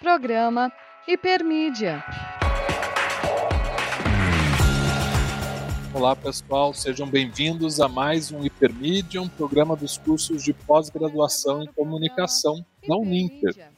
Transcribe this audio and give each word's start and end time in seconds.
Programa 0.00 0.72
Hipermídia. 1.06 2.02
Olá 5.92 6.16
pessoal, 6.16 6.72
sejam 6.72 7.06
bem-vindos 7.06 7.80
a 7.80 7.86
mais 7.86 8.32
um 8.32 8.42
Hipermídia, 8.42 9.20
um 9.20 9.28
programa 9.28 9.76
dos 9.76 9.98
cursos 9.98 10.42
de 10.42 10.54
pós-graduação 10.54 11.62
em 11.62 11.66
comunicação 11.66 12.64
da 12.88 12.96
Uninter. 12.96 13.70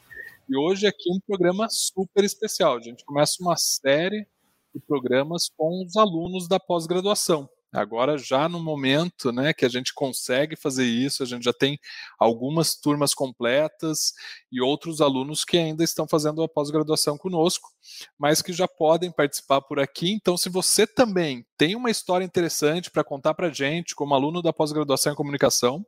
E 0.47 0.55
hoje 0.55 0.87
aqui 0.87 1.11
um 1.11 1.19
programa 1.19 1.67
super 1.69 2.23
especial. 2.23 2.77
A 2.77 2.81
gente 2.81 3.03
começa 3.03 3.43
uma 3.43 3.57
série 3.57 4.25
de 4.73 4.79
programas 4.79 5.49
com 5.57 5.83
os 5.85 5.97
alunos 5.97 6.47
da 6.47 6.57
pós-graduação. 6.57 7.49
Agora, 7.73 8.19
já 8.19 8.47
no 8.47 8.61
momento 8.61 9.31
né, 9.31 9.51
que 9.51 9.65
a 9.65 9.69
gente 9.69 9.93
consegue 9.93 10.55
fazer 10.55 10.85
isso, 10.85 11.23
a 11.23 11.25
gente 11.25 11.43
já 11.43 11.53
tem 11.53 11.79
algumas 12.19 12.75
turmas 12.75 13.15
completas 13.15 14.13
e 14.51 14.61
outros 14.61 15.01
alunos 15.01 15.43
que 15.43 15.57
ainda 15.57 15.83
estão 15.83 16.07
fazendo 16.07 16.43
a 16.43 16.47
pós-graduação 16.47 17.17
conosco, 17.17 17.69
mas 18.17 18.43
que 18.43 18.53
já 18.53 18.67
podem 18.67 19.11
participar 19.11 19.61
por 19.61 19.79
aqui. 19.79 20.11
Então, 20.11 20.37
se 20.37 20.49
você 20.49 20.85
também 20.85 21.43
tem 21.57 21.75
uma 21.75 21.89
história 21.89 22.23
interessante 22.23 22.91
para 22.91 23.03
contar 23.03 23.33
para 23.33 23.47
a 23.47 23.53
gente, 23.53 23.95
como 23.95 24.13
aluno 24.13 24.41
da 24.41 24.53
pós-graduação 24.53 25.13
em 25.13 25.15
comunicação, 25.15 25.83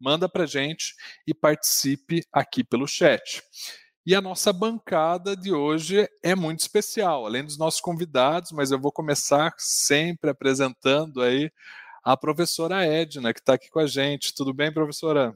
manda 0.00 0.28
para 0.28 0.42
a 0.42 0.46
gente 0.46 0.94
e 1.26 1.32
participe 1.32 2.24
aqui 2.32 2.64
pelo 2.64 2.86
chat. 2.86 3.42
E 4.04 4.16
a 4.16 4.20
nossa 4.20 4.52
bancada 4.52 5.36
de 5.36 5.52
hoje 5.52 6.08
é 6.24 6.34
muito 6.34 6.58
especial, 6.58 7.24
além 7.24 7.44
dos 7.44 7.56
nossos 7.56 7.80
convidados, 7.80 8.50
mas 8.50 8.72
eu 8.72 8.80
vou 8.80 8.90
começar 8.90 9.54
sempre 9.58 10.28
apresentando 10.28 11.22
aí 11.22 11.52
a 12.02 12.16
professora 12.16 12.84
Edna, 12.84 13.32
que 13.32 13.38
está 13.38 13.54
aqui 13.54 13.70
com 13.70 13.78
a 13.78 13.86
gente. 13.86 14.34
Tudo 14.34 14.52
bem, 14.52 14.72
professora? 14.72 15.32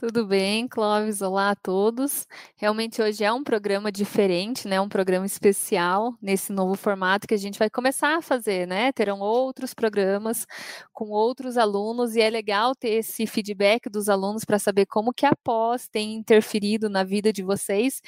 Tudo 0.00 0.24
bem, 0.24 0.68
Clóvis? 0.68 1.20
Olá 1.20 1.50
a 1.50 1.56
todos. 1.56 2.24
Realmente 2.56 3.02
hoje 3.02 3.24
é 3.24 3.32
um 3.32 3.42
programa 3.42 3.90
diferente, 3.90 4.68
né? 4.68 4.80
Um 4.80 4.88
programa 4.88 5.26
especial 5.26 6.14
nesse 6.22 6.52
novo 6.52 6.76
formato 6.76 7.26
que 7.26 7.34
a 7.34 7.36
gente 7.36 7.58
vai 7.58 7.68
começar 7.68 8.16
a 8.16 8.22
fazer, 8.22 8.64
né? 8.64 8.92
Terão 8.92 9.18
outros 9.18 9.74
programas 9.74 10.46
com 10.92 11.08
outros 11.08 11.56
alunos 11.56 12.14
e 12.14 12.20
é 12.20 12.30
legal 12.30 12.76
ter 12.76 12.90
esse 12.90 13.26
feedback 13.26 13.90
dos 13.90 14.08
alunos 14.08 14.44
para 14.44 14.60
saber 14.60 14.86
como 14.86 15.12
que 15.12 15.26
a 15.26 15.32
pós 15.42 15.88
tem 15.88 16.14
interferido 16.14 16.88
na 16.88 17.02
vida 17.02 17.32
de 17.32 17.42
vocês. 17.42 18.00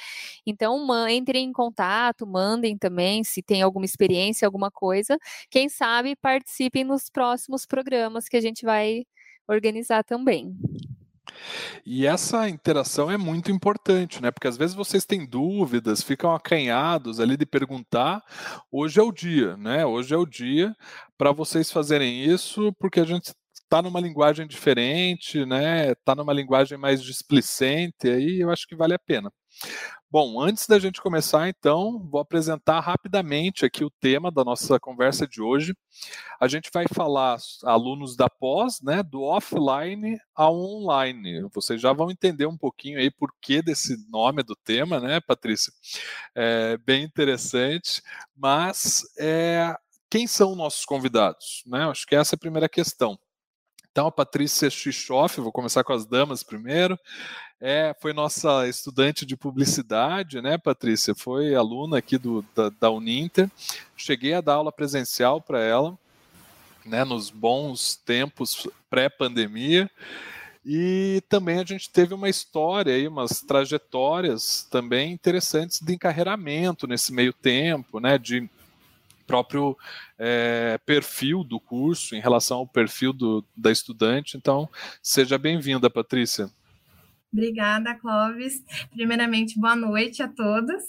Então, 0.47 0.87
entrem 1.09 1.43
em 1.49 1.51
contato, 1.51 2.25
mandem 2.25 2.77
também 2.77 3.21
se 3.25 3.43
tem 3.43 3.61
alguma 3.61 3.83
experiência, 3.83 4.45
alguma 4.47 4.71
coisa. 4.71 5.17
Quem 5.49 5.67
sabe 5.67 6.15
participem 6.15 6.85
nos 6.85 7.09
próximos 7.09 7.65
programas 7.65 8.29
que 8.29 8.37
a 8.37 8.41
gente 8.41 8.63
vai 8.63 9.03
organizar 9.45 10.05
também. 10.05 10.55
E 11.85 12.05
essa 12.05 12.47
interação 12.49 13.09
é 13.09 13.17
muito 13.17 13.51
importante, 13.51 14.21
né? 14.21 14.31
Porque 14.31 14.47
às 14.47 14.57
vezes 14.57 14.75
vocês 14.75 15.05
têm 15.05 15.25
dúvidas, 15.25 16.03
ficam 16.03 16.33
acanhados 16.33 17.19
ali 17.19 17.37
de 17.37 17.45
perguntar. 17.45 18.23
Hoje 18.71 18.99
é 18.99 19.03
o 19.03 19.11
dia, 19.11 19.57
né? 19.57 19.85
Hoje 19.85 20.13
é 20.13 20.17
o 20.17 20.25
dia 20.25 20.75
para 21.17 21.31
vocês 21.31 21.71
fazerem 21.71 22.23
isso, 22.25 22.73
porque 22.79 22.99
a 22.99 23.05
gente 23.05 23.33
está 23.53 23.81
numa 23.81 23.99
linguagem 24.01 24.45
diferente, 24.45 25.45
né? 25.45 25.91
Está 25.91 26.13
numa 26.13 26.33
linguagem 26.33 26.77
mais 26.77 27.01
displicente, 27.01 28.09
aí 28.09 28.41
eu 28.41 28.49
acho 28.49 28.67
que 28.67 28.75
vale 28.75 28.93
a 28.93 28.99
pena. 28.99 29.31
Bom, 30.11 30.41
antes 30.41 30.67
da 30.67 30.77
gente 30.77 30.99
começar, 31.01 31.47
então, 31.47 31.97
vou 32.11 32.19
apresentar 32.19 32.81
rapidamente 32.81 33.63
aqui 33.63 33.81
o 33.85 33.89
tema 33.89 34.29
da 34.29 34.43
nossa 34.43 34.77
conversa 34.77 35.25
de 35.25 35.41
hoje. 35.41 35.73
A 36.37 36.49
gente 36.49 36.69
vai 36.73 36.83
falar, 36.93 37.37
alunos 37.63 38.17
da 38.17 38.29
pós, 38.29 38.81
né, 38.81 39.01
do 39.03 39.21
offline 39.21 40.19
ao 40.35 40.53
online. 40.53 41.47
Vocês 41.53 41.79
já 41.79 41.93
vão 41.93 42.11
entender 42.11 42.45
um 42.45 42.57
pouquinho 42.57 42.99
aí 42.99 43.09
por 43.09 43.33
que 43.41 43.61
desse 43.61 44.05
nome 44.09 44.43
do 44.43 44.53
tema, 44.53 44.99
né, 44.99 45.21
Patrícia? 45.21 45.71
É 46.35 46.77
bem 46.79 47.05
interessante, 47.05 48.01
mas 48.35 49.03
é, 49.17 49.73
quem 50.09 50.27
são 50.27 50.55
nossos 50.55 50.83
convidados? 50.83 51.63
Né? 51.65 51.85
Acho 51.85 52.05
que 52.05 52.17
essa 52.17 52.35
é 52.35 52.37
a 52.37 52.39
primeira 52.39 52.67
questão. 52.67 53.17
Então, 53.91 54.07
a 54.07 54.11
Patrícia 54.11 54.69
Xixoff, 54.69 55.41
vou 55.41 55.51
começar 55.51 55.83
com 55.83 55.91
as 55.91 56.05
damas 56.05 56.43
primeiro, 56.43 56.97
é, 57.59 57.93
foi 57.99 58.13
nossa 58.13 58.65
estudante 58.67 59.25
de 59.25 59.35
publicidade, 59.35 60.41
né, 60.41 60.57
Patrícia? 60.57 61.13
Foi 61.13 61.53
aluna 61.53 61.97
aqui 61.97 62.17
do, 62.17 62.43
da, 62.55 62.69
da 62.69 62.89
Uninter. 62.89 63.51
Cheguei 63.95 64.33
a 64.33 64.41
dar 64.41 64.55
aula 64.55 64.71
presencial 64.71 65.41
para 65.41 65.61
ela, 65.61 65.97
né, 66.85 67.03
nos 67.03 67.29
bons 67.29 67.97
tempos 67.97 68.65
pré-pandemia. 68.89 69.91
E 70.65 71.21
também 71.27 71.59
a 71.59 71.65
gente 71.65 71.89
teve 71.89 72.13
uma 72.13 72.29
história 72.29 72.93
aí, 72.93 73.07
umas 73.07 73.41
trajetórias 73.41 74.65
também 74.71 75.11
interessantes 75.11 75.81
de 75.81 75.93
encarreiramento 75.93 76.87
nesse 76.87 77.11
meio 77.11 77.33
tempo, 77.33 77.99
né, 77.99 78.17
de 78.17 78.49
próprio 79.31 79.77
é, 80.19 80.77
perfil 80.85 81.41
do 81.41 81.57
curso, 81.57 82.13
em 82.13 82.19
relação 82.19 82.57
ao 82.57 82.67
perfil 82.67 83.13
do, 83.13 83.45
da 83.55 83.71
estudante. 83.71 84.35
Então, 84.35 84.69
seja 85.01 85.37
bem-vinda, 85.37 85.89
Patrícia. 85.89 86.51
Obrigada, 87.31 87.95
Clóvis. 87.95 88.61
Primeiramente, 88.91 89.57
boa 89.57 89.73
noite 89.73 90.21
a 90.21 90.27
todos. 90.27 90.83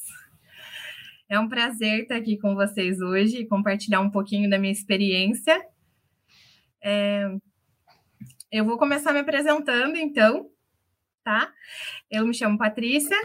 É 1.28 1.38
um 1.38 1.48
prazer 1.48 2.02
estar 2.02 2.16
aqui 2.16 2.36
com 2.36 2.56
vocês 2.56 3.00
hoje 3.00 3.36
e 3.38 3.46
compartilhar 3.46 4.00
um 4.00 4.10
pouquinho 4.10 4.50
da 4.50 4.58
minha 4.58 4.72
experiência. 4.72 5.64
É... 6.82 7.32
Eu 8.50 8.64
vou 8.64 8.76
começar 8.76 9.12
me 9.12 9.20
apresentando, 9.20 9.96
então, 9.96 10.50
tá? 11.22 11.48
Eu 12.10 12.26
me 12.26 12.34
chamo 12.34 12.58
Patrícia, 12.58 13.16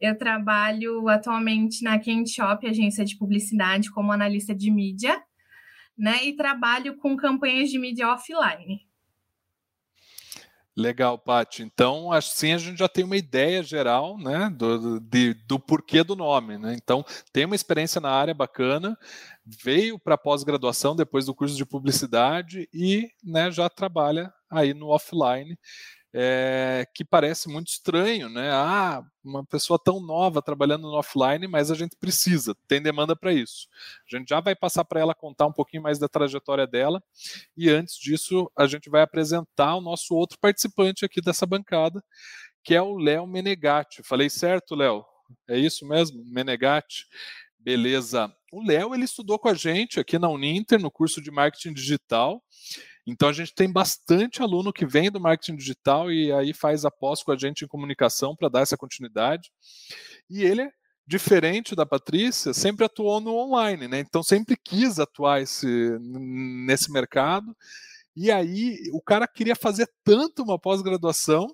eu 0.00 0.16
trabalho 0.16 1.08
atualmente 1.08 1.84
na 1.84 1.98
Kent 1.98 2.28
Shop, 2.28 2.66
agência 2.66 3.04
de 3.04 3.16
publicidade, 3.16 3.90
como 3.90 4.12
analista 4.12 4.54
de 4.54 4.70
mídia, 4.70 5.22
né? 5.96 6.24
E 6.24 6.34
trabalho 6.34 6.96
com 6.96 7.16
campanhas 7.16 7.70
de 7.70 7.78
mídia 7.78 8.08
offline. 8.08 8.88
Legal, 10.76 11.18
Paty. 11.18 11.62
Então, 11.62 12.10
assim 12.10 12.52
a 12.52 12.58
gente 12.58 12.78
já 12.78 12.88
tem 12.88 13.04
uma 13.04 13.16
ideia 13.16 13.62
geral, 13.62 14.16
né, 14.16 14.48
do, 14.56 14.98
de, 15.00 15.34
do 15.46 15.58
porquê 15.58 16.02
do 16.02 16.16
nome, 16.16 16.56
né? 16.56 16.74
Então, 16.74 17.04
tem 17.32 17.44
uma 17.44 17.56
experiência 17.56 18.00
na 18.00 18.10
área 18.10 18.32
bacana, 18.32 18.96
veio 19.44 19.98
para 19.98 20.16
pós-graduação 20.16 20.96
depois 20.96 21.26
do 21.26 21.34
curso 21.34 21.56
de 21.56 21.66
publicidade 21.66 22.68
e, 22.72 23.10
né, 23.22 23.50
já 23.50 23.68
trabalha 23.68 24.32
aí 24.50 24.72
no 24.72 24.88
offline 24.88 25.58
é, 26.12 26.86
que 26.94 27.04
parece 27.04 27.48
muito 27.48 27.68
estranho, 27.68 28.28
né? 28.28 28.50
Ah, 28.50 29.02
uma 29.22 29.44
pessoa 29.44 29.78
tão 29.78 30.00
nova 30.00 30.42
trabalhando 30.42 30.82
no 30.82 30.98
offline, 30.98 31.46
mas 31.46 31.70
a 31.70 31.74
gente 31.74 31.96
precisa, 32.00 32.54
tem 32.66 32.82
demanda 32.82 33.14
para 33.14 33.32
isso. 33.32 33.68
A 34.12 34.16
gente 34.16 34.28
já 34.28 34.40
vai 34.40 34.56
passar 34.56 34.84
para 34.84 35.00
ela 35.00 35.14
contar 35.14 35.46
um 35.46 35.52
pouquinho 35.52 35.82
mais 35.82 35.98
da 35.98 36.08
trajetória 36.08 36.66
dela, 36.66 37.02
e 37.56 37.70
antes 37.70 37.96
disso, 37.96 38.50
a 38.56 38.66
gente 38.66 38.90
vai 38.90 39.02
apresentar 39.02 39.76
o 39.76 39.80
nosso 39.80 40.14
outro 40.14 40.38
participante 40.40 41.04
aqui 41.04 41.20
dessa 41.20 41.46
bancada, 41.46 42.02
que 42.64 42.74
é 42.74 42.82
o 42.82 42.96
Léo 42.96 43.26
Menegatti. 43.26 44.02
Falei 44.02 44.28
certo, 44.28 44.74
Léo? 44.74 45.04
É 45.48 45.58
isso 45.58 45.86
mesmo? 45.86 46.24
Menegatti? 46.26 47.06
Beleza. 47.58 48.34
O 48.50 48.64
Léo, 48.66 48.94
ele 48.94 49.04
estudou 49.04 49.38
com 49.38 49.48
a 49.48 49.54
gente 49.54 50.00
aqui 50.00 50.18
na 50.18 50.28
Uninter, 50.28 50.80
no 50.80 50.90
curso 50.90 51.20
de 51.20 51.30
marketing 51.30 51.72
digital, 51.72 52.42
então 53.06 53.28
a 53.28 53.32
gente 53.32 53.54
tem 53.54 53.70
bastante 53.70 54.42
aluno 54.42 54.72
que 54.72 54.86
vem 54.86 55.10
do 55.10 55.20
marketing 55.20 55.56
digital 55.56 56.10
e 56.12 56.32
aí 56.32 56.52
faz 56.52 56.84
a 56.84 56.90
pós 56.90 57.22
com 57.22 57.32
a 57.32 57.36
gente 57.36 57.64
em 57.64 57.68
comunicação 57.68 58.36
para 58.36 58.48
dar 58.48 58.60
essa 58.60 58.76
continuidade. 58.76 59.50
E 60.28 60.42
ele, 60.42 60.70
diferente 61.06 61.74
da 61.74 61.86
Patrícia, 61.86 62.52
sempre 62.52 62.84
atuou 62.84 63.20
no 63.20 63.34
online, 63.34 63.88
né? 63.88 64.00
Então 64.00 64.22
sempre 64.22 64.56
quis 64.56 64.98
atuar 64.98 65.40
esse, 65.40 65.98
nesse 66.00 66.92
mercado. 66.92 67.56
E 68.16 68.30
aí 68.30 68.76
o 68.92 69.00
cara 69.00 69.26
queria 69.26 69.56
fazer 69.56 69.88
tanto 70.04 70.42
uma 70.42 70.58
pós-graduação 70.58 71.46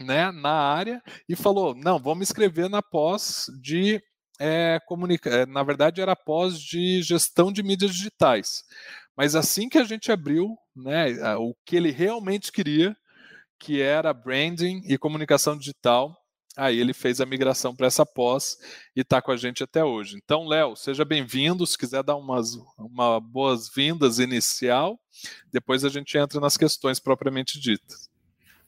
né, 0.00 0.30
na 0.30 0.52
área 0.52 1.02
e 1.28 1.36
falou: 1.36 1.74
não, 1.74 1.98
vamos 1.98 2.18
me 2.18 2.22
inscrever 2.22 2.68
na 2.68 2.82
pós 2.82 3.46
de 3.60 4.00
é, 4.38 4.78
comunica... 4.86 5.30
É, 5.30 5.46
na 5.46 5.62
verdade 5.62 6.00
era 6.00 6.16
pós 6.16 6.58
de 6.58 7.02
gestão 7.02 7.52
de 7.52 7.62
mídias 7.62 7.92
digitais. 7.92 8.64
Mas 9.16 9.34
assim 9.34 9.68
que 9.68 9.78
a 9.78 9.84
gente 9.84 10.10
abriu, 10.10 10.56
né, 10.74 11.36
o 11.36 11.54
que 11.64 11.76
ele 11.76 11.90
realmente 11.90 12.50
queria, 12.50 12.96
que 13.58 13.80
era 13.80 14.12
branding 14.12 14.82
e 14.86 14.96
comunicação 14.98 15.56
digital, 15.56 16.16
aí 16.56 16.78
ele 16.78 16.92
fez 16.92 17.20
a 17.20 17.26
migração 17.26 17.76
para 17.76 17.86
essa 17.86 18.04
pós 18.04 18.56
e 18.96 19.00
está 19.02 19.20
com 19.22 19.30
a 19.30 19.36
gente 19.36 19.62
até 19.62 19.84
hoje. 19.84 20.16
Então, 20.16 20.46
Léo, 20.46 20.74
seja 20.76 21.04
bem-vindo. 21.04 21.66
Se 21.66 21.78
quiser 21.78 22.02
dar 22.02 22.16
umas 22.16 22.54
uma 22.78 23.20
boas-vindas 23.20 24.18
inicial, 24.18 24.98
depois 25.52 25.84
a 25.84 25.88
gente 25.88 26.16
entra 26.16 26.40
nas 26.40 26.56
questões 26.56 26.98
propriamente 26.98 27.60
ditas. 27.60 28.10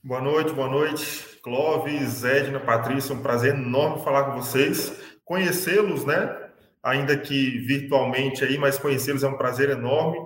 Boa 0.02 0.20
noite, 0.20 0.52
boa 0.52 0.69
noite. 0.69 1.41
Clóvis, 1.43 2.23
Edna, 2.23 2.61
Patrícia, 2.61 3.14
um 3.14 3.23
prazer 3.23 3.55
enorme 3.55 4.05
falar 4.05 4.25
com 4.25 4.41
vocês, 4.41 4.93
conhecê-los, 5.25 6.05
né? 6.05 6.44
ainda 6.85 7.17
que 7.17 7.58
virtualmente 7.61 8.44
aí, 8.44 8.58
mas 8.58 8.79
conhecê-los 8.79 9.25
é 9.25 9.29
um 9.29 9.38
prazer 9.38 9.70
enorme. 9.70 10.19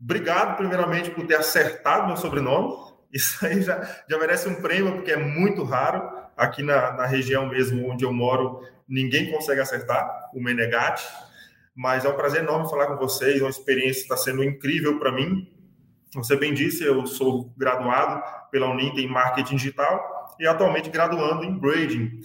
Obrigado, 0.00 0.56
primeiramente, 0.56 1.10
por 1.10 1.26
ter 1.26 1.36
acertado 1.36 2.06
meu 2.06 2.16
sobrenome. 2.16 2.74
Isso 3.12 3.44
aí 3.46 3.62
já, 3.62 3.80
já 4.08 4.18
merece 4.18 4.48
um 4.48 4.60
prêmio, 4.60 4.94
porque 4.94 5.12
é 5.12 5.16
muito 5.16 5.64
raro. 5.64 6.26
Aqui 6.36 6.62
na, 6.62 6.92
na 6.92 7.06
região 7.06 7.46
mesmo 7.46 7.90
onde 7.90 8.04
eu 8.04 8.12
moro, 8.12 8.60
ninguém 8.86 9.30
consegue 9.30 9.60
acertar 9.60 10.30
o 10.34 10.42
Menegatti, 10.42 11.06
mas 11.74 12.04
é 12.04 12.08
um 12.08 12.16
prazer 12.16 12.42
enorme 12.42 12.68
falar 12.68 12.86
com 12.86 12.96
vocês, 12.96 13.40
uma 13.40 13.50
experiência 13.50 14.02
está 14.02 14.16
sendo 14.16 14.44
incrível 14.44 14.98
para 14.98 15.12
mim. 15.12 15.50
Você 16.14 16.36
bem 16.36 16.54
disse, 16.54 16.84
eu 16.84 17.06
sou 17.06 17.52
graduado 17.56 18.22
pela 18.50 18.70
Uninter 18.70 19.04
em 19.04 19.08
Marketing 19.08 19.56
Digital 19.56 20.34
e 20.38 20.46
atualmente 20.46 20.90
graduando 20.90 21.44
em 21.44 21.58
Braiding 21.58 22.20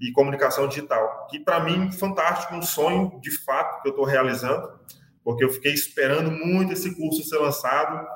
e 0.00 0.12
Comunicação 0.12 0.68
Digital, 0.68 1.26
que 1.30 1.40
para 1.40 1.60
mim 1.60 1.90
fantástico, 1.90 2.54
um 2.54 2.62
sonho 2.62 3.18
de 3.20 3.30
fato 3.30 3.82
que 3.82 3.88
eu 3.88 3.90
estou 3.90 4.04
realizando, 4.04 4.78
porque 5.26 5.44
eu 5.44 5.50
fiquei 5.50 5.72
esperando 5.72 6.30
muito 6.30 6.72
esse 6.72 6.94
curso 6.94 7.24
ser 7.24 7.38
lançado 7.38 8.06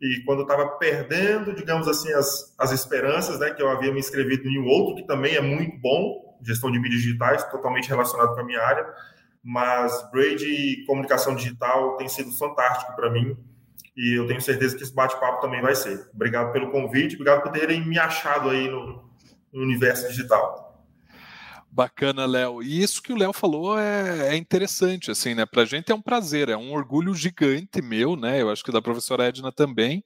e 0.00 0.22
quando 0.24 0.38
eu 0.38 0.42
estava 0.44 0.68
perdendo, 0.76 1.52
digamos 1.52 1.88
assim, 1.88 2.12
as, 2.12 2.54
as 2.56 2.70
esperanças, 2.70 3.40
né, 3.40 3.50
que 3.50 3.60
eu 3.60 3.68
havia 3.68 3.92
me 3.92 3.98
inscrevido 3.98 4.48
em 4.48 4.56
outro 4.58 4.94
que 4.94 5.02
também 5.02 5.34
é 5.34 5.40
muito 5.40 5.76
bom, 5.80 6.38
gestão 6.40 6.70
de 6.70 6.78
mídias 6.78 7.02
digitais, 7.02 7.42
totalmente 7.50 7.88
relacionado 7.88 8.36
com 8.36 8.40
a 8.40 8.44
minha 8.44 8.62
área, 8.62 8.86
mas 9.42 10.08
Braid 10.12 10.44
e 10.44 10.84
comunicação 10.86 11.34
digital 11.34 11.96
tem 11.96 12.08
sido 12.08 12.30
fantástico 12.38 12.94
para 12.94 13.10
mim 13.10 13.36
e 13.96 14.16
eu 14.16 14.28
tenho 14.28 14.40
certeza 14.40 14.76
que 14.76 14.84
esse 14.84 14.94
bate-papo 14.94 15.40
também 15.40 15.60
vai 15.60 15.74
ser. 15.74 16.08
Obrigado 16.14 16.52
pelo 16.52 16.70
convite, 16.70 17.16
obrigado 17.16 17.42
por 17.42 17.50
terem 17.50 17.84
me 17.84 17.98
achado 17.98 18.48
aí 18.48 18.70
no, 18.70 19.10
no 19.52 19.60
universo 19.60 20.06
digital. 20.06 20.69
Bacana, 21.72 22.26
Léo. 22.26 22.62
E 22.62 22.82
isso 22.82 23.00
que 23.00 23.12
o 23.12 23.16
Léo 23.16 23.32
falou 23.32 23.78
é, 23.78 24.34
é, 24.34 24.36
interessante, 24.36 25.10
assim, 25.10 25.34
né? 25.34 25.46
Para 25.46 25.62
a 25.62 25.64
gente 25.64 25.92
é 25.92 25.94
um 25.94 26.02
prazer, 26.02 26.48
é 26.48 26.56
um 26.56 26.72
orgulho 26.72 27.14
gigante 27.14 27.80
meu, 27.80 28.16
né? 28.16 28.42
Eu 28.42 28.50
acho 28.50 28.64
que 28.64 28.72
da 28.72 28.82
professora 28.82 29.28
Edna 29.28 29.52
também, 29.52 30.02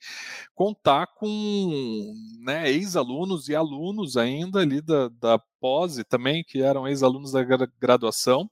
contar 0.55 1.07
com 1.07 2.13
né, 2.41 2.71
ex-alunos 2.71 3.49
e 3.49 3.55
alunos 3.55 4.19
ainda 4.19 4.61
ali 4.61 4.83
da, 4.83 5.09
da 5.09 5.39
pós 5.59 5.97
também, 6.07 6.45
que 6.45 6.61
eram 6.61 6.87
ex-alunos 6.87 7.33
da 7.33 7.43
graduação, 7.81 8.51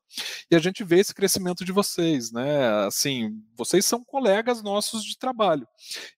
e 0.50 0.56
a 0.56 0.58
gente 0.58 0.82
vê 0.82 0.98
esse 0.98 1.14
crescimento 1.14 1.62
de 1.62 1.70
vocês, 1.70 2.32
né? 2.32 2.86
Assim, 2.86 3.38
vocês 3.54 3.84
são 3.84 4.02
colegas 4.02 4.62
nossos 4.62 5.04
de 5.04 5.18
trabalho, 5.18 5.68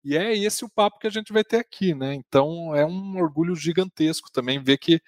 e 0.04 0.16
é 0.16 0.36
esse 0.38 0.64
o 0.64 0.70
papo 0.70 1.00
que 1.00 1.08
a 1.08 1.10
gente 1.10 1.32
vai 1.32 1.42
ter 1.42 1.56
aqui, 1.56 1.92
né? 1.92 2.14
Então 2.14 2.72
é 2.76 2.86
um 2.86 3.16
orgulho 3.16 3.56
gigantesco 3.56 4.30
também 4.30 4.62
ver 4.62 4.78
que 4.78 5.00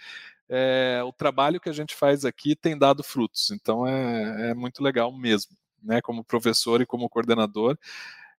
é, 0.49 1.03
o 1.05 1.13
trabalho 1.13 1.61
que 1.61 1.69
a 1.69 1.73
gente 1.73 1.95
faz 1.95 2.25
aqui 2.25 2.55
tem 2.55 2.79
dado 2.79 3.03
frutos. 3.03 3.51
Então 3.51 3.87
é, 3.87 4.51
é 4.51 4.55
muito 4.55 4.83
legal 4.83 5.13
mesmo, 5.17 5.57
né? 5.83 6.01
Como 6.01 6.25
professor 6.25 6.81
e 6.81 6.87
como 6.87 7.09
coordenador. 7.09 7.79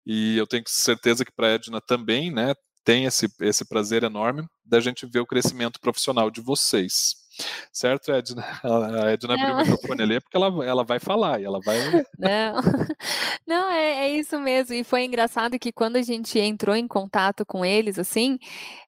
E 0.05 0.37
eu 0.37 0.47
tenho 0.47 0.63
certeza 0.67 1.25
que 1.25 1.31
para 1.31 1.47
a 1.47 1.51
Edna 1.51 1.81
também, 1.81 2.31
né? 2.31 2.55
Tem 2.83 3.05
esse, 3.05 3.27
esse 3.41 3.65
prazer 3.65 4.03
enorme 4.03 4.47
da 4.63 4.79
gente 4.79 5.05
ver 5.05 5.19
o 5.19 5.25
crescimento 5.25 5.79
profissional 5.79 6.31
de 6.31 6.39
vocês. 6.39 7.26
Certo, 7.71 8.11
Edna? 8.11 8.43
A 8.63 9.11
Edna 9.11 9.33
abriu 9.33 9.53
o 9.53 9.57
microfone 9.57 10.01
ali 10.01 10.21
porque 10.21 10.35
ela, 10.35 10.65
ela 10.65 10.83
vai 10.83 10.99
falar 10.99 11.39
e 11.39 11.45
ela 11.45 11.59
vai. 11.63 11.77
Não, 12.17 12.55
não 13.45 13.71
é, 13.71 14.07
é 14.07 14.09
isso 14.09 14.39
mesmo. 14.39 14.73
E 14.73 14.83
foi 14.83 15.03
engraçado 15.03 15.59
que 15.59 15.71
quando 15.71 15.97
a 15.97 16.01
gente 16.01 16.39
entrou 16.39 16.75
em 16.75 16.87
contato 16.87 17.45
com 17.45 17.63
eles, 17.63 17.99
assim, 17.99 18.39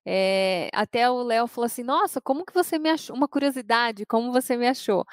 é, 0.05 0.69
até 0.73 1.09
o 1.09 1.21
Léo 1.21 1.47
falou 1.47 1.65
assim: 1.65 1.83
Nossa, 1.83 2.19
como 2.19 2.45
que 2.45 2.53
você 2.53 2.79
me 2.79 2.89
achou? 2.89 3.15
Uma 3.15 3.27
curiosidade, 3.27 4.05
como 4.05 4.31
você 4.31 4.57
me 4.57 4.67
achou? 4.67 5.05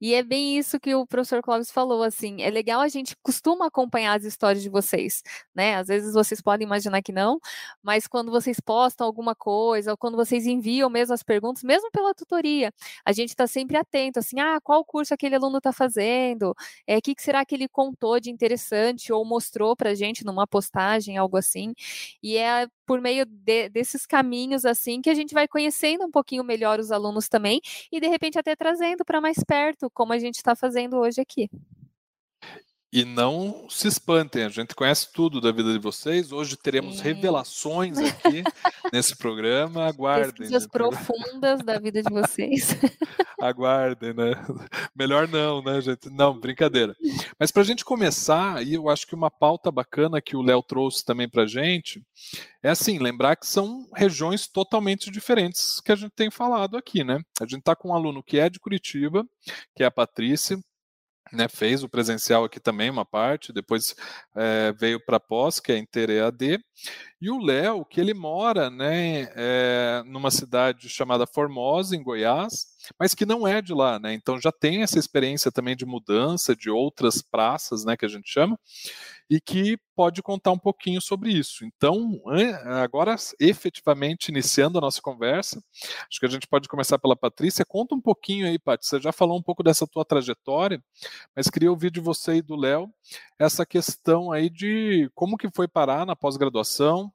E 0.00 0.14
é 0.14 0.22
bem 0.22 0.58
isso 0.58 0.78
que 0.80 0.94
o 0.94 1.06
professor 1.06 1.42
Clóvis 1.42 1.70
falou: 1.70 2.02
assim, 2.02 2.42
é 2.42 2.50
legal 2.50 2.80
a 2.80 2.88
gente 2.88 3.16
costuma 3.22 3.66
acompanhar 3.66 4.16
as 4.16 4.24
histórias 4.24 4.62
de 4.62 4.68
vocês, 4.68 5.22
né? 5.54 5.76
Às 5.76 5.88
vezes 5.88 6.14
vocês 6.14 6.40
podem 6.40 6.66
imaginar 6.66 7.02
que 7.02 7.12
não, 7.12 7.38
mas 7.82 8.06
quando 8.06 8.30
vocês 8.30 8.60
postam 8.60 9.06
alguma 9.06 9.34
coisa, 9.34 9.92
ou 9.92 9.96
quando 9.96 10.16
vocês 10.16 10.46
enviam 10.46 10.90
mesmo 10.90 11.14
as 11.14 11.22
perguntas, 11.22 11.62
mesmo 11.62 11.90
pela 11.90 12.14
tutoria, 12.14 12.72
a 13.04 13.12
gente 13.12 13.30
está 13.30 13.46
sempre 13.46 13.76
atento, 13.76 14.18
assim, 14.18 14.40
ah, 14.40 14.60
qual 14.62 14.84
curso 14.84 15.14
aquele 15.14 15.34
aluno 15.36 15.58
está 15.58 15.72
fazendo? 15.72 16.50
O 16.50 16.54
é, 16.86 17.00
que, 17.00 17.14
que 17.14 17.22
será 17.22 17.44
que 17.44 17.54
ele 17.54 17.68
contou 17.68 18.20
de 18.20 18.30
interessante 18.30 19.12
ou 19.12 19.24
mostrou 19.24 19.76
para 19.76 19.90
a 19.90 19.94
gente 19.94 20.24
numa 20.24 20.46
postagem, 20.46 21.16
algo 21.16 21.36
assim? 21.36 21.74
E 22.22 22.36
é 22.36 22.66
por 22.86 23.00
meio 23.00 23.26
de, 23.26 23.68
desses 23.68 24.06
caminhos 24.06 24.64
assim 24.64 25.00
que 25.02 25.10
a 25.10 25.14
gente 25.14 25.34
vai 25.34 25.48
conhecendo 25.48 26.04
um 26.04 26.10
pouquinho 26.10 26.44
melhor 26.44 26.78
os 26.78 26.92
alunos 26.92 27.28
também 27.28 27.60
e 27.90 28.00
de 28.00 28.08
repente 28.08 28.38
até 28.38 28.54
trazendo 28.54 29.04
para 29.04 29.20
mais 29.20 29.38
perto, 29.44 29.90
como 29.90 30.12
a 30.12 30.18
gente 30.18 30.36
está 30.36 30.54
fazendo 30.54 30.96
hoje 30.96 31.20
aqui. 31.20 31.48
E 32.96 33.04
não 33.04 33.66
se 33.68 33.88
espantem, 33.88 34.44
a 34.44 34.48
gente 34.48 34.74
conhece 34.74 35.12
tudo 35.12 35.38
da 35.38 35.52
vida 35.52 35.70
de 35.70 35.78
vocês. 35.78 36.32
Hoje 36.32 36.56
teremos 36.56 36.98
revelações 36.98 37.98
aqui 37.98 38.42
nesse 38.90 39.14
programa. 39.14 39.86
Aguardem. 39.86 40.32
Pesquisas 40.32 40.62
né? 40.62 40.68
profundas 40.72 41.62
da 41.62 41.78
vida 41.78 42.02
de 42.02 42.10
vocês. 42.10 42.74
Aguardem, 43.38 44.14
né? 44.14 44.32
Melhor 44.96 45.28
não, 45.28 45.62
né, 45.62 45.78
gente? 45.82 46.08
Não, 46.08 46.40
brincadeira. 46.40 46.96
Mas 47.38 47.52
para 47.52 47.60
a 47.60 47.66
gente 47.66 47.84
começar, 47.84 48.66
e 48.66 48.72
eu 48.72 48.88
acho 48.88 49.06
que 49.06 49.14
uma 49.14 49.30
pauta 49.30 49.70
bacana 49.70 50.22
que 50.22 50.34
o 50.34 50.40
Léo 50.40 50.62
trouxe 50.62 51.04
também 51.04 51.28
para 51.28 51.42
a 51.42 51.46
gente 51.46 52.02
é 52.62 52.70
assim: 52.70 52.98
lembrar 52.98 53.36
que 53.36 53.46
são 53.46 53.86
regiões 53.94 54.48
totalmente 54.48 55.10
diferentes 55.10 55.82
que 55.82 55.92
a 55.92 55.96
gente 55.96 56.12
tem 56.16 56.30
falado 56.30 56.78
aqui, 56.78 57.04
né? 57.04 57.20
A 57.42 57.44
gente 57.44 57.58
está 57.58 57.76
com 57.76 57.90
um 57.90 57.94
aluno 57.94 58.22
que 58.22 58.38
é 58.38 58.48
de 58.48 58.58
Curitiba, 58.58 59.22
que 59.74 59.82
é 59.82 59.86
a 59.86 59.90
Patrícia 59.90 60.58
né, 61.32 61.48
fez 61.48 61.82
o 61.82 61.88
presencial 61.88 62.44
aqui 62.44 62.60
também, 62.60 62.90
uma 62.90 63.04
parte, 63.04 63.52
depois 63.52 63.94
é, 64.34 64.72
veio 64.72 65.04
para 65.04 65.20
pós, 65.20 65.60
que 65.60 65.72
é 65.72 65.78
Inter 65.78 66.10
EAD, 66.10 66.58
e 67.20 67.30
o 67.30 67.38
Léo, 67.38 67.84
que 67.84 68.00
ele 68.00 68.12
mora 68.12 68.68
né, 68.68 69.28
é, 69.34 70.02
numa 70.06 70.30
cidade 70.30 70.88
chamada 70.88 71.26
Formosa, 71.26 71.96
em 71.96 72.02
Goiás, 72.02 72.66
mas 72.98 73.14
que 73.14 73.24
não 73.24 73.48
é 73.48 73.62
de 73.62 73.72
lá, 73.72 73.98
né? 73.98 74.12
Então 74.12 74.38
já 74.40 74.52
tem 74.52 74.82
essa 74.82 74.98
experiência 74.98 75.50
também 75.50 75.74
de 75.74 75.86
mudança 75.86 76.54
de 76.54 76.70
outras 76.70 77.22
praças, 77.22 77.84
né, 77.84 77.96
que 77.96 78.04
a 78.04 78.08
gente 78.08 78.30
chama, 78.30 78.58
e 79.28 79.40
que 79.40 79.78
pode 79.94 80.22
contar 80.22 80.52
um 80.52 80.58
pouquinho 80.58 81.00
sobre 81.00 81.32
isso. 81.32 81.64
Então, 81.64 82.20
agora 82.82 83.16
efetivamente 83.40 84.28
iniciando 84.28 84.78
a 84.78 84.80
nossa 84.80 85.00
conversa, 85.00 85.62
acho 86.08 86.20
que 86.20 86.26
a 86.26 86.28
gente 86.28 86.46
pode 86.46 86.68
começar 86.68 86.98
pela 86.98 87.16
Patrícia. 87.16 87.64
Conta 87.64 87.94
um 87.94 88.00
pouquinho 88.00 88.46
aí, 88.46 88.58
Patrícia, 88.58 88.98
você 88.98 89.02
já 89.02 89.12
falou 89.12 89.38
um 89.38 89.42
pouco 89.42 89.62
dessa 89.62 89.86
tua 89.86 90.04
trajetória, 90.04 90.82
mas 91.34 91.50
queria 91.50 91.70
ouvir 91.70 91.90
de 91.90 92.00
você 92.00 92.36
e 92.36 92.42
do 92.42 92.56
Léo 92.56 92.92
essa 93.38 93.66
questão 93.66 94.30
aí 94.30 94.48
de 94.48 95.10
como 95.14 95.36
que 95.36 95.48
foi 95.54 95.66
parar 95.66 96.06
na 96.06 96.14
pós-graduação, 96.14 97.12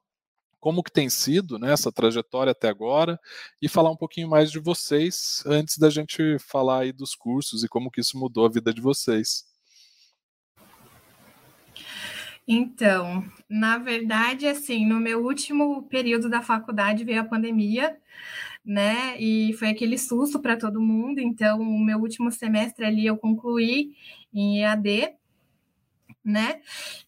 como 0.60 0.82
que 0.82 0.92
tem 0.92 1.08
sido 1.08 1.58
né, 1.58 1.72
essa 1.72 1.90
trajetória 1.90 2.52
até 2.52 2.68
agora 2.68 3.18
e 3.60 3.68
falar 3.68 3.90
um 3.90 3.96
pouquinho 3.96 4.28
mais 4.28 4.48
de 4.48 4.60
vocês 4.60 5.42
antes 5.44 5.76
da 5.76 5.90
gente 5.90 6.38
falar 6.38 6.82
aí 6.82 6.92
dos 6.92 7.16
cursos 7.16 7.64
e 7.64 7.68
como 7.68 7.90
que 7.90 8.00
isso 8.00 8.16
mudou 8.16 8.46
a 8.46 8.48
vida 8.48 8.72
de 8.72 8.80
vocês. 8.80 9.51
Então, 12.46 13.24
na 13.48 13.78
verdade, 13.78 14.46
assim, 14.48 14.84
no 14.86 14.98
meu 15.00 15.22
último 15.24 15.84
período 15.84 16.28
da 16.28 16.42
faculdade 16.42 17.04
veio 17.04 17.20
a 17.20 17.24
pandemia, 17.24 17.96
né? 18.64 19.16
E 19.20 19.52
foi 19.54 19.68
aquele 19.70 19.98
susto 19.98 20.40
para 20.40 20.56
todo 20.56 20.80
mundo. 20.80 21.20
Então, 21.20 21.60
o 21.60 21.80
meu 21.84 21.98
último 22.00 22.30
semestre 22.32 22.84
ali 22.84 23.06
eu 23.06 23.16
concluí 23.18 23.92
em 24.34 24.60
EAD, 24.60 25.14
né? 26.24 26.60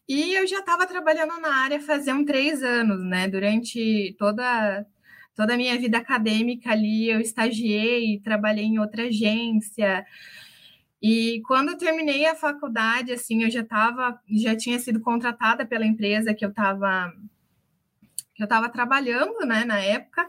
E 0.07 0.33
eu 0.35 0.47
já 0.47 0.59
estava 0.59 0.87
trabalhando 0.87 1.39
na 1.39 1.55
área 1.63 1.79
fazia 1.81 2.15
uns 2.15 2.25
três 2.25 2.63
anos, 2.63 3.03
né? 3.05 3.27
Durante 3.27 4.15
toda 4.19 4.85
toda 5.35 5.53
a 5.55 5.57
minha 5.57 5.77
vida 5.77 5.97
acadêmica 5.97 6.71
ali, 6.71 7.09
eu 7.09 7.19
estagiei, 7.21 8.19
trabalhei 8.21 8.65
em 8.65 8.79
outra 8.79 9.03
agência. 9.07 10.05
E 11.07 11.39
quando 11.41 11.69
eu 11.69 11.77
terminei 11.77 12.25
a 12.25 12.33
faculdade, 12.33 13.11
assim, 13.11 13.43
eu 13.43 13.51
já 13.51 13.61
estava, 13.61 14.19
já 14.27 14.55
tinha 14.55 14.79
sido 14.79 14.99
contratada 14.99 15.63
pela 15.63 15.85
empresa 15.85 16.33
que 16.33 16.43
eu 16.43 16.49
estava 16.49 17.13
que 18.33 18.41
eu 18.41 18.45
estava 18.45 18.67
trabalhando, 18.69 19.45
né, 19.45 19.63
na 19.65 19.79
época. 19.79 20.27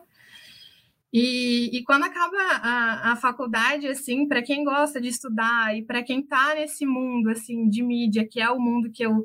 E, 1.10 1.70
e 1.74 1.82
quando 1.82 2.02
acaba 2.04 2.36
a, 2.62 3.12
a 3.12 3.16
faculdade, 3.16 3.88
assim, 3.88 4.28
para 4.28 4.42
quem 4.42 4.64
gosta 4.64 5.00
de 5.00 5.08
estudar 5.08 5.74
e 5.74 5.82
para 5.82 6.02
quem 6.02 6.20
está 6.20 6.54
nesse 6.54 6.84
mundo, 6.84 7.30
assim, 7.30 7.70
de 7.70 7.82
mídia, 7.82 8.28
que 8.28 8.38
é 8.38 8.50
o 8.50 8.60
mundo 8.60 8.90
que 8.90 9.02
eu, 9.02 9.24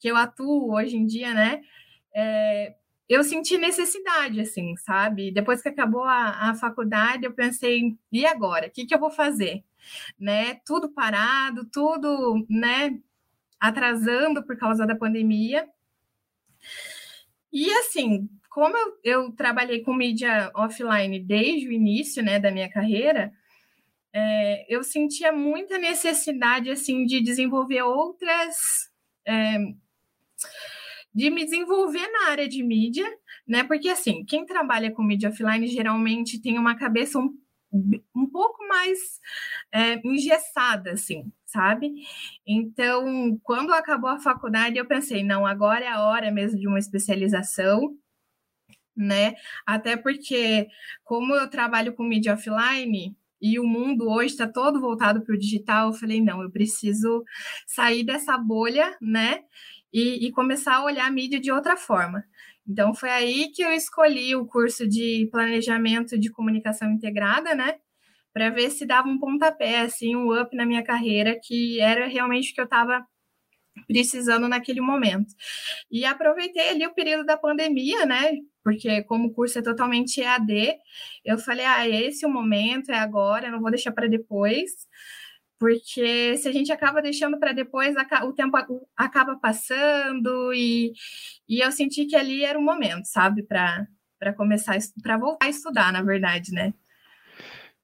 que 0.00 0.08
eu 0.08 0.16
atuo 0.16 0.74
hoje 0.74 0.96
em 0.96 1.06
dia, 1.06 1.32
né? 1.32 1.62
É, 2.12 2.74
eu 3.08 3.22
senti 3.22 3.56
necessidade, 3.56 4.40
assim, 4.40 4.76
sabe? 4.78 5.30
Depois 5.30 5.62
que 5.62 5.68
acabou 5.68 6.02
a, 6.02 6.50
a 6.50 6.54
faculdade, 6.56 7.24
eu 7.24 7.32
pensei, 7.32 7.96
e 8.10 8.26
agora? 8.26 8.66
O 8.66 8.70
que, 8.72 8.84
que 8.84 8.92
eu 8.92 8.98
vou 8.98 9.12
fazer? 9.12 9.62
Né? 10.18 10.54
Tudo 10.66 10.88
parado, 10.88 11.64
tudo, 11.64 12.46
né? 12.48 12.98
Atrasando 13.60 14.44
por 14.44 14.56
causa 14.56 14.86
da 14.86 14.96
pandemia. 14.96 15.68
E 17.52 17.70
assim, 17.74 18.28
como 18.48 18.76
eu, 18.76 18.98
eu, 19.04 19.32
trabalhei 19.32 19.82
com 19.82 19.94
mídia 19.94 20.50
offline 20.54 21.20
desde 21.20 21.68
o 21.68 21.72
início 21.72 22.22
né, 22.22 22.38
da 22.38 22.50
minha 22.50 22.70
carreira, 22.70 23.32
é, 24.12 24.66
eu 24.68 24.82
sentia 24.84 25.32
muita 25.32 25.78
necessidade 25.78 26.70
assim 26.70 27.04
de 27.04 27.20
desenvolver 27.20 27.82
outras. 27.82 28.90
É, 29.26 29.58
de 31.14 31.30
me 31.30 31.44
desenvolver 31.44 32.06
na 32.08 32.30
área 32.30 32.48
de 32.48 32.62
mídia, 32.62 33.06
né? 33.46 33.62
Porque 33.64 33.88
assim, 33.88 34.24
quem 34.24 34.46
trabalha 34.46 34.90
com 34.90 35.02
mídia 35.02 35.28
offline 35.28 35.66
geralmente 35.66 36.40
tem 36.40 36.58
uma 36.58 36.74
cabeça 36.74 37.18
um, 37.18 37.36
um 38.14 38.26
pouco 38.26 38.66
mais 38.68 38.98
é, 39.72 40.00
engessada, 40.06 40.92
assim, 40.92 41.32
sabe? 41.46 41.92
Então, 42.46 43.38
quando 43.42 43.72
acabou 43.72 44.10
a 44.10 44.20
faculdade, 44.20 44.78
eu 44.78 44.86
pensei, 44.86 45.24
não, 45.24 45.46
agora 45.46 45.84
é 45.84 45.88
a 45.88 46.02
hora 46.02 46.30
mesmo 46.30 46.58
de 46.58 46.68
uma 46.68 46.78
especialização, 46.78 47.96
né? 48.96 49.34
Até 49.66 49.96
porque, 49.96 50.68
como 51.04 51.34
eu 51.34 51.48
trabalho 51.48 51.94
com 51.94 52.02
mídia 52.04 52.34
offline, 52.34 53.16
e 53.42 53.58
o 53.58 53.64
mundo 53.66 54.08
hoje 54.08 54.34
está 54.34 54.46
todo 54.46 54.80
voltado 54.80 55.22
para 55.22 55.34
o 55.34 55.38
digital, 55.38 55.88
eu 55.88 55.94
falei, 55.94 56.20
não, 56.20 56.42
eu 56.42 56.50
preciso 56.50 57.24
sair 57.66 58.04
dessa 58.04 58.38
bolha, 58.38 58.96
né? 59.00 59.42
E, 59.92 60.26
e, 60.26 60.30
começar 60.30 60.76
a 60.76 60.84
olhar 60.84 61.06
a 61.06 61.10
mídia 61.10 61.40
de 61.40 61.50
outra 61.50 61.76
forma. 61.76 62.24
Então, 62.66 62.94
foi 62.94 63.10
aí 63.10 63.50
que 63.54 63.62
eu 63.62 63.72
escolhi 63.72 64.34
o 64.36 64.46
curso 64.46 64.88
de 64.88 65.28
planejamento 65.30 66.18
de 66.18 66.30
comunicação 66.30 66.90
integrada, 66.90 67.54
né? 67.54 67.76
Para 68.32 68.50
ver 68.50 68.70
se 68.70 68.86
dava 68.86 69.08
um 69.08 69.18
pontapé, 69.18 69.80
assim, 69.80 70.16
um 70.16 70.40
up 70.40 70.56
na 70.56 70.66
minha 70.66 70.82
carreira, 70.84 71.38
que 71.42 71.80
era 71.80 72.06
realmente 72.06 72.52
o 72.52 72.54
que 72.54 72.60
eu 72.60 72.64
estava 72.64 73.04
precisando 73.88 74.48
naquele 74.48 74.80
momento. 74.80 75.34
E 75.90 76.04
aproveitei 76.04 76.70
ali 76.70 76.86
o 76.86 76.94
período 76.94 77.24
da 77.24 77.36
pandemia, 77.36 78.06
né? 78.06 78.32
Porque 78.62 79.02
como 79.04 79.28
o 79.28 79.32
curso 79.32 79.58
é 79.58 79.62
totalmente 79.62 80.20
EAD, 80.20 80.74
eu 81.24 81.38
falei, 81.38 81.64
ah, 81.66 81.88
é 81.88 82.02
esse 82.04 82.24
o 82.26 82.30
momento, 82.30 82.90
é 82.90 82.98
agora, 82.98 83.50
não 83.50 83.60
vou 83.60 83.70
deixar 83.70 83.92
para 83.92 84.08
depois. 84.08 84.70
Porque 85.62 86.36
se 86.38 86.48
a 86.48 86.52
gente 86.52 86.72
acaba 86.72 87.00
deixando 87.00 87.38
para 87.38 87.52
depois, 87.52 87.94
o 88.24 88.32
tempo 88.32 88.56
acaba 88.96 89.36
passando 89.36 90.52
e, 90.52 90.92
e 91.48 91.60
eu 91.60 91.70
senti 91.70 92.04
que 92.04 92.16
ali 92.16 92.44
era 92.44 92.58
o 92.58 92.62
momento, 92.62 93.04
sabe, 93.04 93.44
para 93.44 93.86
começar, 94.36 94.76
para 95.00 95.16
voltar 95.16 95.46
a 95.46 95.48
estudar, 95.48 95.92
na 95.92 96.02
verdade, 96.02 96.50
né? 96.50 96.74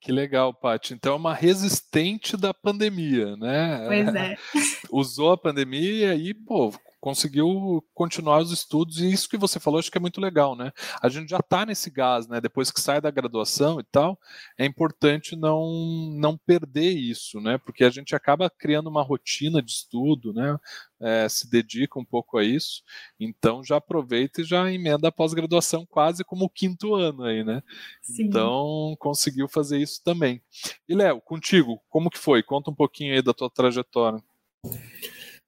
Que 0.01 0.11
legal, 0.11 0.53
Paty. 0.53 0.95
Então 0.95 1.13
é 1.13 1.17
uma 1.19 1.33
resistente 1.33 2.37
da 2.37 2.53
pandemia, 2.53 3.37
né? 3.37 3.85
Pois 3.87 4.13
é. 4.13 4.37
Usou 4.91 5.31
a 5.31 5.39
pandemia 5.39 6.17
e, 6.17 6.35
pô, 6.35 6.75
conseguiu 7.01 7.85
continuar 7.95 8.41
os 8.41 8.53
estudos, 8.53 9.01
e 9.01 9.13
isso 9.13 9.29
que 9.29 9.37
você 9.37 9.61
falou, 9.61 9.79
acho 9.79 9.91
que 9.91 9.99
é 9.99 10.01
muito 10.01 10.21
legal, 10.21 10.57
né? 10.57 10.73
A 11.01 11.09
gente 11.09 11.29
já 11.31 11.39
está 11.39 11.65
nesse 11.65 11.91
gás, 11.91 12.27
né? 12.27 12.41
Depois 12.41 12.71
que 12.71 12.81
sai 12.81 13.01
da 13.01 13.11
graduação 13.11 13.79
e 13.81 13.85
tal, 13.85 14.19
é 14.57 14.65
importante 14.65 15.37
não, 15.37 16.11
não 16.15 16.37
perder 16.37 16.91
isso, 16.91 17.41
né? 17.41 17.59
Porque 17.59 17.85
a 17.85 17.91
gente 17.91 18.15
acaba 18.15 18.51
criando 18.51 18.89
uma 18.89 19.03
rotina 19.03 19.63
de 19.63 19.71
estudo, 19.71 20.33
né? 20.33 20.59
É, 21.01 21.29
se 21.29 21.49
dedica 21.49 21.99
um 21.99 22.05
pouco 22.05 22.39
a 22.39 22.45
isso, 22.45 22.83
então 23.21 23.63
já 23.63 23.77
aproveita 23.77 24.41
e 24.41 24.45
já 24.45 24.71
emenda 24.71 25.07
a 25.07 25.13
pós-graduação 25.13 25.87
quase 25.87 26.25
como 26.25 26.47
o 26.47 26.51
quinto 26.51 26.97
ano 26.97 27.23
aí, 27.23 27.45
né? 27.45 27.63
Sim. 28.03 28.25
Então 28.25 28.97
conseguiu 28.99 29.49
fazer 29.49 29.79
isso 29.79 30.03
também. 30.03 30.43
E 30.89 30.95
Léo, 30.97 31.21
contigo, 31.21 31.81
como 31.89 32.11
que 32.11 32.19
foi? 32.19 32.43
Conta 32.43 32.71
um 32.71 32.75
pouquinho 32.75 33.15
aí 33.15 33.23
da 33.23 33.33
tua 33.33 33.49
trajetória. 33.49 34.21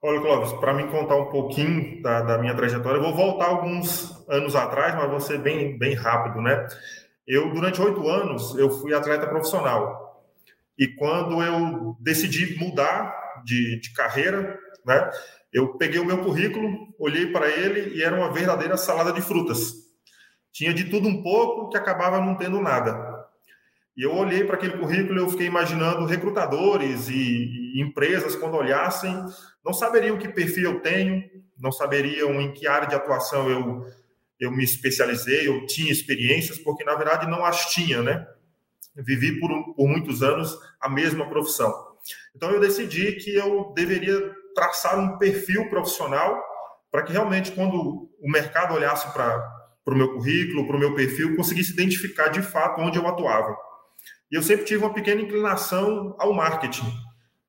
Olha, 0.03 0.19
Clóvis, 0.19 0.53
para 0.55 0.73
me 0.73 0.87
contar 0.87 1.17
um 1.17 1.27
pouquinho 1.27 2.01
da, 2.03 2.23
da, 2.23 2.39
minha 2.39 2.55
trajetória, 2.55 2.97
eu 2.97 3.03
vou 3.03 3.15
voltar 3.15 3.49
alguns 3.49 4.27
anos 4.31 4.57
atrás, 4.57 4.95
mas 4.95 5.11
vou 5.11 5.21
ser 5.21 5.39
bem, 5.39 5.79
bem 5.79 5.95
rápido, 5.95 6.41
né? 6.41 6.67
Eu, 7.27 7.53
durante 7.53 7.83
oito 7.83 8.09
anos, 8.09 8.57
eu 8.57 8.71
fui 8.71 8.95
atleta 8.95 9.27
profissional. 9.27 10.25
E 10.79 10.89
quando 10.89 11.43
eu 11.43 11.95
decidi 12.01 12.59
mudar 12.59 13.43
de, 13.45 13.79
de 13.79 13.93
carreira, 13.93 14.59
né? 14.87 15.11
Eu 15.53 15.77
peguei 15.77 16.01
o 16.01 16.07
meu 16.07 16.19
currículo, 16.25 16.95
olhei 16.99 17.27
para 17.27 17.51
ele 17.51 17.99
e 17.99 18.03
era 18.03 18.17
uma 18.17 18.33
verdadeira 18.33 18.79
salada 18.79 19.13
de 19.13 19.21
frutas. 19.21 19.75
Tinha 20.51 20.73
de 20.73 20.85
tudo 20.85 21.09
um 21.09 21.23
pouco 21.23 21.69
que 21.69 21.77
acabava 21.77 22.21
não 22.21 22.37
tendo 22.37 22.59
nada. 22.59 23.21
E 23.95 24.03
eu 24.03 24.15
olhei 24.15 24.45
para 24.45 24.57
aquele 24.57 24.79
currículo 24.79 25.19
e 25.19 25.23
eu 25.23 25.29
fiquei 25.29 25.47
imaginando 25.47 26.07
recrutadores 26.07 27.09
e, 27.11 27.75
e 27.75 27.83
empresas, 27.83 28.35
quando 28.35 28.57
olhassem, 28.57 29.15
não 29.65 29.73
saberiam 29.73 30.19
que 30.19 30.29
perfil 30.29 30.73
eu 30.73 30.81
tenho, 30.81 31.23
não 31.59 31.71
saberiam 31.71 32.41
em 32.41 32.53
que 32.53 32.67
área 32.67 32.89
de 32.89 32.95
atuação 32.95 33.49
eu, 33.51 33.87
eu 34.39 34.51
me 34.51 34.65
especializei, 34.65 35.47
eu 35.47 35.67
tinha 35.67 35.93
experiências, 35.93 36.59
porque 36.59 36.85
na 36.85 36.95
verdade 36.95 37.29
não 37.29 37.45
as 37.45 37.71
tinha, 37.73 38.03
né? 38.03 38.27
Vivi 38.97 39.39
por, 39.39 39.75
por 39.75 39.87
muitos 39.87 40.23
anos 40.23 40.59
a 40.81 40.89
mesma 40.89 41.29
profissão. 41.29 41.73
Então 42.35 42.51
eu 42.51 42.61
decidi 42.61 43.13
que 43.13 43.35
eu 43.35 43.73
deveria 43.75 44.35
traçar 44.55 44.99
um 44.99 45.19
perfil 45.19 45.69
profissional 45.69 46.43
para 46.91 47.03
que 47.03 47.13
realmente, 47.13 47.53
quando 47.53 48.11
o 48.21 48.31
mercado 48.31 48.75
olhasse 48.75 49.13
para 49.13 49.49
o 49.87 49.95
meu 49.95 50.15
currículo, 50.15 50.67
para 50.67 50.77
o 50.77 50.81
meu 50.81 50.95
perfil, 50.95 51.37
conseguisse 51.37 51.73
identificar 51.73 52.29
de 52.29 52.43
fato 52.43 52.81
onde 52.81 52.99
eu 52.99 53.07
atuava. 53.07 53.57
E 54.31 54.35
eu 54.35 54.43
sempre 54.43 54.65
tive 54.65 54.85
uma 54.85 54.95
pequena 54.95 55.21
inclinação 55.21 56.17
ao 56.19 56.33
marketing 56.33 56.91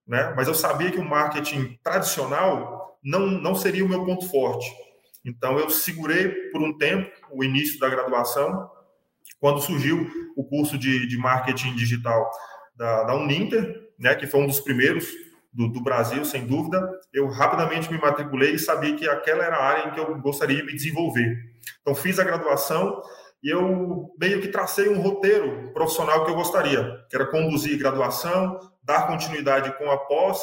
né? 0.08 0.34
Mas 0.36 0.48
eu 0.48 0.54
sabia 0.54 0.92
que 0.92 1.00
o 1.00 1.08
marketing 1.08 1.78
tradicional 1.84 2.98
não, 3.04 3.28
não 3.28 3.56
seria 3.56 3.86
o 3.86 3.90
meu 3.90 4.06
ponto 4.06 4.30
forte. 4.30 4.70
Então 5.24 5.58
eu 5.60 5.70
segurei 5.70 6.30
por 6.52 6.62
um 6.62 6.78
tempo 6.78 7.10
o 7.32 7.44
início 7.44 7.80
da 7.80 7.90
graduação, 7.90 8.70
quando 9.40 9.62
surgiu 9.62 10.10
o 10.36 10.44
curso 10.44 10.78
de, 10.78 11.08
de 11.08 11.18
marketing 11.18 11.76
digital 11.76 12.30
da, 12.76 13.04
da 13.04 13.16
Uninter, 13.16 13.90
né, 14.00 14.16
que 14.16 14.28
foi 14.28 14.42
um 14.42 14.48
dos 14.48 14.60
primeiros 14.60 15.08
do, 15.54 15.68
do, 15.68 15.82
Brasil, 15.82 16.24
sem 16.24 16.46
dúvida, 16.46 16.90
eu 17.14 17.28
rapidamente 17.28 17.92
me 17.92 18.00
matriculei 18.00 18.54
e 18.54 18.60
sabia 18.60 18.96
que 18.96 19.08
aquela 19.08 19.44
era 19.44 19.58
a 19.58 19.64
área 19.64 19.90
em 19.90 19.94
que 19.94 20.00
eu 20.00 20.20
gostaria 20.20 20.58
de 20.58 20.64
me 20.64 20.74
desenvolver. 20.74 21.38
Então 21.82 21.94
fiz 21.94 22.18
a 22.20 22.24
graduação 22.24 23.02
e 23.44 23.50
eu 23.50 24.14
meio 24.20 24.42
que 24.42 24.48
tracei 24.48 24.88
um 24.88 25.02
roteiro 25.02 25.72
profissional 25.74 26.24
que 26.24 26.32
eu 26.32 26.36
gostaria, 26.36 27.06
que 27.10 27.16
era 27.16 27.26
conduzir 27.26 27.78
graduação, 27.78 28.60
dar 28.84 29.08
continuidade 29.08 29.78
com 29.78 29.90
a 29.90 29.98
pós 29.98 30.42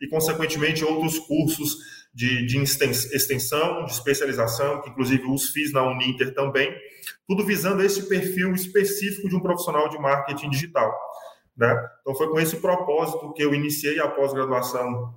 e, 0.00 0.08
consequentemente, 0.08 0.84
outros 0.84 1.18
cursos 1.18 1.76
de, 2.14 2.44
de 2.46 2.60
extensão, 2.60 3.84
de 3.84 3.92
especialização, 3.92 4.82
que 4.82 4.90
inclusive 4.90 5.24
os 5.30 5.50
fiz 5.50 5.72
na 5.72 5.82
Uninter 5.82 6.34
também, 6.34 6.74
tudo 7.26 7.44
visando 7.44 7.82
esse 7.82 8.08
perfil 8.08 8.52
específico 8.54 9.28
de 9.28 9.36
um 9.36 9.40
profissional 9.40 9.88
de 9.88 9.98
marketing 9.98 10.50
digital. 10.50 10.92
Né? 11.56 11.74
Então, 12.00 12.14
foi 12.14 12.28
com 12.28 12.38
esse 12.38 12.56
propósito 12.56 13.32
que 13.32 13.42
eu 13.42 13.54
iniciei 13.54 13.98
a 13.98 14.08
pós-graduação 14.08 15.14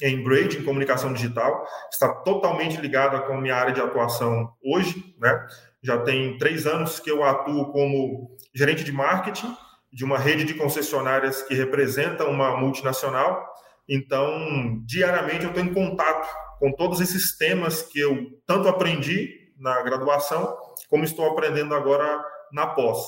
em 0.00 0.22
Braid, 0.22 0.58
em 0.58 0.64
comunicação 0.64 1.12
digital, 1.12 1.66
está 1.90 2.08
totalmente 2.08 2.78
ligada 2.80 3.20
com 3.20 3.34
a 3.34 3.40
minha 3.40 3.56
área 3.56 3.72
de 3.72 3.80
atuação 3.80 4.52
hoje, 4.62 5.14
né? 5.18 5.46
Já 5.82 5.98
tem 5.98 6.36
três 6.36 6.66
anos 6.66 7.00
que 7.00 7.10
eu 7.10 7.24
atuo 7.24 7.72
como 7.72 8.36
gerente 8.54 8.84
de 8.84 8.92
marketing 8.92 9.56
de 9.96 10.04
uma 10.04 10.18
rede 10.18 10.44
de 10.44 10.52
concessionárias 10.52 11.42
que 11.44 11.54
representa 11.54 12.26
uma 12.26 12.54
multinacional. 12.54 13.42
Então, 13.88 14.78
diariamente 14.84 15.44
eu 15.44 15.48
estou 15.48 15.64
em 15.64 15.72
contato 15.72 16.28
com 16.58 16.70
todos 16.70 17.00
esses 17.00 17.38
temas 17.38 17.80
que 17.80 17.98
eu 17.98 18.14
tanto 18.46 18.68
aprendi 18.68 19.30
na 19.58 19.82
graduação, 19.82 20.54
como 20.90 21.02
estou 21.02 21.26
aprendendo 21.30 21.74
agora 21.74 22.22
na 22.52 22.66
pós. 22.66 22.98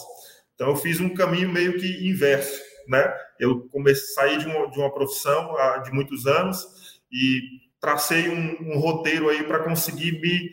Então, 0.55 0.71
eu 0.71 0.77
fiz 0.77 0.99
um 0.99 1.13
caminho 1.13 1.53
meio 1.53 1.79
que 1.79 2.09
inverso, 2.09 2.59
né? 2.89 3.15
Eu 3.39 3.69
comecei 3.69 4.15
sair 4.15 4.39
de 4.39 4.47
uma, 4.47 4.71
de 4.71 4.79
uma 4.79 4.91
profissão 4.91 5.59
há, 5.59 5.79
de 5.81 5.93
muitos 5.93 6.27
anos 6.27 6.67
e 7.13 7.41
tracei 7.79 8.31
um, 8.31 8.73
um 8.73 8.79
roteiro 8.79 9.29
aí 9.29 9.45
para 9.45 9.63
conseguir 9.63 10.19
me 10.23 10.53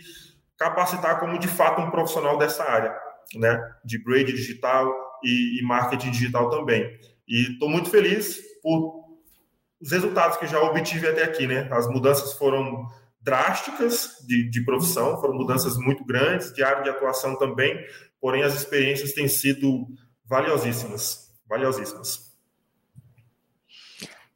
capacitar 0.58 1.18
como 1.18 1.40
de 1.40 1.48
fato 1.48 1.80
um 1.80 1.90
profissional 1.90 2.38
dessa 2.38 2.66
área, 2.66 2.94
né? 3.36 3.58
De 3.86 3.98
grade 4.04 4.34
digital, 4.34 5.05
e, 5.24 5.60
e 5.60 5.64
marketing 5.64 6.12
digital 6.12 6.50
também. 6.50 6.98
E 7.28 7.54
estou 7.54 7.70
muito 7.70 7.90
feliz 7.90 8.40
por 8.62 9.06
os 9.82 9.92
resultados 9.92 10.38
que 10.38 10.48
já 10.48 10.62
obtive 10.62 11.08
até 11.08 11.24
aqui, 11.24 11.46
né? 11.46 11.68
As 11.72 11.88
mudanças 11.88 12.34
foram 12.34 12.86
drásticas 13.22 14.24
de, 14.26 14.50
de 14.50 14.64
profissão, 14.64 15.20
foram 15.20 15.36
mudanças 15.36 15.78
muito 15.78 16.06
grandes, 16.06 16.54
de 16.54 16.64
área 16.64 16.84
de 16.84 16.90
atuação 16.90 17.38
também, 17.38 17.78
porém 18.22 18.44
as 18.44 18.54
experiências 18.54 19.14
têm 19.14 19.28
sido 19.28 19.88
valiosíssimas, 20.26 21.32
valiosíssimas. 21.48 22.25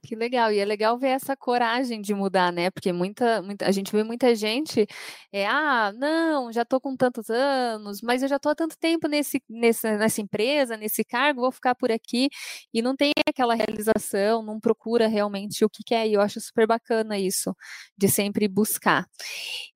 Que 0.10 0.16
legal, 0.16 0.52
e 0.52 0.58
é 0.58 0.66
legal 0.66 0.98
ver 0.98 1.10
essa 1.10 1.38
coragem 1.38 2.02
de 2.02 2.16
mudar, 2.16 2.52
né? 2.52 2.72
Porque 2.72 2.92
muita, 2.92 3.44
muita 3.44 3.68
a 3.68 3.72
gente 3.72 3.92
vê 3.92 4.04
muita 4.04 4.34
gente, 4.34 4.88
é, 5.32 5.46
ah, 5.46 5.94
não, 5.96 6.52
já 6.52 6.64
estou 6.64 6.82
com 6.82 6.96
tantos 6.98 7.30
anos, 7.30 8.02
mas 8.02 8.24
eu 8.24 8.28
já 8.28 8.38
estou 8.38 8.52
há 8.52 8.56
tanto 8.56 8.76
tempo 8.80 9.08
nesse, 9.08 9.40
nessa, 9.48 10.00
nessa 10.00 10.20
empresa, 10.20 10.76
nesse 10.76 11.04
cargo, 11.04 11.42
vou 11.42 11.52
ficar 11.52 11.76
por 11.76 11.92
aqui, 11.92 12.28
e 12.74 12.82
não 12.82 12.96
tem 12.96 13.12
aquela 13.28 13.54
realização, 13.54 14.42
não 14.42 14.60
procura 14.60 15.08
realmente 15.08 15.64
o 15.64 15.70
que 15.70 15.84
quer, 15.86 16.08
e 16.08 16.14
eu 16.14 16.22
acho 16.22 16.42
super 16.42 16.66
bacana 16.66 17.20
isso, 17.20 17.56
de 17.96 18.08
sempre 18.08 18.48
buscar. 18.48 19.06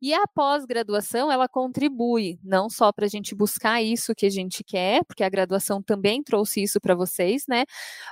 E 0.01 0.15
a 0.15 0.23
pós-graduação, 0.33 1.31
ela 1.31 1.47
contribui, 1.47 2.39
não 2.43 2.69
só 2.71 2.91
para 2.91 3.05
a 3.05 3.09
gente 3.09 3.35
buscar 3.35 3.83
isso 3.83 4.15
que 4.15 4.25
a 4.25 4.31
gente 4.31 4.63
quer, 4.63 5.03
porque 5.05 5.23
a 5.23 5.29
graduação 5.29 5.79
também 5.81 6.23
trouxe 6.23 6.63
isso 6.63 6.79
para 6.81 6.95
vocês, 6.95 7.43
né? 7.47 7.65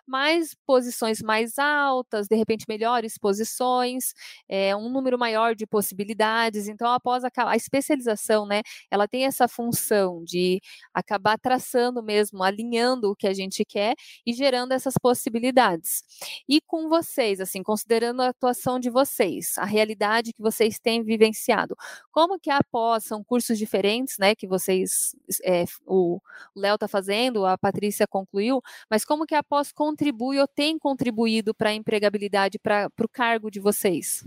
Mas 0.08 0.56
posições 0.68 1.20
mais 1.22 1.58
altas, 1.58 2.11
altas, 2.12 2.28
de 2.28 2.36
repente 2.36 2.66
melhores 2.68 3.18
posições, 3.18 4.14
é, 4.48 4.76
um 4.76 4.90
número 4.90 5.18
maior 5.18 5.56
de 5.56 5.66
possibilidades. 5.66 6.68
Então, 6.68 6.92
após 6.92 7.24
a, 7.24 7.30
a 7.48 7.56
especialização, 7.56 8.46
né, 8.46 8.62
ela 8.90 9.08
tem 9.08 9.26
essa 9.26 9.48
função 9.48 10.24
de 10.24 10.62
acabar 10.94 11.38
traçando 11.40 12.04
mesmo, 12.04 12.44
alinhando 12.44 13.12
o 13.12 13.16
que 13.16 13.28
a 13.28 13.34
gente 13.34 13.64
quer 13.64 13.96
e 14.26 14.34
gerando 14.34 14.74
essas 14.74 14.96
possibilidades. 15.02 16.04
E 16.48 16.60
com 16.62 16.90
vocês, 16.90 17.40
assim, 17.40 17.64
considerando 17.64 18.22
a 18.22 18.30
atuação 18.30 18.80
de 18.80 18.90
vocês, 18.90 19.58
a 19.58 19.66
realidade 19.66 20.34
que 20.34 20.42
vocês 20.42 20.80
têm 20.80 21.04
vivenciado, 21.04 21.76
como 22.12 22.40
que 22.40 22.50
após 22.50 23.06
são 23.06 23.24
cursos 23.24 23.58
diferentes, 23.58 24.18
né, 24.20 24.36
que 24.36 24.48
vocês, 24.48 25.16
é, 25.44 25.66
o 25.86 26.20
Léo 26.56 26.76
está 26.76 26.88
fazendo, 26.88 27.46
a 27.46 27.58
Patrícia 27.58 28.08
concluiu, 28.08 28.62
mas 28.90 29.06
como 29.06 29.26
que 29.26 29.36
a 29.36 29.44
contribui 29.76 30.40
ou 30.40 30.48
tem 30.48 30.80
contribuído 30.80 31.54
para 31.54 31.70
a 31.70 31.74
empregabilidade, 32.02 32.58
para 32.58 32.90
o 33.00 33.08
cargo 33.08 33.52
de 33.52 33.60
vocês? 33.60 34.26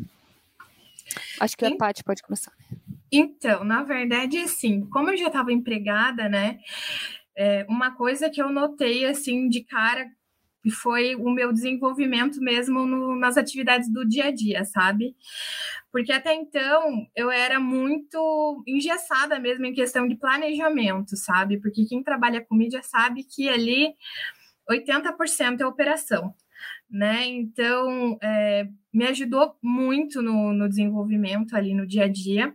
Acho 1.40 1.56
que 1.56 1.66
a 1.66 1.76
Paty 1.76 2.04
pode 2.04 2.22
começar. 2.22 2.52
Então, 3.10 3.64
na 3.64 3.82
verdade, 3.82 4.38
assim, 4.38 4.86
como 4.86 5.10
eu 5.10 5.16
já 5.16 5.26
estava 5.26 5.52
empregada, 5.52 6.28
né, 6.28 6.58
é, 7.36 7.66
uma 7.68 7.94
coisa 7.94 8.30
que 8.30 8.40
eu 8.40 8.50
notei, 8.50 9.04
assim, 9.04 9.48
de 9.48 9.62
cara 9.64 10.08
foi 10.80 11.14
o 11.14 11.30
meu 11.30 11.52
desenvolvimento 11.52 12.40
mesmo 12.40 12.86
no, 12.86 13.14
nas 13.16 13.36
atividades 13.36 13.92
do 13.92 14.06
dia 14.08 14.26
a 14.26 14.30
dia, 14.30 14.64
sabe? 14.64 15.14
Porque 15.92 16.10
até 16.10 16.34
então 16.34 17.06
eu 17.14 17.30
era 17.30 17.60
muito 17.60 18.64
engessada 18.66 19.38
mesmo 19.38 19.66
em 19.66 19.74
questão 19.74 20.08
de 20.08 20.16
planejamento, 20.16 21.16
sabe? 21.16 21.60
Porque 21.60 21.84
quem 21.84 22.02
trabalha 22.02 22.42
com 22.42 22.54
mídia 22.54 22.82
sabe 22.82 23.24
que 23.24 23.46
ali 23.46 23.94
80% 24.70 25.60
é 25.60 25.66
operação, 25.66 26.34
né? 26.90 27.26
Então, 27.26 28.18
é, 28.22 28.68
me 28.92 29.06
ajudou 29.06 29.56
muito 29.62 30.22
no, 30.22 30.52
no 30.52 30.68
desenvolvimento 30.68 31.56
ali 31.56 31.74
no 31.74 31.86
dia 31.86 32.04
a 32.04 32.08
dia, 32.08 32.54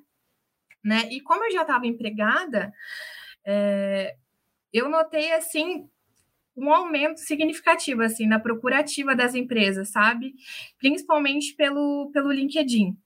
né? 0.84 1.10
E 1.12 1.22
como 1.22 1.44
eu 1.46 1.52
já 1.52 1.62
estava 1.62 1.88
empregada, 1.88 2.72
é, 3.46 4.16
eu 4.72 4.90
notei 4.90 5.32
assim 5.34 5.90
um 6.56 6.74
aumento 6.74 7.20
significativo 7.20 8.02
assim 8.02 8.28
na 8.28 8.40
procurativa 8.40 9.16
das 9.16 9.34
empresas, 9.34 9.90
sabe? 9.90 10.34
Principalmente 10.78 11.56
pelo, 11.56 12.10
pelo 12.14 12.32
LinkedIn. 12.32 12.98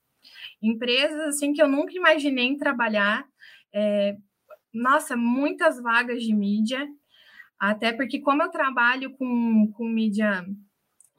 Empresas 0.61 1.19
assim 1.21 1.53
que 1.53 1.61
eu 1.61 1.67
nunca 1.67 1.93
imaginei 1.93 2.55
trabalhar. 2.57 3.25
É, 3.73 4.17
nossa, 4.73 5.15
muitas 5.15 5.81
vagas 5.81 6.23
de 6.23 6.33
mídia, 6.33 6.87
até 7.59 7.93
porque 7.93 8.19
como 8.19 8.41
eu 8.41 8.49
trabalho 8.49 9.11
com, 9.11 9.71
com 9.73 9.87
mídia 9.87 10.45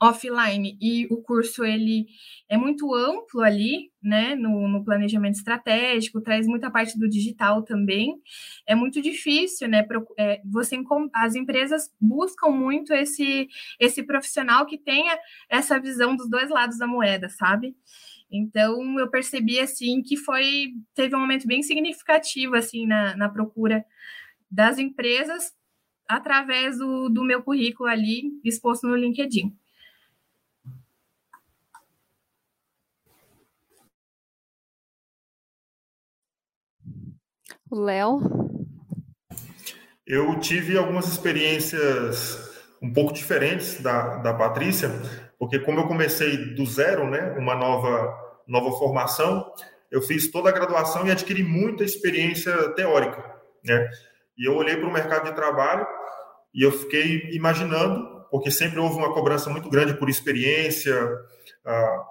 offline 0.04 0.76
e 0.80 1.06
o 1.10 1.22
curso 1.22 1.64
ele 1.64 2.06
é 2.48 2.56
muito 2.56 2.94
amplo 2.94 3.40
ali, 3.40 3.90
né, 4.02 4.34
no, 4.34 4.68
no, 4.68 4.84
planejamento 4.84 5.36
estratégico, 5.36 6.20
traz 6.20 6.46
muita 6.46 6.70
parte 6.70 6.98
do 6.98 7.08
digital 7.08 7.62
também. 7.62 8.14
É 8.66 8.74
muito 8.74 9.00
difícil, 9.00 9.68
né, 9.68 9.82
pro, 9.82 10.06
é, 10.18 10.40
você 10.44 10.76
as 11.14 11.34
empresas 11.34 11.90
buscam 12.00 12.50
muito 12.50 12.92
esse 12.92 13.48
esse 13.80 14.02
profissional 14.02 14.66
que 14.66 14.78
tenha 14.78 15.18
essa 15.48 15.78
visão 15.80 16.14
dos 16.14 16.28
dois 16.28 16.50
lados 16.50 16.78
da 16.78 16.86
moeda, 16.86 17.28
sabe? 17.28 17.74
Então 18.30 18.98
eu 18.98 19.08
percebi 19.10 19.58
assim 19.60 20.02
que 20.02 20.16
foi 20.16 20.74
teve 20.94 21.14
um 21.14 21.20
momento 21.20 21.46
bem 21.46 21.62
significativo 21.62 22.56
assim 22.56 22.86
na, 22.86 23.16
na 23.16 23.28
procura 23.28 23.84
das 24.50 24.78
empresas 24.78 25.52
através 26.08 26.78
do, 26.78 27.08
do 27.08 27.24
meu 27.24 27.42
currículo 27.42 27.88
ali 27.88 28.24
exposto 28.44 28.86
no 28.86 28.96
LinkedIn. 28.96 29.56
Léo? 37.74 38.20
Eu 40.06 40.38
tive 40.38 40.76
algumas 40.76 41.08
experiências 41.08 42.52
um 42.80 42.92
pouco 42.92 43.12
diferentes 43.12 43.80
da, 43.80 44.18
da 44.18 44.34
Patrícia, 44.34 44.90
porque 45.38 45.58
como 45.58 45.80
eu 45.80 45.86
comecei 45.86 46.54
do 46.54 46.66
zero, 46.66 47.08
né, 47.08 47.34
uma 47.38 47.54
nova, 47.54 48.14
nova 48.46 48.70
formação, 48.78 49.50
eu 49.90 50.02
fiz 50.02 50.30
toda 50.30 50.50
a 50.50 50.52
graduação 50.52 51.06
e 51.06 51.10
adquiri 51.10 51.42
muita 51.42 51.84
experiência 51.84 52.52
teórica, 52.74 53.24
né? 53.64 53.88
E 54.36 54.48
eu 54.48 54.54
olhei 54.56 54.76
para 54.76 54.88
o 54.88 54.92
mercado 54.92 55.24
de 55.24 55.34
trabalho 55.34 55.86
e 56.52 56.62
eu 56.62 56.72
fiquei 56.72 57.30
imaginando, 57.32 58.26
porque 58.30 58.50
sempre 58.50 58.78
houve 58.78 58.96
uma 58.96 59.14
cobrança 59.14 59.48
muito 59.48 59.70
grande 59.70 59.94
por 59.94 60.10
experiência, 60.10 60.94
ah, 61.64 62.04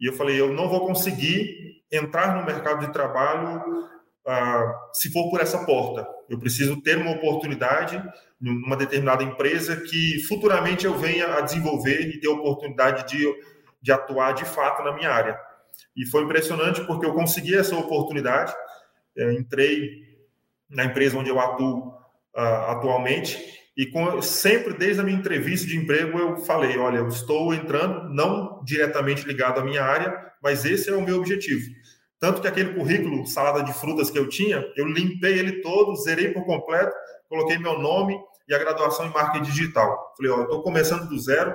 e 0.00 0.08
eu 0.08 0.12
falei, 0.12 0.40
eu 0.40 0.52
não 0.52 0.68
vou 0.68 0.86
conseguir 0.86 1.82
entrar 1.90 2.36
no 2.36 2.46
mercado 2.46 2.86
de 2.86 2.92
trabalho 2.92 3.62
ah, 4.26 4.90
se 4.92 5.10
for 5.10 5.30
por 5.30 5.40
essa 5.40 5.64
porta. 5.64 6.06
Eu 6.28 6.38
preciso 6.38 6.80
ter 6.80 6.96
uma 6.96 7.12
oportunidade 7.12 8.02
numa 8.40 8.76
determinada 8.76 9.22
empresa 9.22 9.76
que 9.76 10.22
futuramente 10.28 10.86
eu 10.86 10.96
venha 10.96 11.34
a 11.34 11.40
desenvolver 11.40 12.00
e 12.00 12.20
ter 12.20 12.28
a 12.28 12.32
oportunidade 12.32 13.10
de, 13.10 13.26
de 13.80 13.92
atuar 13.92 14.32
de 14.32 14.44
fato 14.44 14.82
na 14.82 14.92
minha 14.92 15.10
área. 15.10 15.38
E 15.96 16.06
foi 16.06 16.22
impressionante 16.22 16.82
porque 16.86 17.06
eu 17.06 17.14
consegui 17.14 17.56
essa 17.56 17.76
oportunidade, 17.76 18.54
é, 19.16 19.32
entrei 19.32 20.08
na 20.68 20.84
empresa 20.84 21.18
onde 21.18 21.30
eu 21.30 21.40
atuo 21.40 21.94
ah, 22.34 22.72
atualmente 22.72 23.58
e 23.76 23.86
com, 23.86 24.20
sempre 24.20 24.74
desde 24.74 25.00
a 25.00 25.04
minha 25.04 25.18
entrevista 25.18 25.66
de 25.66 25.76
emprego 25.76 26.18
eu 26.18 26.36
falei, 26.38 26.76
olha, 26.76 26.98
eu 26.98 27.08
estou 27.08 27.54
entrando 27.54 28.12
não 28.12 28.62
diretamente 28.64 29.26
ligado 29.26 29.58
à 29.58 29.64
minha 29.64 29.82
área, 29.82 30.14
mas 30.42 30.64
esse 30.64 30.90
é 30.90 30.94
o 30.94 31.02
meu 31.02 31.16
objetivo 31.16 31.64
tanto 32.20 32.42
que 32.42 32.46
aquele 32.46 32.74
currículo, 32.74 33.26
salada 33.26 33.64
de 33.64 33.72
frutas 33.72 34.10
que 34.10 34.18
eu 34.18 34.28
tinha, 34.28 34.62
eu 34.76 34.86
limpei 34.86 35.38
ele 35.38 35.62
todo, 35.62 35.96
zerei 35.96 36.28
por 36.28 36.44
completo, 36.44 36.94
coloquei 37.30 37.56
meu 37.58 37.78
nome 37.78 38.20
e 38.46 38.54
a 38.54 38.58
graduação 38.58 39.06
em 39.06 39.10
marketing 39.10 39.50
digital. 39.50 40.14
Falei, 40.16 40.30
ó, 40.30 40.42
estou 40.42 40.62
começando 40.62 41.08
do 41.08 41.18
zero, 41.18 41.54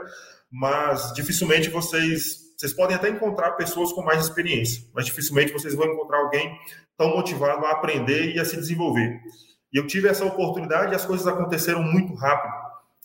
mas 0.52 1.14
dificilmente 1.14 1.70
vocês. 1.70 2.44
Vocês 2.58 2.74
podem 2.74 2.96
até 2.96 3.10
encontrar 3.10 3.52
pessoas 3.52 3.92
com 3.92 4.02
mais 4.02 4.24
experiência, 4.24 4.82
mas 4.94 5.06
dificilmente 5.06 5.52
vocês 5.52 5.76
vão 5.76 5.86
encontrar 5.88 6.20
alguém 6.20 6.58
tão 6.98 7.10
motivado 7.10 7.66
a 7.66 7.72
aprender 7.72 8.34
e 8.34 8.40
a 8.40 8.46
se 8.46 8.56
desenvolver. 8.56 9.20
E 9.74 9.78
eu 9.78 9.86
tive 9.86 10.08
essa 10.08 10.26
oportunidade 10.26 10.94
e 10.94 10.96
as 10.96 11.06
coisas 11.06 11.28
aconteceram 11.28 11.84
muito 11.84 12.16
rápido, 12.16 12.54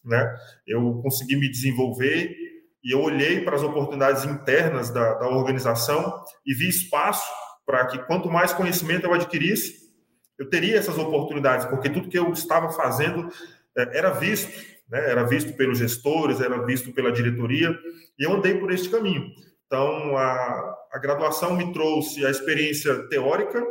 né? 0.04 0.34
Eu 0.64 1.00
consegui 1.02 1.34
me 1.34 1.50
desenvolver 1.50 2.32
e 2.82 2.94
eu 2.94 3.02
olhei 3.02 3.40
para 3.44 3.56
as 3.56 3.62
oportunidades 3.62 4.24
internas 4.24 4.88
da, 4.88 5.14
da 5.14 5.28
organização 5.28 6.24
e 6.46 6.54
vi 6.54 6.68
espaço 6.68 7.28
para 7.70 7.86
que 7.86 7.98
quanto 8.00 8.28
mais 8.28 8.52
conhecimento 8.52 9.06
eu 9.06 9.14
adquirisse, 9.14 9.88
eu 10.36 10.50
teria 10.50 10.76
essas 10.76 10.98
oportunidades, 10.98 11.66
porque 11.66 11.88
tudo 11.88 12.08
que 12.08 12.18
eu 12.18 12.32
estava 12.32 12.72
fazendo 12.72 13.28
é, 13.78 13.98
era 13.98 14.10
visto, 14.10 14.50
né? 14.90 15.08
era 15.08 15.22
visto 15.22 15.52
pelos 15.52 15.78
gestores, 15.78 16.40
era 16.40 16.60
visto 16.66 16.92
pela 16.92 17.12
diretoria, 17.12 17.72
e 18.18 18.24
eu 18.24 18.32
andei 18.32 18.58
por 18.58 18.72
este 18.72 18.88
caminho. 18.88 19.30
Então, 19.66 20.16
a, 20.16 20.74
a 20.92 20.98
graduação 20.98 21.56
me 21.56 21.72
trouxe 21.72 22.26
a 22.26 22.30
experiência 22.30 23.08
teórica, 23.08 23.64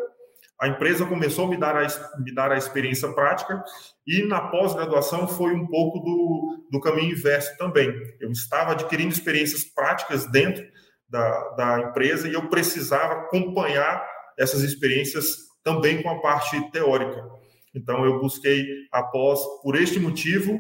a 0.62 0.69
empresa 0.69 1.05
começou 1.05 1.47
a 1.47 1.49
me 1.49 1.57
dar 1.57 1.75
a, 1.75 1.88
me 2.19 2.33
dar 2.33 2.53
a 2.53 2.57
experiência 2.57 3.12
prática, 3.12 3.62
e 4.07 4.23
na 4.25 4.39
pós-graduação 4.39 5.27
foi 5.27 5.53
um 5.53 5.67
pouco 5.67 5.99
do, 5.99 6.67
do 6.71 6.79
caminho 6.79 7.12
inverso 7.12 7.57
também. 7.57 7.93
Eu 8.21 8.31
estava 8.31 8.71
adquirindo 8.71 9.12
experiências 9.12 9.65
práticas 9.65 10.25
dentro 10.25 10.65
da, 11.09 11.49
da 11.49 11.79
empresa 11.81 12.27
e 12.27 12.33
eu 12.33 12.47
precisava 12.49 13.13
acompanhar 13.13 14.05
essas 14.37 14.61
experiências 14.61 15.49
também 15.63 16.01
com 16.01 16.09
a 16.09 16.21
parte 16.21 16.59
teórica. 16.71 17.27
Então, 17.73 18.05
eu 18.05 18.19
busquei 18.19 18.65
a 18.91 19.03
pós 19.03 19.39
por 19.61 19.75
este 19.75 19.99
motivo 19.99 20.59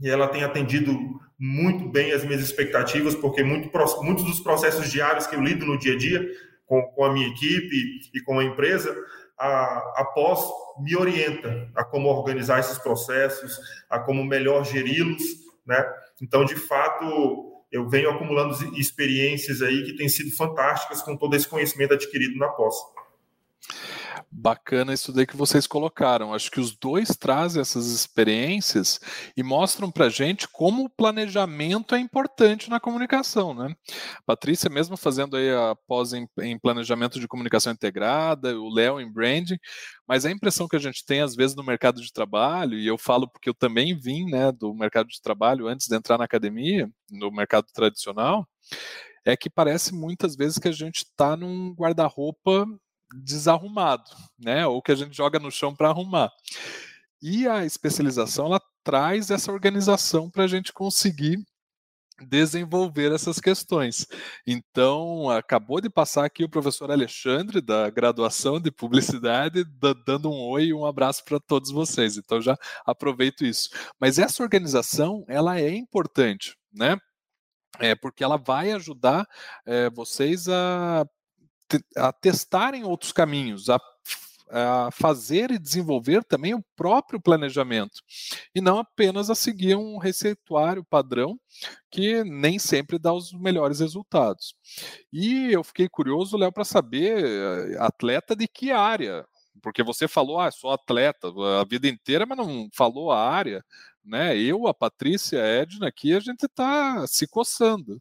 e 0.00 0.08
ela 0.08 0.28
tem 0.28 0.44
atendido 0.44 0.96
muito 1.38 1.88
bem 1.88 2.12
as 2.12 2.24
minhas 2.24 2.42
expectativas, 2.42 3.14
porque 3.14 3.42
muito, 3.42 3.70
muitos 4.02 4.24
dos 4.24 4.40
processos 4.40 4.90
diários 4.90 5.26
que 5.26 5.36
eu 5.36 5.42
lido 5.42 5.64
no 5.64 5.78
dia 5.78 5.94
a 5.94 5.98
dia 5.98 6.28
com, 6.66 6.82
com 6.82 7.04
a 7.04 7.12
minha 7.12 7.28
equipe 7.28 8.00
e 8.14 8.20
com 8.22 8.38
a 8.38 8.44
empresa, 8.44 8.94
a, 9.38 10.00
a 10.00 10.04
pós 10.14 10.44
me 10.80 10.96
orienta 10.96 11.70
a 11.74 11.84
como 11.84 12.08
organizar 12.08 12.60
esses 12.60 12.78
processos, 12.78 13.58
a 13.88 13.98
como 13.98 14.24
melhor 14.24 14.64
geri-los, 14.64 15.22
né? 15.66 15.84
Então, 16.20 16.44
de 16.44 16.56
fato, 16.56 17.47
eu 17.70 17.88
venho 17.88 18.10
acumulando 18.10 18.54
experiências 18.78 19.60
aí 19.62 19.84
que 19.84 19.96
têm 19.96 20.08
sido 20.08 20.34
fantásticas 20.34 21.02
com 21.02 21.16
todo 21.16 21.34
esse 21.34 21.48
conhecimento 21.48 21.94
adquirido 21.94 22.38
na 22.38 22.48
pós. 22.48 22.74
Bacana 24.30 24.92
isso 24.92 25.10
daí 25.10 25.26
que 25.26 25.36
vocês 25.36 25.66
colocaram. 25.66 26.34
Acho 26.34 26.50
que 26.50 26.60
os 26.60 26.76
dois 26.76 27.08
trazem 27.08 27.62
essas 27.62 27.86
experiências 27.86 29.00
e 29.34 29.42
mostram 29.42 29.90
para 29.90 30.10
gente 30.10 30.46
como 30.46 30.84
o 30.84 30.90
planejamento 30.90 31.94
é 31.94 31.98
importante 31.98 32.68
na 32.68 32.78
comunicação, 32.78 33.54
né? 33.54 33.74
Patrícia 34.26 34.68
mesmo 34.68 34.98
fazendo 34.98 35.36
aí 35.36 35.50
a 35.50 35.74
pós 35.86 36.12
em, 36.12 36.28
em 36.40 36.58
planejamento 36.58 37.18
de 37.18 37.26
comunicação 37.26 37.72
integrada, 37.72 38.54
o 38.58 38.68
Léo 38.68 39.00
em 39.00 39.10
branding, 39.10 39.58
mas 40.06 40.26
a 40.26 40.30
impressão 40.30 40.68
que 40.68 40.76
a 40.76 40.80
gente 40.80 41.04
tem 41.06 41.22
às 41.22 41.34
vezes 41.34 41.56
no 41.56 41.64
mercado 41.64 42.02
de 42.02 42.12
trabalho, 42.12 42.78
e 42.78 42.86
eu 42.86 42.98
falo 42.98 43.26
porque 43.26 43.48
eu 43.48 43.54
também 43.54 43.98
vim, 43.98 44.26
né, 44.26 44.52
do 44.52 44.74
mercado 44.74 45.08
de 45.08 45.22
trabalho 45.22 45.66
antes 45.66 45.86
de 45.86 45.96
entrar 45.96 46.18
na 46.18 46.24
academia, 46.24 46.88
no 47.10 47.30
mercado 47.30 47.66
tradicional, 47.72 48.46
é 49.24 49.36
que 49.36 49.48
parece 49.48 49.94
muitas 49.94 50.36
vezes 50.36 50.58
que 50.58 50.68
a 50.68 50.72
gente 50.72 50.98
está 50.98 51.36
num 51.36 51.72
guarda-roupa 51.74 52.66
desarrumado, 53.14 54.10
né? 54.38 54.66
Ou 54.66 54.82
que 54.82 54.92
a 54.92 54.94
gente 54.94 55.16
joga 55.16 55.38
no 55.38 55.50
chão 55.50 55.74
para 55.74 55.88
arrumar. 55.88 56.30
E 57.20 57.48
a 57.48 57.64
especialização 57.64 58.46
ela 58.46 58.60
traz 58.84 59.30
essa 59.30 59.52
organização 59.52 60.30
para 60.30 60.44
a 60.44 60.46
gente 60.46 60.72
conseguir 60.72 61.44
desenvolver 62.26 63.12
essas 63.12 63.38
questões. 63.38 64.06
Então, 64.46 65.30
acabou 65.30 65.80
de 65.80 65.88
passar 65.88 66.24
aqui 66.24 66.44
o 66.44 66.48
professor 66.48 66.90
Alexandre, 66.90 67.60
da 67.60 67.90
graduação 67.90 68.60
de 68.60 68.70
publicidade, 68.70 69.64
dando 70.04 70.30
um 70.30 70.48
oi 70.48 70.66
e 70.66 70.74
um 70.74 70.84
abraço 70.84 71.24
para 71.24 71.38
todos 71.38 71.70
vocês. 71.70 72.16
Então, 72.16 72.40
já 72.40 72.56
aproveito 72.84 73.44
isso. 73.44 73.68
Mas 74.00 74.18
essa 74.18 74.42
organização, 74.42 75.24
ela 75.28 75.60
é 75.60 75.70
importante, 75.70 76.56
né? 76.72 76.96
É 77.78 77.94
porque 77.94 78.24
ela 78.24 78.36
vai 78.36 78.72
ajudar 78.72 79.24
é, 79.64 79.88
vocês 79.90 80.48
a 80.48 81.06
a 81.96 82.12
testarem 82.12 82.84
outros 82.84 83.12
caminhos, 83.12 83.68
a, 83.68 83.80
a 84.50 84.90
fazer 84.90 85.50
e 85.50 85.58
desenvolver 85.58 86.24
também 86.24 86.54
o 86.54 86.64
próprio 86.76 87.20
planejamento, 87.20 88.00
e 88.54 88.60
não 88.60 88.78
apenas 88.78 89.30
a 89.30 89.34
seguir 89.34 89.76
um 89.76 89.98
receituário 89.98 90.84
padrão 90.84 91.38
que 91.90 92.24
nem 92.24 92.58
sempre 92.58 92.98
dá 92.98 93.12
os 93.12 93.32
melhores 93.32 93.80
resultados. 93.80 94.54
E 95.12 95.52
eu 95.52 95.62
fiquei 95.62 95.88
curioso, 95.88 96.36
Léo, 96.36 96.52
para 96.52 96.64
saber, 96.64 97.24
eh, 97.24 97.76
atleta 97.78 98.34
de 98.34 98.46
que 98.46 98.70
área? 98.70 99.26
Porque 99.60 99.82
você 99.82 100.06
falou, 100.06 100.38
ah, 100.40 100.50
sou 100.50 100.70
atleta 100.70 101.28
a 101.60 101.64
vida 101.64 101.88
inteira, 101.88 102.24
mas 102.24 102.38
não 102.38 102.68
falou 102.72 103.10
a 103.10 103.28
área 103.28 103.64
né? 104.08 104.36
Eu, 104.36 104.66
a 104.66 104.74
Patrícia, 104.74 105.42
a 105.42 105.46
Edna 105.46 105.88
aqui, 105.88 106.14
a 106.14 106.20
gente 106.20 106.44
está 106.44 107.06
se 107.06 107.26
coçando. 107.26 108.00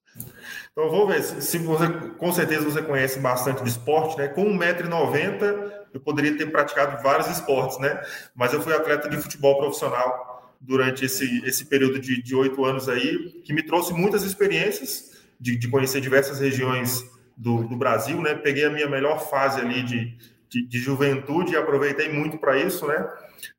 Então, 0.72 0.90
vou 0.90 1.08
ver, 1.08 1.22
se 1.22 1.58
você, 1.58 1.88
com 2.18 2.32
certeza 2.32 2.64
você 2.64 2.82
conhece 2.82 3.20
bastante 3.20 3.64
de 3.64 3.70
esporte, 3.70 4.18
né? 4.18 4.28
Com 4.28 4.46
1,90m, 4.58 5.72
eu 5.94 6.00
poderia 6.00 6.38
ter 6.38 6.50
praticado 6.52 7.02
vários 7.04 7.28
esportes, 7.28 7.78
né? 7.80 8.02
Mas 8.36 8.54
eu 8.54 8.62
fui 8.62 8.74
atleta 8.74 9.10
de 9.10 9.18
futebol 9.18 9.58
profissional 9.58 10.56
durante 10.60 11.06
esse, 11.06 11.46
esse 11.46 11.66
período 11.66 12.00
de 12.00 12.36
oito 12.36 12.66
anos 12.66 12.90
aí, 12.90 13.42
que 13.44 13.54
me 13.54 13.62
trouxe 13.62 13.94
muitas 13.94 14.24
experiências 14.24 15.18
de, 15.40 15.56
de 15.56 15.68
conhecer 15.68 16.02
diversas 16.02 16.40
regiões 16.40 17.04
do, 17.36 17.64
do, 17.68 17.76
Brasil, 17.76 18.20
né? 18.22 18.34
Peguei 18.34 18.66
a 18.66 18.70
minha 18.70 18.90
melhor 18.90 19.30
fase 19.30 19.62
ali 19.62 19.84
de, 19.84 20.18
de, 20.50 20.66
de 20.66 20.80
juventude 20.80 21.54
e 21.54 21.58
aproveitei 21.58 22.12
muito 22.12 22.38
para 22.38 22.58
isso, 22.58 22.88
né? 22.88 23.08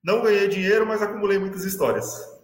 Não 0.02 0.22
ganhei 0.22 0.48
dinheiro, 0.48 0.86
mas 0.86 1.00
acumulei 1.00 1.38
muitas 1.38 1.64
histórias. 1.64 2.37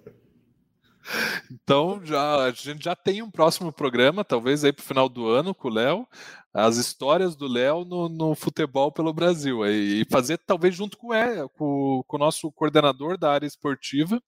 Então 1.51 2.01
já 2.05 2.47
a 2.47 2.51
gente 2.51 2.85
já 2.85 2.97
tem 2.97 3.23
um 3.23 3.31
próximo 3.31 3.73
programa, 3.73 4.25
talvez 4.25 4.64
aí 4.64 4.73
para 4.73 4.83
o 4.83 4.87
final 4.87 5.09
do 5.09 5.29
ano 5.29 5.55
com 5.55 5.69
o 5.69 5.73
Léo, 5.73 6.09
as 6.53 6.77
histórias 6.77 7.35
do 7.35 7.47
Léo 7.47 7.85
no, 7.85 8.09
no, 8.09 8.35
futebol 8.35 8.93
pelo 8.93 9.12
Brasil 9.12 9.67
e 9.67 10.07
fazer 10.11 10.38
talvez 10.38 10.75
junto 10.75 10.97
com, 10.97 11.12
é, 11.12 11.47
com, 11.57 12.03
com 12.07 12.17
o 12.17 12.21
nosso 12.21 12.51
coordenador 12.53 13.19
da 13.19 13.33
área 13.33 13.47
esportiva, 13.47 14.23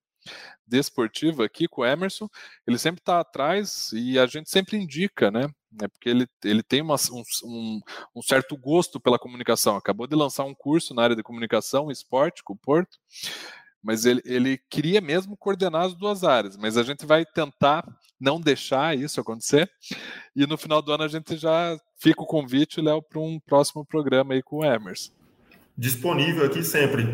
desportiva 0.66 1.44
aqui, 1.44 1.68
com 1.68 1.82
o 1.82 1.86
Emerson, 1.86 2.28
ele 2.66 2.78
sempre 2.78 3.00
está 3.00 3.20
atrás 3.20 3.92
e 3.92 4.18
a 4.18 4.26
gente 4.26 4.50
sempre 4.50 4.76
indica, 4.76 5.30
né? 5.30 5.48
É 5.80 5.88
porque 5.88 6.08
ele, 6.08 6.26
ele 6.42 6.62
tem 6.62 6.80
uma, 6.80 6.96
um, 7.44 7.80
um, 8.14 8.22
certo 8.22 8.56
gosto 8.56 8.98
pela 8.98 9.18
comunicação. 9.18 9.76
Acabou 9.76 10.06
de 10.06 10.16
lançar 10.16 10.44
um 10.44 10.54
curso 10.54 10.94
na 10.94 11.02
área 11.02 11.14
de 11.14 11.22
comunicação 11.22 11.90
esporte 11.90 12.42
com 12.42 12.54
o 12.54 12.58
Porto 12.58 12.98
mas 13.86 14.04
ele, 14.04 14.20
ele 14.24 14.58
queria 14.68 15.00
mesmo 15.00 15.36
coordenar 15.36 15.84
as 15.84 15.94
duas 15.94 16.24
áreas, 16.24 16.56
mas 16.56 16.76
a 16.76 16.82
gente 16.82 17.06
vai 17.06 17.24
tentar 17.24 17.86
não 18.20 18.40
deixar 18.40 18.98
isso 18.98 19.20
acontecer, 19.20 19.70
e 20.34 20.44
no 20.44 20.58
final 20.58 20.82
do 20.82 20.92
ano 20.92 21.04
a 21.04 21.08
gente 21.08 21.36
já 21.36 21.78
fica 21.96 22.20
o 22.20 22.26
convite, 22.26 22.80
Léo, 22.80 23.00
para 23.00 23.20
um 23.20 23.38
próximo 23.38 23.86
programa 23.86 24.34
aí 24.34 24.42
com 24.42 24.56
o 24.56 24.64
Emerson. 24.64 25.12
Disponível 25.78 26.46
aqui 26.46 26.64
sempre. 26.64 27.04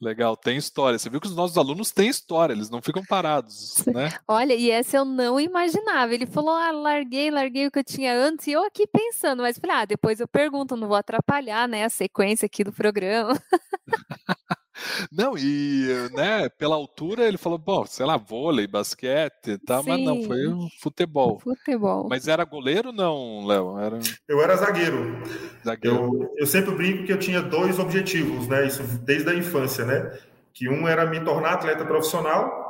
Legal, 0.00 0.36
tem 0.36 0.56
história. 0.56 0.98
Você 0.98 1.10
viu 1.10 1.20
que 1.20 1.26
os 1.26 1.36
nossos 1.36 1.58
alunos 1.58 1.92
têm 1.92 2.08
história, 2.08 2.54
eles 2.54 2.70
não 2.70 2.80
ficam 2.80 3.04
parados, 3.04 3.84
né? 3.86 4.10
Olha, 4.26 4.54
e 4.54 4.70
essa 4.70 4.96
eu 4.96 5.04
não 5.04 5.38
imaginava. 5.38 6.14
Ele 6.14 6.26
falou: 6.26 6.54
ah, 6.54 6.70
larguei, 6.70 7.30
larguei 7.30 7.66
o 7.66 7.70
que 7.70 7.78
eu 7.78 7.84
tinha 7.84 8.16
antes, 8.16 8.46
e 8.46 8.52
eu 8.52 8.64
aqui 8.64 8.86
pensando, 8.86 9.42
mas 9.42 9.58
falei, 9.58 9.76
ah, 9.76 9.84
depois 9.84 10.18
eu 10.18 10.26
pergunto, 10.26 10.76
não 10.76 10.88
vou 10.88 10.96
atrapalhar, 10.96 11.68
né, 11.68 11.84
a 11.84 11.90
sequência 11.90 12.46
aqui 12.46 12.64
do 12.64 12.72
programa. 12.72 13.40
Não, 15.10 15.36
e 15.36 15.88
né, 16.14 16.48
pela 16.48 16.74
altura 16.74 17.26
ele 17.26 17.36
falou, 17.36 17.58
bom, 17.58 17.84
sei 17.86 18.06
lá, 18.06 18.16
vôlei, 18.16 18.66
basquete, 18.66 19.58
tá, 19.66 19.82
mas 19.82 20.00
não, 20.00 20.22
foi 20.24 20.46
o 20.46 20.68
futebol. 20.80 21.40
Futebol. 21.40 22.06
Mas 22.08 22.28
era 22.28 22.44
goleiro 22.44 22.92
não, 22.92 23.46
Léo? 23.46 23.78
Era... 23.78 23.98
Eu 24.28 24.42
era 24.42 24.56
zagueiro. 24.56 25.22
zagueiro. 25.64 25.96
Eu, 25.96 26.34
eu 26.38 26.46
sempre 26.46 26.74
brinco 26.74 27.04
que 27.04 27.12
eu 27.12 27.18
tinha 27.18 27.42
dois 27.42 27.78
objetivos, 27.78 28.46
né? 28.48 28.66
Isso 28.66 28.82
desde 28.98 29.30
a 29.30 29.34
infância, 29.34 29.84
né? 29.84 30.18
Que 30.52 30.68
um 30.68 30.86
era 30.86 31.06
me 31.06 31.20
tornar 31.20 31.54
atleta 31.54 31.84
profissional 31.84 32.62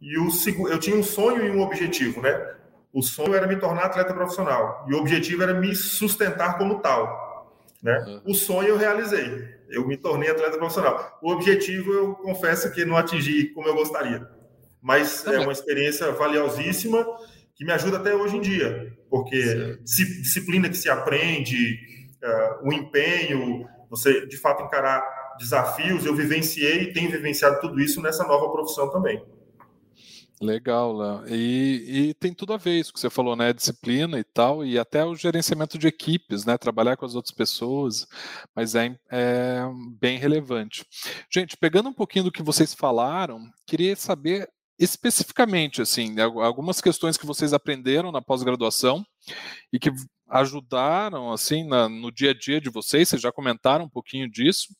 e 0.00 0.18
o 0.18 0.30
segundo, 0.30 0.70
eu 0.70 0.78
tinha 0.78 0.96
um 0.96 1.02
sonho 1.02 1.46
e 1.46 1.50
um 1.50 1.62
objetivo, 1.62 2.20
né? 2.20 2.54
O 2.92 3.02
sonho 3.02 3.34
era 3.34 3.46
me 3.46 3.56
tornar 3.56 3.86
atleta 3.86 4.12
profissional 4.12 4.84
e 4.88 4.94
o 4.94 4.98
objetivo 4.98 5.42
era 5.42 5.54
me 5.54 5.74
sustentar 5.74 6.58
como 6.58 6.78
tal. 6.80 7.23
Né? 7.84 7.98
Uhum. 7.98 8.32
O 8.32 8.34
sonho 8.34 8.70
eu 8.70 8.78
realizei, 8.78 9.46
eu 9.68 9.86
me 9.86 9.94
tornei 9.98 10.30
atleta 10.30 10.56
profissional. 10.56 11.18
O 11.22 11.30
objetivo 11.30 11.92
eu 11.92 12.14
confesso 12.14 12.72
que 12.72 12.82
não 12.82 12.96
atingi 12.96 13.48
como 13.48 13.68
eu 13.68 13.74
gostaria, 13.74 14.26
mas 14.80 15.22
tá 15.22 15.34
é 15.34 15.38
uma 15.38 15.52
experiência 15.52 16.10
valiosíssima 16.12 17.06
que 17.54 17.62
me 17.62 17.72
ajuda 17.72 17.98
até 17.98 18.14
hoje 18.14 18.38
em 18.38 18.40
dia, 18.40 18.90
porque 19.10 19.78
disciplina 19.84 20.70
que 20.70 20.78
se 20.78 20.88
aprende, 20.88 21.78
uh, 22.22 22.66
o 22.66 22.72
empenho, 22.72 23.68
você 23.90 24.26
de 24.26 24.38
fato 24.38 24.62
encarar 24.62 25.36
desafios, 25.38 26.06
eu 26.06 26.14
vivenciei 26.14 26.84
e 26.84 26.92
tenho 26.92 27.10
vivenciado 27.10 27.60
tudo 27.60 27.80
isso 27.80 28.00
nessa 28.00 28.24
nova 28.24 28.50
profissão 28.50 28.90
também. 28.90 29.22
Legal, 30.40 30.92
Léo. 30.92 31.28
E, 31.28 32.08
e, 32.08 32.14
tem 32.14 32.34
tudo 32.34 32.52
a 32.52 32.56
ver 32.56 32.78
isso 32.78 32.92
que 32.92 32.98
você 32.98 33.08
falou, 33.08 33.36
né? 33.36 33.52
Disciplina 33.52 34.18
e 34.18 34.24
tal, 34.24 34.64
e 34.64 34.78
até 34.78 35.04
o 35.04 35.14
gerenciamento 35.14 35.78
de 35.78 35.86
equipes, 35.86 36.44
né? 36.44 36.58
Trabalhar 36.58 36.96
com 36.96 37.06
as 37.06 37.14
outras 37.14 37.32
pessoas, 37.32 38.06
mas 38.54 38.74
é, 38.74 38.96
é 39.10 39.62
bem 40.00 40.18
relevante. 40.18 40.84
Gente, 41.32 41.56
pegando 41.56 41.88
um 41.88 41.94
pouquinho 41.94 42.24
do 42.24 42.32
que 42.32 42.42
vocês 42.42 42.74
falaram, 42.74 43.40
queria 43.66 43.94
saber 43.94 44.48
especificamente, 44.78 45.80
assim, 45.80 46.18
algumas 46.20 46.80
questões 46.80 47.16
que 47.16 47.26
vocês 47.26 47.52
aprenderam 47.52 48.10
na 48.10 48.20
pós-graduação 48.20 49.06
e 49.72 49.78
que 49.78 49.90
ajudaram, 50.28 51.32
assim, 51.32 51.64
na, 51.64 51.88
no 51.88 52.10
dia 52.10 52.30
a 52.30 52.34
dia 52.34 52.60
de 52.60 52.70
vocês, 52.70 53.08
vocês 53.08 53.22
já 53.22 53.30
comentaram 53.30 53.84
um 53.84 53.88
pouquinho 53.88 54.28
disso, 54.28 54.74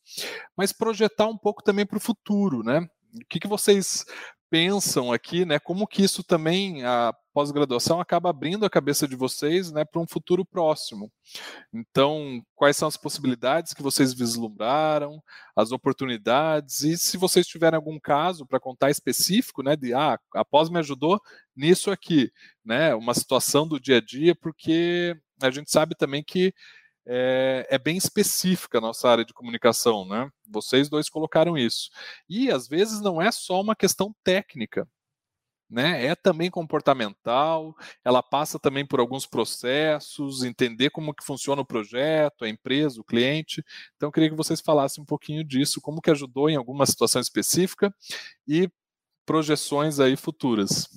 mas 0.56 0.72
projetar 0.72 1.28
um 1.28 1.38
pouco 1.38 1.62
também 1.62 1.86
para 1.86 1.96
o 1.96 2.00
futuro, 2.00 2.64
né? 2.64 2.80
O 3.14 3.24
que, 3.28 3.38
que 3.38 3.46
vocês 3.46 4.04
pensam 4.54 5.10
aqui, 5.10 5.44
né, 5.44 5.58
como 5.58 5.84
que 5.84 6.00
isso 6.00 6.22
também, 6.22 6.84
a 6.84 7.12
pós-graduação 7.32 8.00
acaba 8.00 8.30
abrindo 8.30 8.64
a 8.64 8.70
cabeça 8.70 9.08
de 9.08 9.16
vocês, 9.16 9.72
né, 9.72 9.84
para 9.84 10.00
um 10.00 10.06
futuro 10.06 10.44
próximo. 10.44 11.10
Então, 11.74 12.40
quais 12.54 12.76
são 12.76 12.86
as 12.86 12.96
possibilidades 12.96 13.74
que 13.74 13.82
vocês 13.82 14.14
vislumbraram, 14.14 15.20
as 15.56 15.72
oportunidades, 15.72 16.82
e 16.82 16.96
se 16.96 17.16
vocês 17.16 17.48
tiverem 17.48 17.76
algum 17.76 17.98
caso 17.98 18.46
para 18.46 18.60
contar 18.60 18.92
específico, 18.92 19.60
né, 19.60 19.74
de, 19.74 19.92
ah, 19.92 20.16
a 20.36 20.44
pós 20.44 20.70
me 20.70 20.78
ajudou 20.78 21.20
nisso 21.56 21.90
aqui, 21.90 22.30
né, 22.64 22.94
uma 22.94 23.12
situação 23.12 23.66
do 23.66 23.80
dia 23.80 23.96
a 23.96 24.00
dia, 24.00 24.36
porque 24.36 25.16
a 25.42 25.50
gente 25.50 25.68
sabe 25.68 25.96
também 25.96 26.22
que 26.22 26.54
é, 27.06 27.66
é, 27.70 27.78
bem 27.78 27.96
específica 27.96 28.78
a 28.78 28.80
nossa 28.80 29.08
área 29.08 29.24
de 29.24 29.34
comunicação, 29.34 30.06
né? 30.06 30.30
Vocês 30.48 30.88
dois 30.88 31.08
colocaram 31.08 31.56
isso. 31.56 31.90
E 32.28 32.50
às 32.50 32.66
vezes 32.66 33.00
não 33.00 33.20
é 33.20 33.30
só 33.30 33.60
uma 33.60 33.76
questão 33.76 34.14
técnica, 34.24 34.88
né? 35.68 36.06
É 36.06 36.14
também 36.14 36.50
comportamental, 36.50 37.74
ela 38.04 38.22
passa 38.22 38.58
também 38.58 38.86
por 38.86 39.00
alguns 39.00 39.26
processos, 39.26 40.42
entender 40.42 40.90
como 40.90 41.14
que 41.14 41.24
funciona 41.24 41.62
o 41.62 41.66
projeto, 41.66 42.44
a 42.44 42.48
empresa, 42.48 43.00
o 43.00 43.04
cliente. 43.04 43.64
Então, 43.96 44.08
eu 44.08 44.12
queria 44.12 44.30
que 44.30 44.36
vocês 44.36 44.60
falassem 44.60 45.02
um 45.02 45.06
pouquinho 45.06 45.44
disso, 45.44 45.80
como 45.80 46.00
que 46.00 46.10
ajudou 46.10 46.48
em 46.48 46.56
alguma 46.56 46.86
situação 46.86 47.20
específica 47.20 47.94
e 48.46 48.70
projeções 49.26 50.00
aí 50.00 50.16
futuras. 50.16 50.88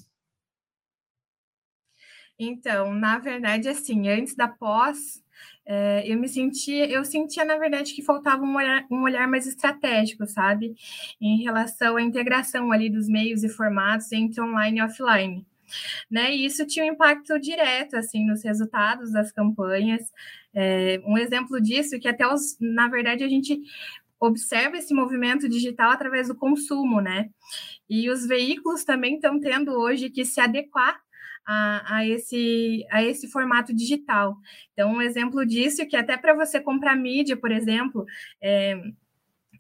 Então, 2.40 2.94
na 2.94 3.18
verdade, 3.18 3.68
assim, 3.68 4.10
antes 4.10 4.36
da 4.36 4.48
pós, 4.48 5.24
é, 5.66 6.04
eu 6.06 6.18
me 6.18 6.30
sentia, 6.30 6.90
eu 6.90 7.04
sentia, 7.04 7.44
na 7.44 7.58
verdade, 7.58 7.94
que 7.94 8.02
faltava 8.02 8.44
um 8.44 8.56
olhar, 8.56 8.86
um 8.90 9.04
olhar 9.04 9.28
mais 9.28 9.46
estratégico, 9.46 10.26
sabe? 10.26 10.76
Em 11.20 11.44
relação 11.44 11.98
à 11.98 12.02
integração 12.02 12.72
ali 12.72 12.90
dos 12.90 13.08
meios 13.08 13.44
e 13.44 13.50
formatos 13.50 14.12
entre 14.12 14.42
online 14.42 14.80
e 14.80 14.84
offline. 14.84 15.46
Né? 16.10 16.34
E 16.34 16.46
isso 16.46 16.66
tinha 16.66 16.86
um 16.86 16.94
impacto 16.94 17.38
direto 17.40 17.98
assim 17.98 18.26
nos 18.26 18.44
resultados 18.44 19.12
das 19.12 19.32
campanhas. 19.32 20.02
É, 20.54 21.02
um 21.06 21.18
exemplo 21.18 21.62
disso 21.62 21.96
é 21.96 22.00
que 22.00 22.08
até 22.08 22.26
os, 22.26 22.58
na 22.62 22.88
verdade, 22.88 23.24
a 23.24 23.28
gente 23.28 23.60
observa 24.20 24.78
esse 24.78 24.94
movimento 24.94 25.48
digital 25.48 25.92
através 25.92 26.28
do 26.28 26.36
consumo, 26.36 27.02
né? 27.02 27.30
E 27.90 28.10
os 28.10 28.26
veículos 28.26 28.84
também 28.84 29.16
estão 29.16 29.40
tendo 29.40 29.72
hoje 29.74 30.10
que 30.10 30.26
se 30.26 30.40
adequar 30.40 31.00
a, 31.48 31.96
a, 31.98 32.06
esse, 32.06 32.86
a 32.92 33.02
esse 33.02 33.32
formato 33.32 33.74
digital. 33.74 34.38
Então, 34.74 34.92
um 34.92 35.02
exemplo 35.02 35.46
disso 35.46 35.82
é 35.82 35.86
que 35.86 35.96
até 35.96 36.18
para 36.18 36.34
você 36.34 36.60
comprar 36.60 36.96
mídia, 36.98 37.38
por 37.38 37.52
exemplo, 37.52 38.06
é, 38.42 38.78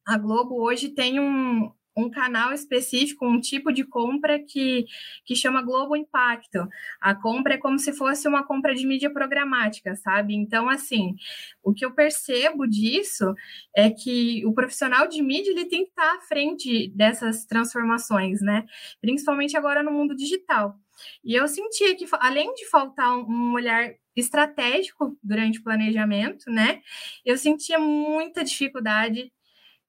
a 0.05 0.17
Globo 0.17 0.61
hoje 0.61 0.89
tem 0.89 1.17
um, 1.17 1.71
um 1.95 2.09
canal 2.09 2.53
específico, 2.53 3.25
um 3.25 3.39
tipo 3.39 3.71
de 3.71 3.85
compra 3.85 4.37
que, 4.37 4.85
que 5.25 5.33
chama 5.33 5.61
Globo 5.61 5.95
Impacto. 5.95 6.67
A 6.99 7.15
compra 7.15 7.53
é 7.53 7.57
como 7.57 7.79
se 7.79 7.93
fosse 7.93 8.27
uma 8.27 8.45
compra 8.45 8.75
de 8.75 8.85
mídia 8.85 9.09
programática, 9.09 9.95
sabe? 9.95 10.35
Então, 10.35 10.67
assim, 10.69 11.15
o 11.63 11.73
que 11.73 11.85
eu 11.85 11.93
percebo 11.93 12.67
disso 12.67 13.33
é 13.73 13.89
que 13.89 14.45
o 14.45 14.53
profissional 14.53 15.07
de 15.07 15.21
mídia 15.21 15.51
ele 15.51 15.65
tem 15.65 15.85
que 15.85 15.89
estar 15.89 16.17
à 16.17 16.21
frente 16.21 16.89
dessas 16.89 17.45
transformações, 17.45 18.41
né? 18.41 18.65
Principalmente 19.01 19.55
agora 19.55 19.81
no 19.81 19.91
mundo 19.91 20.15
digital. 20.15 20.77
E 21.23 21.35
eu 21.35 21.47
sentia 21.47 21.95
que, 21.95 22.05
além 22.13 22.53
de 22.53 22.65
faltar 22.69 23.17
um 23.17 23.53
olhar 23.53 23.93
estratégico 24.15 25.17
durante 25.21 25.59
o 25.59 25.63
planejamento, 25.63 26.49
né? 26.49 26.81
Eu 27.25 27.37
sentia 27.37 27.79
muita 27.79 28.43
dificuldade 28.43 29.31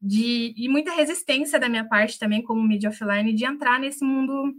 de, 0.01 0.55
e 0.57 0.69
muita 0.69 0.93
resistência 0.93 1.59
da 1.59 1.69
minha 1.69 1.89
parte 1.89 2.19
também, 2.19 2.43
como 2.43 2.63
mídia 2.63 2.91
offline, 2.91 3.35
de 3.35 3.45
entrar 3.45 3.81
nesse 3.81 4.05
mundo 4.05 4.55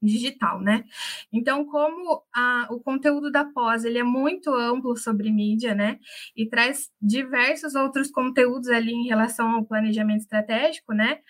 digital, 0.00 0.60
né? 0.60 0.84
Então, 1.32 1.64
como 1.64 2.22
a, 2.34 2.68
o 2.70 2.80
conteúdo 2.80 3.30
da 3.30 3.44
pós 3.44 3.84
ele 3.84 3.98
é 3.98 4.04
muito 4.04 4.52
amplo 4.54 4.96
sobre 4.96 5.30
mídia, 5.30 5.74
né? 5.74 5.98
E 6.36 6.48
traz 6.48 6.90
diversos 7.00 7.74
outros 7.74 8.10
conteúdos 8.10 8.68
ali 8.68 8.92
em 8.92 9.06
relação 9.08 9.50
ao 9.50 9.64
planejamento 9.64 10.20
estratégico, 10.20 10.92
né? 10.94 11.20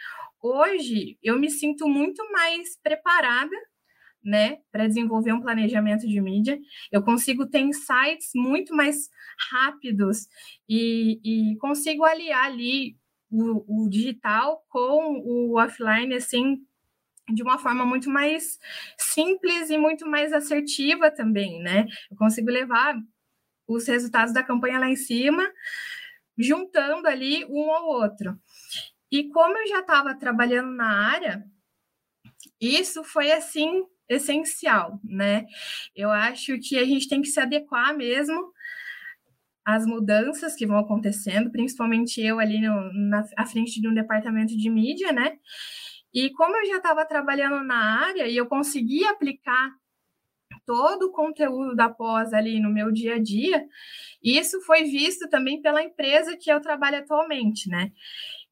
Hoje 0.40 1.18
eu 1.22 1.38
me 1.38 1.50
sinto 1.50 1.88
muito 1.88 2.22
mais 2.30 2.78
preparada 2.82 3.56
né, 4.28 4.58
para 4.70 4.86
desenvolver 4.86 5.32
um 5.32 5.40
planejamento 5.40 6.06
de 6.06 6.20
mídia. 6.20 6.60
Eu 6.92 7.02
consigo 7.02 7.46
ter 7.46 7.60
insights 7.60 8.30
muito 8.34 8.76
mais 8.76 9.08
rápidos 9.50 10.28
e, 10.68 11.20
e 11.24 11.56
consigo 11.56 12.04
aliar 12.04 12.44
ali 12.44 12.96
o, 13.30 13.84
o 13.84 13.88
digital 13.88 14.62
com 14.68 15.22
o 15.24 15.58
offline, 15.58 16.14
assim, 16.14 16.58
de 17.32 17.42
uma 17.42 17.58
forma 17.58 17.86
muito 17.86 18.10
mais 18.10 18.58
simples 18.98 19.70
e 19.70 19.78
muito 19.78 20.06
mais 20.06 20.32
assertiva 20.32 21.10
também, 21.10 21.62
né? 21.62 21.86
Eu 22.10 22.16
consigo 22.16 22.50
levar 22.50 22.96
os 23.66 23.86
resultados 23.86 24.32
da 24.32 24.42
campanha 24.42 24.78
lá 24.78 24.88
em 24.88 24.96
cima, 24.96 25.42
juntando 26.36 27.06
ali 27.06 27.46
um 27.46 27.70
ao 27.70 27.86
outro. 27.86 28.38
E 29.10 29.28
como 29.30 29.56
eu 29.56 29.68
já 29.68 29.80
estava 29.80 30.14
trabalhando 30.14 30.70
na 30.70 31.08
área, 31.10 31.44
isso 32.60 33.02
foi 33.04 33.32
assim 33.32 33.84
essencial, 34.08 35.00
né? 35.04 35.46
Eu 35.94 36.10
acho 36.10 36.58
que 36.58 36.78
a 36.78 36.84
gente 36.84 37.08
tem 37.08 37.20
que 37.20 37.28
se 37.28 37.40
adequar 37.40 37.96
mesmo 37.96 38.52
às 39.64 39.84
mudanças 39.84 40.54
que 40.54 40.66
vão 40.66 40.78
acontecendo, 40.78 41.50
principalmente 41.50 42.20
eu 42.20 42.38
ali 42.38 42.60
no, 42.60 42.92
na 42.92 43.24
à 43.36 43.44
frente 43.44 43.80
de 43.80 43.88
um 43.88 43.94
departamento 43.94 44.56
de 44.56 44.70
mídia, 44.70 45.12
né? 45.12 45.38
E 46.12 46.30
como 46.30 46.56
eu 46.56 46.66
já 46.66 46.76
estava 46.78 47.04
trabalhando 47.04 47.62
na 47.64 48.06
área 48.06 48.26
e 48.26 48.36
eu 48.36 48.46
consegui 48.46 49.04
aplicar 49.04 49.70
todo 50.64 51.04
o 51.04 51.12
conteúdo 51.12 51.74
da 51.74 51.88
pós 51.88 52.32
ali 52.32 52.60
no 52.60 52.72
meu 52.72 52.90
dia 52.90 53.16
a 53.16 53.18
dia, 53.18 53.64
isso 54.22 54.60
foi 54.62 54.84
visto 54.84 55.28
também 55.28 55.60
pela 55.60 55.82
empresa 55.82 56.36
que 56.36 56.50
eu 56.50 56.60
trabalho 56.60 56.98
atualmente, 56.98 57.68
né? 57.68 57.90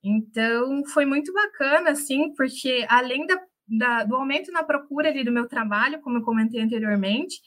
Então, 0.02 0.84
foi 0.86 1.04
muito 1.04 1.32
bacana, 1.32 1.90
assim, 1.90 2.32
porque 2.34 2.86
além 2.88 3.26
da 3.26 3.38
da, 3.68 4.04
do 4.04 4.14
aumento 4.14 4.52
na 4.52 4.62
procura 4.62 5.08
ali 5.08 5.24
do 5.24 5.32
meu 5.32 5.48
trabalho, 5.48 6.00
como 6.00 6.18
eu 6.18 6.22
comentei 6.22 6.60
anteriormente, 6.60 7.40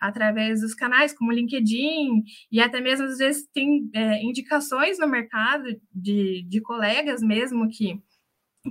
através 0.00 0.60
dos 0.60 0.74
canais 0.74 1.12
como 1.12 1.32
LinkedIn, 1.32 2.22
e 2.50 2.60
até 2.60 2.80
mesmo 2.80 3.06
às 3.06 3.18
vezes 3.18 3.48
tem 3.52 3.90
é, 3.92 4.22
indicações 4.22 4.98
no 4.98 5.08
mercado 5.08 5.64
de, 5.92 6.42
de 6.48 6.60
colegas 6.60 7.22
mesmo 7.22 7.68
que, 7.68 8.00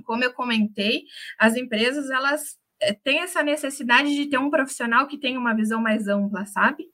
como 0.04 0.24
eu 0.24 0.32
comentei, 0.32 1.04
as 1.38 1.56
empresas 1.56 2.10
elas 2.10 2.58
é, 2.80 2.92
têm 2.92 3.20
essa 3.20 3.42
necessidade 3.42 4.14
de 4.14 4.26
ter 4.26 4.38
um 4.38 4.50
profissional 4.50 5.06
que 5.06 5.18
tenha 5.18 5.38
uma 5.38 5.54
visão 5.54 5.80
mais 5.80 6.08
ampla, 6.08 6.46
sabe? 6.46 6.84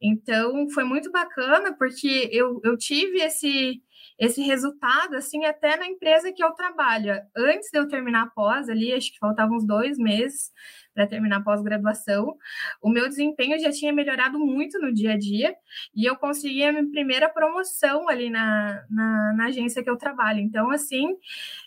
Então 0.00 0.68
foi 0.70 0.84
muito 0.84 1.10
bacana 1.12 1.74
porque 1.78 2.28
eu, 2.32 2.60
eu 2.64 2.76
tive 2.76 3.20
esse 3.20 3.80
esse 4.18 4.42
resultado, 4.42 5.16
assim, 5.16 5.44
até 5.44 5.76
na 5.76 5.86
empresa 5.86 6.32
que 6.32 6.42
eu 6.42 6.52
trabalho. 6.52 7.14
Antes 7.36 7.70
de 7.72 7.78
eu 7.78 7.88
terminar 7.88 8.22
a 8.24 8.30
pós 8.30 8.68
ali, 8.68 8.92
acho 8.92 9.12
que 9.12 9.18
faltavam 9.18 9.56
uns 9.56 9.66
dois 9.66 9.98
meses 9.98 10.50
para 10.94 11.06
terminar 11.06 11.38
a 11.38 11.42
pós-graduação, 11.42 12.36
o 12.82 12.90
meu 12.90 13.08
desempenho 13.08 13.58
já 13.58 13.70
tinha 13.70 13.92
melhorado 13.92 14.38
muito 14.38 14.78
no 14.78 14.92
dia 14.92 15.12
a 15.14 15.18
dia 15.18 15.54
e 15.94 16.04
eu 16.04 16.16
consegui 16.16 16.62
a 16.64 16.72
minha 16.72 16.90
primeira 16.90 17.28
promoção 17.28 18.08
ali 18.08 18.28
na, 18.28 18.84
na, 18.90 19.32
na 19.34 19.46
agência 19.46 19.82
que 19.82 19.88
eu 19.88 19.96
trabalho. 19.96 20.40
Então, 20.40 20.70
assim, 20.70 21.08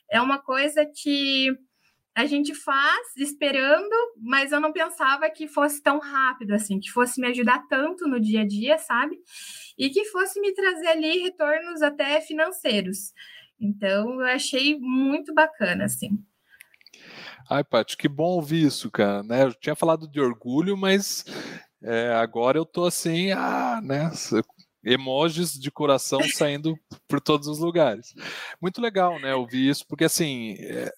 é 0.09 0.21
uma 0.21 0.37
coisa 0.37 0.85
que 0.85 1.57
a 2.15 2.25
gente 2.25 2.55
faz 2.55 3.07
esperando, 3.17 3.93
mas 4.17 4.53
eu 4.53 4.61
não 4.61 4.71
pensava 4.71 5.29
que 5.29 5.49
fosse 5.49 5.83
tão 5.83 5.99
rápido 5.99 6.53
assim, 6.53 6.79
que 6.79 6.89
fosse 6.89 7.19
me 7.19 7.27
ajudar 7.27 7.67
tanto 7.67 8.07
no 8.07 8.21
dia 8.21 8.41
a 8.41 8.47
dia, 8.47 8.77
sabe? 8.77 9.19
E 9.77 9.89
que 9.89 10.05
fosse 10.05 10.39
me 10.39 10.53
trazer 10.53 10.87
ali 10.87 11.19
retornos 11.19 11.81
até 11.81 12.21
financeiros. 12.21 13.11
Então, 13.59 14.21
eu 14.21 14.27
achei 14.27 14.79
muito 14.79 15.33
bacana, 15.33 15.83
assim. 15.83 16.17
Ai, 17.49 17.65
Paty, 17.65 17.97
que 17.97 18.07
bom 18.07 18.35
ouvir 18.35 18.65
isso, 18.65 18.89
cara. 18.89 19.21
Né? 19.21 19.43
Eu 19.43 19.53
tinha 19.53 19.75
falado 19.75 20.07
de 20.07 20.21
orgulho, 20.21 20.77
mas 20.77 21.25
é, 21.83 22.13
agora 22.13 22.57
eu 22.57 22.65
tô 22.65 22.85
assim, 22.85 23.31
ah, 23.33 23.81
né? 23.83 24.09
Emojis 24.81 25.51
de 25.51 25.69
coração 25.69 26.21
saindo 26.33 26.79
por 27.09 27.19
todos 27.19 27.47
os 27.49 27.59
lugares. 27.59 28.15
Muito 28.61 28.81
legal, 28.81 29.19
né? 29.19 29.35
Ouvir 29.35 29.69
isso, 29.69 29.85
porque 29.85 30.05
assim. 30.05 30.55
É 30.61 30.89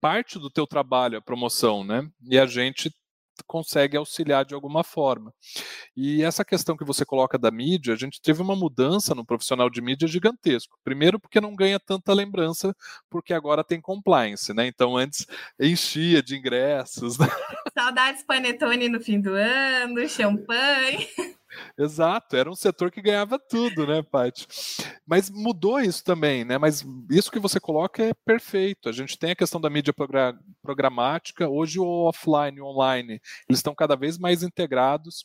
parte 0.00 0.38
do 0.38 0.50
teu 0.50 0.66
trabalho 0.66 1.18
a 1.18 1.22
promoção, 1.22 1.84
né? 1.84 2.08
E 2.28 2.38
a 2.38 2.46
gente 2.46 2.90
consegue 3.46 3.96
auxiliar 3.96 4.44
de 4.44 4.54
alguma 4.54 4.82
forma. 4.82 5.32
E 5.96 6.22
essa 6.22 6.44
questão 6.44 6.76
que 6.76 6.84
você 6.84 7.04
coloca 7.04 7.38
da 7.38 7.50
mídia, 7.50 7.94
a 7.94 7.96
gente 7.96 8.20
teve 8.20 8.42
uma 8.42 8.56
mudança 8.56 9.14
no 9.14 9.24
profissional 9.24 9.70
de 9.70 9.80
mídia 9.80 10.08
gigantesco. 10.08 10.78
Primeiro 10.82 11.18
porque 11.20 11.40
não 11.40 11.54
ganha 11.54 11.78
tanta 11.78 12.12
lembrança, 12.12 12.74
porque 13.08 13.32
agora 13.32 13.64
tem 13.64 13.80
compliance, 13.80 14.52
né? 14.52 14.66
Então 14.66 14.96
antes 14.96 15.26
enchia 15.58 16.22
de 16.22 16.36
ingressos. 16.36 17.16
Né? 17.28 17.28
Saudades 17.76 18.22
panetone 18.22 18.88
no 18.88 19.00
fim 19.00 19.20
do 19.20 19.34
ano, 19.34 20.08
champanhe. 20.08 21.08
Exato, 21.78 22.36
era 22.36 22.50
um 22.50 22.54
setor 22.54 22.90
que 22.90 23.00
ganhava 23.00 23.38
tudo, 23.38 23.86
né, 23.86 24.02
Paty? 24.02 24.46
Mas 25.06 25.30
mudou 25.30 25.80
isso 25.80 26.02
também, 26.04 26.44
né? 26.44 26.58
Mas 26.58 26.84
isso 27.10 27.30
que 27.30 27.38
você 27.38 27.58
coloca 27.60 28.02
é 28.02 28.12
perfeito. 28.24 28.88
A 28.88 28.92
gente 28.92 29.18
tem 29.18 29.30
a 29.30 29.36
questão 29.36 29.60
da 29.60 29.70
mídia 29.70 29.94
programática, 30.62 31.48
hoje 31.48 31.78
o 31.78 32.08
offline 32.08 32.58
e 32.58 32.62
online, 32.62 33.20
eles 33.48 33.58
estão 33.58 33.74
cada 33.74 33.96
vez 33.96 34.18
mais 34.18 34.42
integrados. 34.42 35.24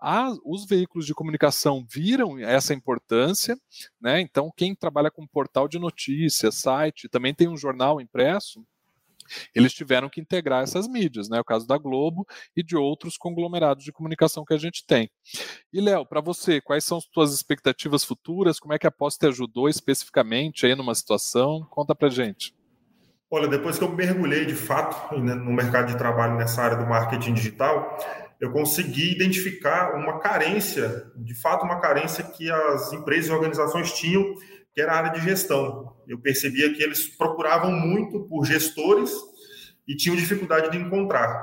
Ah, 0.00 0.32
os 0.44 0.66
veículos 0.66 1.06
de 1.06 1.14
comunicação 1.14 1.84
viram 1.90 2.38
essa 2.38 2.74
importância, 2.74 3.56
né? 4.00 4.20
Então, 4.20 4.52
quem 4.56 4.74
trabalha 4.74 5.10
com 5.10 5.26
portal 5.26 5.68
de 5.68 5.78
notícias, 5.78 6.56
site, 6.56 7.08
também 7.08 7.34
tem 7.34 7.48
um 7.48 7.56
jornal 7.56 8.00
impresso, 8.00 8.64
eles 9.54 9.72
tiveram 9.72 10.08
que 10.08 10.20
integrar 10.20 10.62
essas 10.62 10.88
mídias, 10.88 11.28
né? 11.28 11.40
O 11.40 11.44
caso 11.44 11.66
da 11.66 11.78
Globo 11.78 12.26
e 12.56 12.62
de 12.62 12.76
outros 12.76 13.16
conglomerados 13.16 13.84
de 13.84 13.92
comunicação 13.92 14.44
que 14.44 14.54
a 14.54 14.58
gente 14.58 14.84
tem. 14.86 15.10
E 15.72 15.80
Léo, 15.80 16.06
para 16.06 16.20
você, 16.20 16.60
quais 16.60 16.84
são 16.84 16.98
as 16.98 17.04
suas 17.12 17.32
expectativas 17.32 18.04
futuras? 18.04 18.58
Como 18.58 18.74
é 18.74 18.78
que 18.78 18.86
a 18.86 18.90
Post 18.90 19.18
te 19.18 19.26
ajudou 19.26 19.68
especificamente 19.68 20.66
aí 20.66 20.74
numa 20.74 20.94
situação? 20.94 21.66
Conta 21.70 21.94
para 21.94 22.08
gente. 22.08 22.54
Olha, 23.30 23.46
depois 23.46 23.76
que 23.76 23.84
eu 23.84 23.92
mergulhei 23.92 24.46
de 24.46 24.54
fato 24.54 25.18
né, 25.18 25.34
no 25.34 25.52
mercado 25.52 25.88
de 25.88 25.98
trabalho 25.98 26.36
nessa 26.36 26.62
área 26.62 26.78
do 26.78 26.86
marketing 26.86 27.34
digital, 27.34 27.98
eu 28.40 28.50
consegui 28.52 29.12
identificar 29.12 29.96
uma 29.96 30.18
carência, 30.18 31.10
de 31.16 31.34
fato, 31.34 31.64
uma 31.64 31.80
carência 31.80 32.24
que 32.24 32.50
as 32.50 32.92
empresas 32.92 33.28
e 33.28 33.32
organizações 33.32 33.92
tinham 33.92 34.34
que 34.78 34.82
era 34.82 34.92
a 34.92 34.96
área 34.98 35.10
de 35.10 35.28
gestão. 35.28 35.92
Eu 36.06 36.20
percebia 36.20 36.72
que 36.72 36.80
eles 36.80 37.04
procuravam 37.04 37.72
muito 37.72 38.20
por 38.28 38.44
gestores 38.46 39.10
e 39.88 39.96
tinham 39.96 40.14
dificuldade 40.14 40.70
de 40.70 40.78
encontrar. 40.78 41.42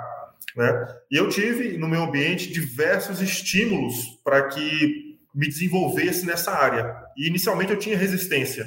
Né? 0.56 0.96
E 1.12 1.18
eu 1.18 1.28
tive 1.28 1.78
no 1.78 1.86
meu 1.86 2.04
ambiente 2.04 2.50
diversos 2.50 3.22
estímulos 3.22 3.94
para 4.24 4.48
que 4.48 5.20
me 5.34 5.50
desenvolvesse 5.50 6.26
nessa 6.26 6.54
área. 6.54 6.96
E 7.18 7.28
inicialmente 7.28 7.74
eu 7.74 7.78
tinha 7.78 7.98
resistência, 7.98 8.66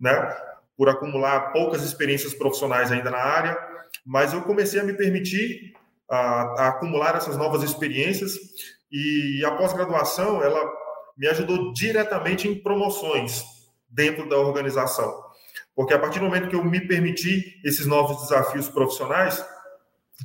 né? 0.00 0.34
Por 0.78 0.88
acumular 0.88 1.52
poucas 1.52 1.82
experiências 1.82 2.32
profissionais 2.32 2.90
ainda 2.90 3.10
na 3.10 3.18
área, 3.18 3.54
mas 4.02 4.32
eu 4.32 4.40
comecei 4.44 4.80
a 4.80 4.84
me 4.84 4.94
permitir 4.94 5.74
a, 6.10 6.16
a 6.16 6.68
acumular 6.68 7.16
essas 7.16 7.36
novas 7.36 7.62
experiências 7.62 8.32
e 8.90 9.44
a 9.44 9.50
pós-graduação 9.50 10.42
ela 10.42 10.58
me 11.18 11.26
ajudou 11.26 11.74
diretamente 11.74 12.48
em 12.48 12.54
promoções 12.54 13.55
dentro 13.96 14.28
da 14.28 14.36
organização, 14.36 15.24
porque 15.74 15.94
a 15.94 15.98
partir 15.98 16.18
do 16.18 16.26
momento 16.26 16.48
que 16.48 16.54
eu 16.54 16.64
me 16.64 16.86
permiti 16.86 17.60
esses 17.64 17.86
novos 17.86 18.22
desafios 18.22 18.68
profissionais, 18.68 19.44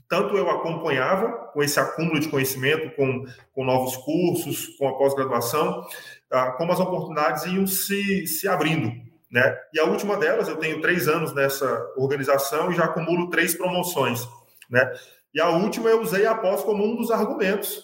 tanto 0.08 0.38
eu 0.38 0.50
acompanhava 0.50 1.30
com 1.54 1.64
esse 1.64 1.80
acúmulo 1.80 2.20
de 2.20 2.30
conhecimento, 2.30 2.96
com, 2.96 3.26
com 3.54 3.66
novos 3.66 3.96
cursos, 3.98 4.68
com 4.78 4.88
a 4.88 4.98
pós-graduação, 4.98 5.86
ah, 6.32 6.52
como 6.52 6.72
as 6.72 6.80
oportunidades 6.80 7.46
iam 7.46 7.66
se, 7.66 8.28
se 8.28 8.48
abrindo. 8.48 8.92
Né? 9.30 9.58
E 9.74 9.80
a 9.80 9.86
última 9.86 10.18
delas, 10.18 10.48
eu 10.48 10.58
tenho 10.58 10.82
três 10.82 11.08
anos 11.08 11.34
nessa 11.34 11.66
organização 11.98 12.72
e 12.72 12.76
já 12.76 12.86
acumulo 12.86 13.30
três 13.30 13.56
promoções. 13.56 14.28
Né? 14.70 14.94
E 15.34 15.42
a 15.42 15.50
última 15.50 15.90
eu 15.90 16.02
usei 16.02 16.26
a 16.26 16.36
pós 16.36 16.62
como 16.64 16.86
um 16.86 16.96
dos 16.96 17.12
argumentos, 17.12 17.82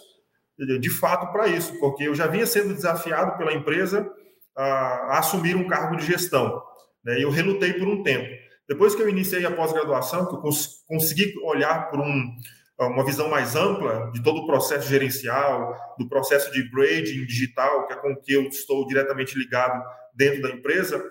de 0.57 0.89
fato, 0.89 1.31
para 1.31 1.47
isso, 1.47 1.77
porque 1.79 2.05
eu 2.05 2.15
já 2.15 2.27
vinha 2.27 2.45
sendo 2.45 2.73
desafiado 2.73 3.37
pela 3.37 3.53
empresa 3.53 4.09
a, 4.57 4.63
a 4.63 5.19
assumir 5.19 5.55
um 5.55 5.67
cargo 5.67 5.95
de 5.95 6.05
gestão. 6.05 6.61
Né? 7.03 7.19
E 7.19 7.21
eu 7.21 7.29
relutei 7.29 7.73
por 7.73 7.87
um 7.87 8.03
tempo. 8.03 8.27
Depois 8.67 8.95
que 8.95 9.01
eu 9.01 9.07
iniciei 9.07 9.45
a 9.45 9.51
pós-graduação, 9.51 10.25
que 10.25 10.35
eu 10.35 10.39
cons 10.39 10.83
consegui 10.87 11.33
olhar 11.43 11.89
por 11.89 12.01
um, 12.01 12.35
uma 12.79 13.05
visão 13.05 13.29
mais 13.29 13.55
ampla 13.55 14.11
de 14.11 14.21
todo 14.21 14.41
o 14.41 14.45
processo 14.45 14.89
gerencial, 14.89 15.73
do 15.97 16.07
processo 16.09 16.51
de 16.51 16.69
grading 16.69 17.25
digital, 17.25 17.87
que 17.87 17.93
é 17.93 17.95
com 17.95 18.15
que 18.15 18.33
eu 18.33 18.43
estou 18.43 18.85
diretamente 18.87 19.37
ligado 19.37 19.81
dentro 20.13 20.41
da 20.41 20.49
empresa, 20.49 21.01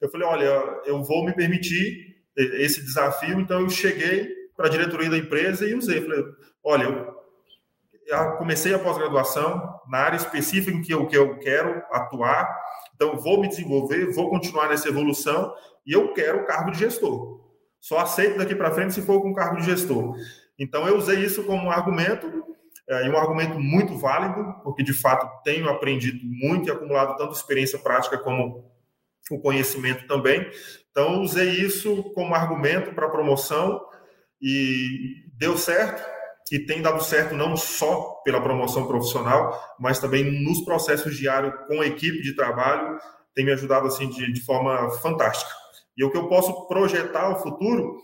eu 0.00 0.10
falei, 0.10 0.26
olha, 0.26 0.80
eu 0.86 1.02
vou 1.02 1.24
me 1.24 1.34
permitir 1.34 2.14
esse 2.36 2.82
desafio, 2.82 3.40
então 3.40 3.60
eu 3.60 3.70
cheguei 3.70 4.28
para 4.56 4.66
a 4.66 4.70
diretoria 4.70 5.10
da 5.10 5.18
empresa 5.18 5.66
e 5.66 5.74
usei, 5.74 6.00
falei, 6.00 6.24
olha, 6.62 6.84
eu, 6.84 8.36
comecei 8.36 8.74
a 8.74 8.78
pós-graduação 8.78 9.80
na 9.88 9.98
área 9.98 10.16
específica 10.16 10.76
em 10.76 10.82
que 10.82 10.92
eu, 10.92 11.06
que 11.06 11.16
eu 11.16 11.38
quero 11.38 11.82
atuar, 11.90 12.54
então 12.94 13.18
vou 13.18 13.40
me 13.40 13.48
desenvolver, 13.48 14.12
vou 14.12 14.30
continuar 14.30 14.68
nessa 14.68 14.88
evolução 14.88 15.54
e 15.86 15.92
eu 15.92 16.12
quero 16.12 16.42
o 16.42 16.46
cargo 16.46 16.70
de 16.70 16.78
gestor. 16.78 17.40
Só 17.80 17.98
aceito 17.98 18.38
daqui 18.38 18.54
para 18.54 18.70
frente 18.70 18.94
se 18.94 19.02
for 19.02 19.20
com 19.20 19.34
cargo 19.34 19.56
de 19.56 19.66
gestor. 19.66 20.16
Então 20.58 20.86
eu 20.86 20.96
usei 20.96 21.18
isso 21.18 21.44
como 21.44 21.64
um 21.64 21.70
argumento 21.70 22.44
é, 22.88 23.06
e 23.06 23.10
um 23.10 23.16
argumento 23.16 23.58
muito 23.58 23.98
válido, 23.98 24.54
porque 24.62 24.82
de 24.82 24.92
fato 24.92 25.42
tenho 25.42 25.68
aprendido 25.68 26.20
muito 26.24 26.68
e 26.68 26.70
acumulado 26.70 27.16
tanto 27.16 27.32
experiência 27.32 27.78
prática 27.78 28.18
como 28.18 28.64
o 29.30 29.40
conhecimento 29.40 30.06
também. 30.06 30.48
Então 30.90 31.20
usei 31.22 31.50
isso 31.50 32.04
como 32.14 32.34
argumento 32.34 32.94
para 32.94 33.08
promoção 33.08 33.80
e 34.40 35.24
deu 35.36 35.56
certo 35.56 36.13
e 36.52 36.58
tem 36.58 36.82
dado 36.82 37.02
certo 37.02 37.34
não 37.34 37.56
só 37.56 38.20
pela 38.24 38.40
promoção 38.40 38.86
profissional, 38.86 39.76
mas 39.78 39.98
também 39.98 40.42
nos 40.44 40.64
processos 40.64 41.16
diários 41.16 41.54
com 41.66 41.80
a 41.80 41.86
equipe 41.86 42.22
de 42.22 42.36
trabalho, 42.36 42.98
tem 43.34 43.44
me 43.44 43.52
ajudado 43.52 43.86
assim 43.86 44.08
de, 44.08 44.32
de 44.32 44.40
forma 44.44 44.90
fantástica. 45.00 45.50
E 45.96 46.04
o 46.04 46.10
que 46.10 46.16
eu 46.16 46.28
posso 46.28 46.68
projetar 46.68 47.30
o 47.30 47.40
futuro 47.40 47.96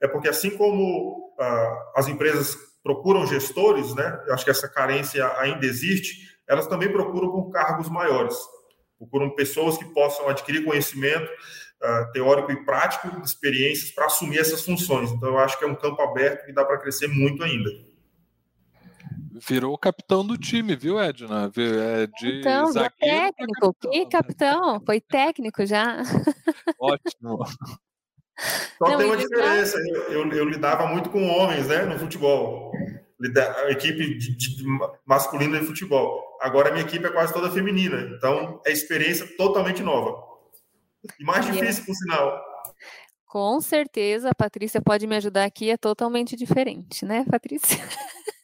é 0.00 0.06
porque 0.06 0.28
assim 0.28 0.50
como 0.50 1.34
ah, 1.38 1.92
as 1.96 2.08
empresas 2.08 2.56
procuram 2.86 3.26
gestores, 3.26 3.94
né? 3.96 4.22
Eu 4.28 4.34
acho 4.34 4.44
que 4.44 4.50
essa 4.50 4.68
carência 4.68 5.26
ainda 5.38 5.66
existe. 5.66 6.38
Elas 6.48 6.68
também 6.68 6.90
procuram 6.90 7.32
por 7.32 7.50
cargos 7.50 7.88
maiores, 7.88 8.36
procuram 8.96 9.34
pessoas 9.34 9.76
que 9.76 9.84
possam 9.86 10.28
adquirir 10.28 10.64
conhecimento 10.64 11.28
uh, 11.82 12.12
teórico 12.12 12.52
e 12.52 12.64
prático, 12.64 13.08
experiências 13.24 13.90
para 13.90 14.06
assumir 14.06 14.38
essas 14.38 14.64
funções. 14.64 15.10
Então, 15.10 15.30
eu 15.30 15.38
acho 15.38 15.58
que 15.58 15.64
é 15.64 15.66
um 15.66 15.74
campo 15.74 16.00
aberto 16.00 16.46
que 16.46 16.52
dá 16.52 16.64
para 16.64 16.78
crescer 16.78 17.08
muito 17.08 17.42
ainda. 17.42 17.68
Virou 19.44 19.74
o 19.74 19.78
capitão 19.78 20.26
do 20.26 20.38
time, 20.38 20.74
viu, 20.74 20.98
Edna? 20.98 21.50
É 21.56 22.06
de 22.06 22.40
então, 22.40 22.72
técnico. 22.72 23.74
Capitão. 23.74 23.90
Que 23.90 24.06
capitão? 24.06 24.80
Foi 24.84 25.00
técnico 25.00 25.66
já. 25.66 25.98
Ótimo. 26.80 27.44
Só 28.78 28.90
Não, 28.90 28.98
tem 28.98 29.06
uma 29.06 29.16
diferença. 29.16 29.78
Eu, 29.78 30.12
eu, 30.12 30.32
eu, 30.32 30.44
lidava 30.48 30.86
muito 30.86 31.10
com 31.10 31.26
homens, 31.26 31.68
né, 31.68 31.84
no 31.84 31.98
futebol. 31.98 32.72
A 33.66 33.70
equipe 33.70 34.18
de, 34.18 34.36
de, 34.36 34.64
masculina 35.04 35.58
de 35.58 35.66
futebol. 35.66 36.22
Agora 36.40 36.68
a 36.68 36.72
minha 36.72 36.84
equipe 36.84 37.04
é 37.04 37.10
quase 37.10 37.32
toda 37.32 37.50
feminina. 37.50 38.10
Então 38.16 38.60
é 38.64 38.72
experiência 38.72 39.26
totalmente 39.36 39.82
nova. 39.82 40.22
E 41.18 41.24
mais 41.24 41.44
difícil, 41.46 41.84
por 41.84 41.94
sinal. 41.94 42.42
Com 43.26 43.60
certeza, 43.60 44.30
a 44.30 44.34
Patrícia 44.34 44.80
pode 44.80 45.06
me 45.06 45.16
ajudar 45.16 45.44
aqui, 45.44 45.70
é 45.70 45.76
totalmente 45.76 46.36
diferente, 46.36 47.04
né, 47.04 47.24
Patrícia? 47.28 47.78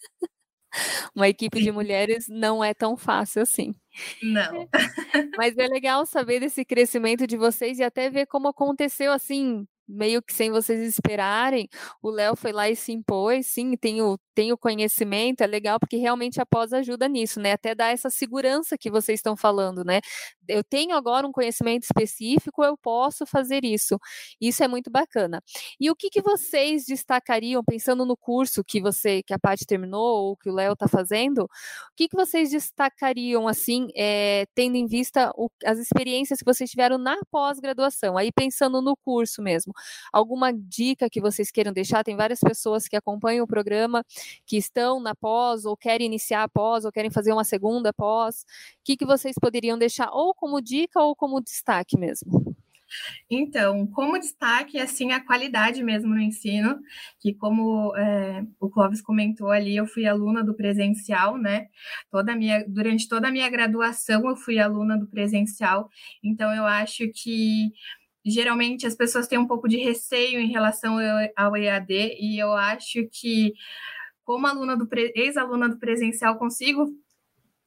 Uma 1.15 1.29
equipe 1.29 1.61
de 1.63 1.71
mulheres 1.73 2.27
não 2.29 2.63
é 2.65 2.75
tão 2.75 2.97
fácil 2.97 3.43
assim. 3.43 3.75
Não. 4.23 4.69
Mas 5.39 5.57
é 5.59 5.67
legal 5.69 6.07
saber 6.07 6.41
desse 6.41 6.65
crescimento 6.65 7.27
de 7.27 7.37
vocês 7.37 7.79
e 7.79 7.85
até 7.85 8.11
ver 8.11 8.27
como 8.27 8.49
aconteceu 8.49 9.13
assim, 9.13 9.67
meio 9.89 10.23
que 10.23 10.33
sem 10.33 10.51
vocês 10.51 10.81
esperarem, 10.81 11.69
o 12.03 12.11
Léo 12.11 12.37
foi 12.37 12.53
lá 12.53 12.69
e 12.71 12.77
se 12.77 12.93
impôs, 12.93 13.47
sim, 13.47 13.77
tem 13.77 14.01
o, 14.03 14.19
tem 14.35 14.53
o 14.53 14.59
conhecimento, 14.59 15.43
é 15.43 15.47
legal 15.47 15.79
porque 15.79 15.97
realmente 15.97 16.41
a 16.41 16.47
pós 16.47 16.73
ajuda 16.73 17.09
nisso, 17.09 17.41
né? 17.41 17.53
Até 17.53 17.75
dar 17.75 17.93
essa 17.93 18.09
segurança 18.11 18.79
que 18.79 18.91
vocês 18.91 19.19
estão 19.19 19.37
falando, 19.37 19.85
né? 19.85 20.01
Eu 20.49 20.65
tenho 20.65 20.95
agora 20.95 21.27
um 21.27 21.33
conhecimento 21.33 21.85
específico, 21.85 22.65
eu 22.65 22.77
posso 22.77 23.27
fazer 23.27 23.65
isso. 23.65 23.99
Isso 24.41 24.63
é 24.63 24.69
muito 24.69 24.91
bacana. 24.91 25.43
E 25.81 25.91
o 25.91 25.97
que, 25.97 26.11
que 26.11 26.23
vocês 26.23 26.85
destacariam, 26.87 27.63
pensando 27.65 28.05
no 28.07 28.17
curso 28.17 28.65
que 28.65 28.81
você, 28.81 29.23
que 29.23 29.35
a 29.35 29.39
Paty 29.39 29.67
terminou, 29.67 30.25
ou 30.29 30.37
que 30.37 30.51
o 30.51 30.55
Léo 30.55 30.73
está 30.73 30.89
fazendo, 30.89 31.45
o 31.45 31.49
que, 31.97 32.09
que 32.09 32.17
vocês 32.17 32.51
destacariam, 32.51 33.47
assim, 33.49 33.89
é, 33.97 34.47
tendo 34.55 34.77
em 34.77 34.87
vista 34.87 35.31
o, 35.37 35.49
as 35.65 35.79
experiências 35.79 36.39
que 36.39 36.45
vocês 36.45 36.71
tiveram 36.71 36.99
na 36.99 37.19
pós-graduação, 37.31 38.17
aí 38.17 38.31
pensando 38.33 38.81
no 38.83 38.97
curso 38.97 39.43
mesmo? 39.43 39.72
Alguma 40.13 40.53
dica 40.53 41.09
que 41.11 41.21
vocês 41.21 41.51
queiram 41.51 41.73
deixar? 41.73 42.05
Tem 42.05 42.17
várias 42.17 42.41
pessoas 42.41 42.89
que 42.89 42.97
acompanham 42.97 43.45
o 43.45 43.49
programa, 43.49 44.05
que 44.47 44.57
estão 44.57 45.01
na 45.01 45.15
pós, 45.15 45.65
ou 45.65 45.77
querem 45.77 46.07
iniciar 46.07 46.45
a 46.45 46.49
pós, 46.49 46.85
ou 46.85 46.93
querem 46.93 47.11
fazer 47.11 47.33
uma 47.33 47.45
segunda 47.45 47.93
pós. 47.93 48.43
O 48.43 48.45
que, 48.85 48.97
que 48.97 49.07
vocês 49.07 49.35
poderiam 49.41 49.79
deixar, 49.79 50.11
ou 50.13 50.35
como 50.35 50.61
dica, 50.61 51.01
ou 51.01 51.15
como 51.17 51.41
destaque 51.41 51.99
mesmo? 51.99 52.53
Então, 53.31 53.87
como 53.87 54.19
destaque, 54.19 54.79
assim, 54.79 55.13
a 55.13 55.25
qualidade 55.25 55.83
mesmo 55.83 56.15
no 56.15 56.21
ensino, 56.21 56.79
que 57.21 57.35
como 57.35 57.95
é, 57.97 58.45
o 58.61 58.69
Clóvis 58.69 59.01
comentou 59.01 59.51
ali, 59.51 59.77
eu 59.77 59.87
fui 59.87 60.07
aluna 60.07 60.45
do 60.45 60.55
presencial, 60.55 61.39
né? 61.39 61.69
Toda 62.11 62.37
minha, 62.37 62.65
durante 62.69 63.09
toda 63.09 63.29
a 63.29 63.31
minha 63.31 63.49
graduação 63.49 64.29
eu 64.29 64.37
fui 64.37 64.59
aluna 64.59 64.99
do 64.99 65.07
presencial, 65.07 65.89
então 66.23 66.55
eu 66.55 66.65
acho 66.67 67.09
que 67.15 67.73
geralmente 68.25 68.87
as 68.87 68.95
pessoas 68.95 69.27
têm 69.27 69.39
um 69.39 69.47
pouco 69.47 69.69
de 69.69 69.77
receio 69.77 70.41
em 70.41 70.51
relação 70.51 70.97
ao 71.37 71.57
EAD, 71.57 72.17
e 72.21 72.39
eu 72.39 72.53
acho 72.53 73.07
que, 73.11 73.53
como 74.25 74.47
aluna 74.47 74.77
do 74.77 74.89
ex-aluna 75.15 75.69
do 75.69 75.79
presencial, 75.79 76.39
consigo 76.39 76.87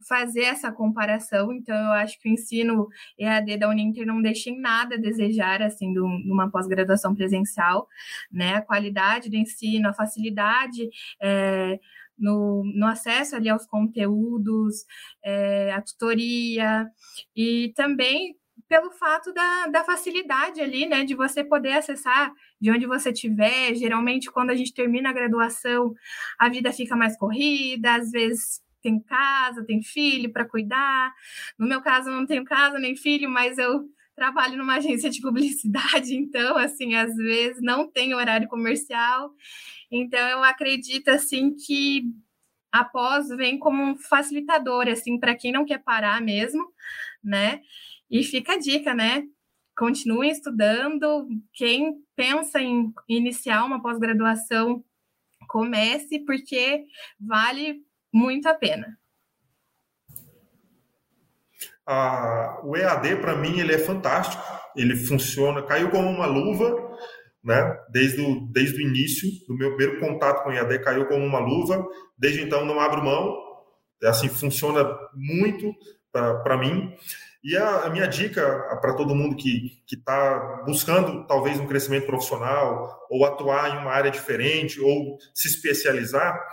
fazer 0.07 0.43
essa 0.43 0.71
comparação, 0.71 1.51
então 1.51 1.75
eu 1.75 1.91
acho 1.93 2.19
que 2.19 2.29
o 2.29 2.31
ensino 2.31 2.87
EAD 3.17 3.57
da 3.57 3.69
Uninter 3.69 4.05
não 4.05 4.21
deixa 4.21 4.49
em 4.49 4.59
nada 4.59 4.95
a 4.95 4.99
desejar, 4.99 5.61
assim, 5.61 5.91
de 5.91 5.99
uma 5.99 6.49
pós-graduação 6.49 7.15
presencial, 7.15 7.87
né, 8.31 8.55
a 8.55 8.61
qualidade 8.61 9.29
do 9.29 9.35
ensino, 9.35 9.89
a 9.89 9.93
facilidade 9.93 10.89
é, 11.19 11.79
no, 12.17 12.63
no, 12.75 12.85
acesso 12.85 13.35
ali 13.35 13.49
aos 13.49 13.65
conteúdos, 13.65 14.85
é, 15.23 15.73
a 15.73 15.81
tutoria, 15.81 16.87
e 17.35 17.73
também 17.75 18.35
pelo 18.67 18.91
fato 18.91 19.31
da, 19.33 19.67
da 19.67 19.83
facilidade 19.83 20.59
ali, 20.59 20.87
né, 20.87 21.03
de 21.03 21.15
você 21.15 21.43
poder 21.43 21.73
acessar 21.73 22.31
de 22.59 22.71
onde 22.71 22.85
você 22.87 23.11
estiver. 23.11 23.75
Geralmente, 23.75 24.31
quando 24.31 24.49
a 24.49 24.55
gente 24.55 24.73
termina 24.73 25.09
a 25.09 25.13
graduação, 25.13 25.93
a 26.39 26.49
vida 26.49 26.71
fica 26.71 26.95
mais 26.95 27.17
corrida, 27.17 27.95
às 27.95 28.11
vezes 28.11 28.61
tem 28.81 28.99
casa, 28.99 29.65
tem 29.65 29.81
filho 29.81 30.31
para 30.31 30.45
cuidar. 30.45 31.13
No 31.57 31.67
meu 31.67 31.81
caso, 31.81 32.09
não 32.09 32.25
tenho 32.25 32.45
casa 32.45 32.77
nem 32.79 32.95
filho, 32.95 33.29
mas 33.29 33.57
eu 33.57 33.89
trabalho 34.15 34.57
numa 34.57 34.75
agência 34.77 35.09
de 35.09 35.21
publicidade, 35.21 36.15
então, 36.15 36.57
assim, 36.57 36.95
às 36.95 37.15
vezes 37.15 37.61
não 37.61 37.89
tem 37.89 38.13
horário 38.13 38.47
comercial. 38.47 39.31
Então, 39.91 40.27
eu 40.29 40.43
acredito, 40.43 41.09
assim, 41.09 41.55
que 41.55 42.03
a 42.71 42.83
pós 42.83 43.27
vem 43.29 43.57
como 43.57 43.81
um 43.81 43.95
facilitador, 43.95 44.87
assim, 44.87 45.19
para 45.19 45.35
quem 45.35 45.51
não 45.51 45.65
quer 45.65 45.79
parar 45.83 46.21
mesmo, 46.21 46.63
né? 47.23 47.61
E 48.09 48.23
fica 48.23 48.53
a 48.53 48.59
dica, 48.59 48.93
né? 48.93 49.23
Continuem 49.77 50.31
estudando. 50.31 51.27
Quem 51.53 51.95
pensa 52.15 52.61
em 52.61 52.93
iniciar 53.07 53.65
uma 53.65 53.81
pós-graduação 53.81 54.83
comece 55.47 56.19
porque 56.25 56.85
vale 57.19 57.81
muito 58.13 58.47
a 58.47 58.53
pena. 58.53 58.97
Ah, 61.87 62.61
o 62.63 62.75
EAD 62.75 63.17
para 63.17 63.35
mim 63.35 63.59
ele 63.59 63.73
é 63.73 63.77
fantástico, 63.77 64.41
ele 64.75 64.95
funciona, 64.95 65.61
caiu 65.61 65.91
como 65.91 66.09
uma 66.09 66.25
luva, 66.25 66.97
né? 67.43 67.77
Desde 67.91 68.21
o, 68.21 68.47
desde 68.51 68.77
o 68.77 68.87
início 68.87 69.29
do 69.47 69.55
meu 69.55 69.75
primeiro 69.75 69.99
contato 69.99 70.43
com 70.43 70.49
o 70.49 70.53
EAD 70.53 70.79
caiu 70.79 71.07
como 71.07 71.23
uma 71.23 71.37
luva, 71.37 71.85
desde 72.17 72.41
então 72.41 72.65
não 72.65 72.79
abro 72.79 73.03
mão, 73.03 73.37
assim 74.03 74.27
funciona 74.27 74.83
muito 75.13 75.71
para 76.11 76.57
mim. 76.57 76.91
E 77.45 77.55
a, 77.55 77.81
a 77.81 77.89
minha 77.91 78.07
dica 78.07 78.41
para 78.81 78.95
todo 78.95 79.13
mundo 79.13 79.35
que 79.35 79.79
está 79.87 80.63
buscando 80.65 81.27
talvez 81.27 81.59
um 81.59 81.67
crescimento 81.67 82.07
profissional 82.07 83.05
ou 83.07 83.23
atuar 83.23 83.69
em 83.69 83.77
uma 83.77 83.91
área 83.91 84.09
diferente 84.09 84.81
ou 84.81 85.19
se 85.31 85.47
especializar 85.47 86.43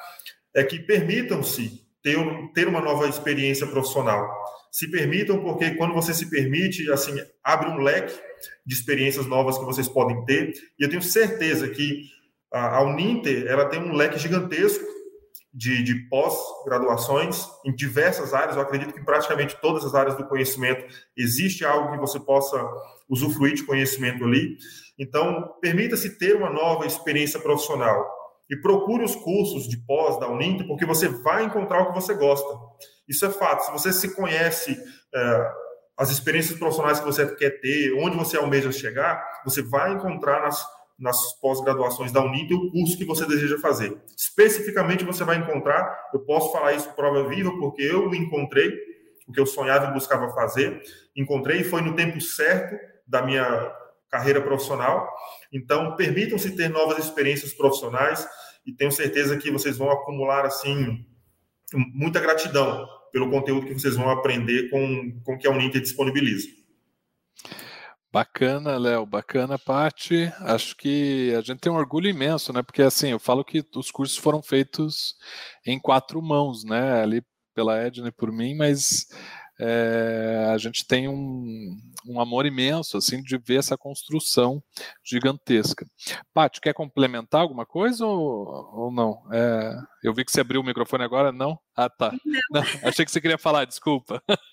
é 0.54 0.62
que 0.62 0.78
permitam-se 0.78 1.82
ter, 2.02 2.18
ter 2.52 2.68
uma 2.68 2.82
nova 2.82 3.08
experiência 3.08 3.66
profissional. 3.66 4.30
Se 4.70 4.90
permitam, 4.90 5.42
porque 5.42 5.70
quando 5.76 5.94
você 5.94 6.12
se 6.12 6.28
permite, 6.28 6.92
assim, 6.92 7.14
abre 7.42 7.70
um 7.70 7.78
leque 7.78 8.14
de 8.66 8.74
experiências 8.74 9.24
novas 9.24 9.56
que 9.56 9.64
vocês 9.64 9.88
podem 9.88 10.22
ter. 10.26 10.52
E 10.78 10.84
eu 10.84 10.90
tenho 10.90 11.02
certeza 11.02 11.70
que 11.70 12.02
a 12.52 12.82
Uninter 12.82 13.46
ela 13.46 13.64
tem 13.64 13.80
um 13.80 13.94
leque 13.94 14.18
gigantesco 14.18 14.84
de, 15.52 15.82
de 15.82 16.08
pós-graduações 16.08 17.46
em 17.64 17.74
diversas 17.74 18.32
áreas. 18.32 18.56
Eu 18.56 18.62
acredito 18.62 18.94
que 18.94 19.04
praticamente 19.04 19.60
todas 19.60 19.84
as 19.84 19.94
áreas 19.94 20.16
do 20.16 20.26
conhecimento 20.26 20.84
existe 21.16 21.64
algo 21.64 21.92
que 21.92 21.98
você 21.98 22.18
possa 22.18 22.58
usufruir 23.08 23.54
de 23.54 23.64
conhecimento 23.64 24.24
ali. 24.24 24.56
Então, 24.98 25.54
permita-se 25.60 26.18
ter 26.18 26.36
uma 26.36 26.50
nova 26.50 26.86
experiência 26.86 27.38
profissional 27.38 28.08
e 28.50 28.56
procure 28.56 29.04
os 29.04 29.14
cursos 29.14 29.68
de 29.68 29.76
pós 29.86 30.18
da 30.18 30.28
Uninter, 30.28 30.66
porque 30.66 30.86
você 30.86 31.08
vai 31.08 31.44
encontrar 31.44 31.82
o 31.82 31.88
que 31.88 31.94
você 31.94 32.14
gosta. 32.14 32.48
Isso 33.08 33.24
é 33.26 33.30
fato. 33.30 33.64
Se 33.66 33.72
você 33.72 33.92
se 33.92 34.14
conhece 34.14 34.76
é, 35.14 35.50
as 35.98 36.10
experiências 36.10 36.58
profissionais 36.58 36.98
que 36.98 37.06
você 37.06 37.26
quer 37.34 37.60
ter, 37.60 37.94
onde 37.94 38.16
você 38.16 38.36
almeja 38.36 38.72
chegar, 38.72 39.22
você 39.44 39.62
vai 39.62 39.92
encontrar 39.92 40.42
nas 40.42 40.64
nas 41.02 41.32
pós-graduações 41.40 42.12
da 42.12 42.24
Unip 42.24 42.54
o 42.54 42.70
curso 42.70 42.96
que 42.96 43.04
você 43.04 43.26
deseja 43.26 43.58
fazer. 43.58 44.00
Especificamente, 44.16 45.04
você 45.04 45.24
vai 45.24 45.36
encontrar, 45.36 46.10
eu 46.14 46.20
posso 46.20 46.52
falar 46.52 46.74
isso 46.74 46.88
prova 46.94 47.28
viva, 47.28 47.50
porque 47.58 47.82
eu 47.82 48.14
encontrei 48.14 48.70
o 49.26 49.32
que 49.32 49.40
eu 49.40 49.46
sonhava 49.46 49.90
e 49.90 49.92
buscava 49.92 50.32
fazer, 50.32 50.80
encontrei 51.16 51.62
e 51.62 51.64
foi 51.64 51.82
no 51.82 51.96
tempo 51.96 52.20
certo 52.20 52.76
da 53.04 53.20
minha 53.20 53.72
carreira 54.08 54.40
profissional. 54.40 55.08
Então, 55.52 55.96
permitam-se 55.96 56.54
ter 56.54 56.68
novas 56.68 57.04
experiências 57.04 57.52
profissionais 57.52 58.24
e 58.64 58.72
tenho 58.72 58.92
certeza 58.92 59.36
que 59.36 59.50
vocês 59.50 59.76
vão 59.76 59.90
acumular, 59.90 60.46
assim, 60.46 61.04
muita 61.74 62.20
gratidão 62.20 62.86
pelo 63.10 63.28
conteúdo 63.28 63.66
que 63.66 63.74
vocês 63.74 63.96
vão 63.96 64.08
aprender 64.08 64.70
com, 64.70 65.20
com 65.24 65.36
que 65.36 65.48
a 65.48 65.50
Uninter 65.50 65.80
disponibiliza. 65.80 66.46
Bacana, 68.12 68.76
Léo, 68.76 69.06
bacana, 69.06 69.58
Pati. 69.58 70.30
Acho 70.40 70.76
que 70.76 71.34
a 71.34 71.40
gente 71.40 71.60
tem 71.60 71.72
um 71.72 71.76
orgulho 71.76 72.10
imenso, 72.10 72.52
né? 72.52 72.62
Porque 72.62 72.82
assim, 72.82 73.08
eu 73.08 73.18
falo 73.18 73.42
que 73.42 73.64
os 73.74 73.90
cursos 73.90 74.18
foram 74.18 74.42
feitos 74.42 75.14
em 75.64 75.80
quatro 75.80 76.20
mãos, 76.20 76.62
né? 76.62 77.00
Ali 77.02 77.24
pela 77.54 77.78
Edna 77.78 78.08
e 78.08 78.12
por 78.12 78.30
mim, 78.30 78.54
mas 78.54 79.06
é, 79.58 80.50
a 80.52 80.58
gente 80.58 80.86
tem 80.86 81.08
um, 81.08 81.74
um, 82.06 82.20
amor 82.20 82.44
imenso, 82.44 82.98
assim, 82.98 83.22
de 83.22 83.38
ver 83.38 83.60
essa 83.60 83.78
construção 83.78 84.62
gigantesca. 85.02 85.86
Pati, 86.34 86.60
quer 86.60 86.74
complementar 86.74 87.40
alguma 87.40 87.64
coisa 87.64 88.04
ou, 88.04 88.46
ou 88.74 88.92
não? 88.92 89.22
É, 89.32 89.74
eu 90.04 90.12
vi 90.12 90.22
que 90.22 90.32
você 90.32 90.42
abriu 90.42 90.60
o 90.60 90.64
microfone 90.64 91.02
agora, 91.02 91.32
não? 91.32 91.58
Ah, 91.74 91.88
tá. 91.88 92.12
Não. 92.26 92.40
Não, 92.50 92.62
achei 92.86 93.06
que 93.06 93.10
você 93.10 93.22
queria 93.22 93.38
falar, 93.38 93.64
desculpa. 93.64 94.22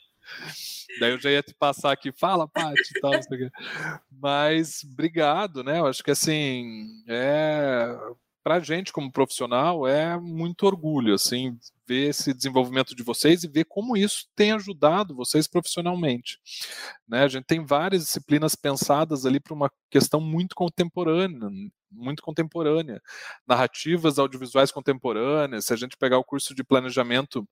Daí 0.99 1.11
eu 1.11 1.19
já 1.19 1.31
ia 1.31 1.43
te 1.43 1.53
passar 1.53 1.91
aqui, 1.91 2.11
fala, 2.11 2.47
Paty 2.47 2.99
tal. 3.01 3.11
Mas 4.11 4.83
obrigado, 4.83 5.63
né? 5.63 5.79
Eu 5.79 5.87
acho 5.87 6.03
que 6.03 6.11
assim, 6.11 6.87
é 7.07 7.95
para 8.43 8.59
gente 8.59 8.91
como 8.91 9.11
profissional 9.11 9.87
é 9.87 10.17
muito 10.19 10.65
orgulho 10.65 11.13
assim 11.13 11.57
ver 11.87 12.09
esse 12.09 12.33
desenvolvimento 12.33 12.95
de 12.95 13.03
vocês 13.03 13.43
e 13.43 13.47
ver 13.47 13.65
como 13.65 13.97
isso 13.97 14.27
tem 14.35 14.51
ajudado 14.51 15.15
vocês 15.15 15.47
profissionalmente. 15.47 16.39
Né? 17.07 17.23
A 17.23 17.27
gente 17.27 17.45
tem 17.45 17.65
várias 17.65 18.03
disciplinas 18.03 18.55
pensadas 18.55 19.25
ali 19.25 19.39
para 19.39 19.53
uma 19.53 19.71
questão 19.89 20.21
muito 20.21 20.55
contemporânea, 20.55 21.49
muito 21.91 22.21
contemporânea, 22.21 23.01
narrativas 23.47 24.19
audiovisuais 24.19 24.71
contemporâneas. 24.71 25.65
Se 25.65 25.73
a 25.73 25.77
gente 25.77 25.97
pegar 25.97 26.19
o 26.19 26.23
curso 26.23 26.53
de 26.53 26.63
planejamento 26.63 27.47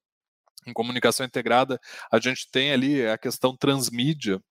em 0.68 0.74
comunicação 0.74 1.26
integrada, 1.26 1.80
a 2.12 2.20
gente 2.20 2.50
tem 2.52 2.72
ali 2.72 3.06
a 3.08 3.18
questão 3.18 3.56
transmídia 3.56 4.42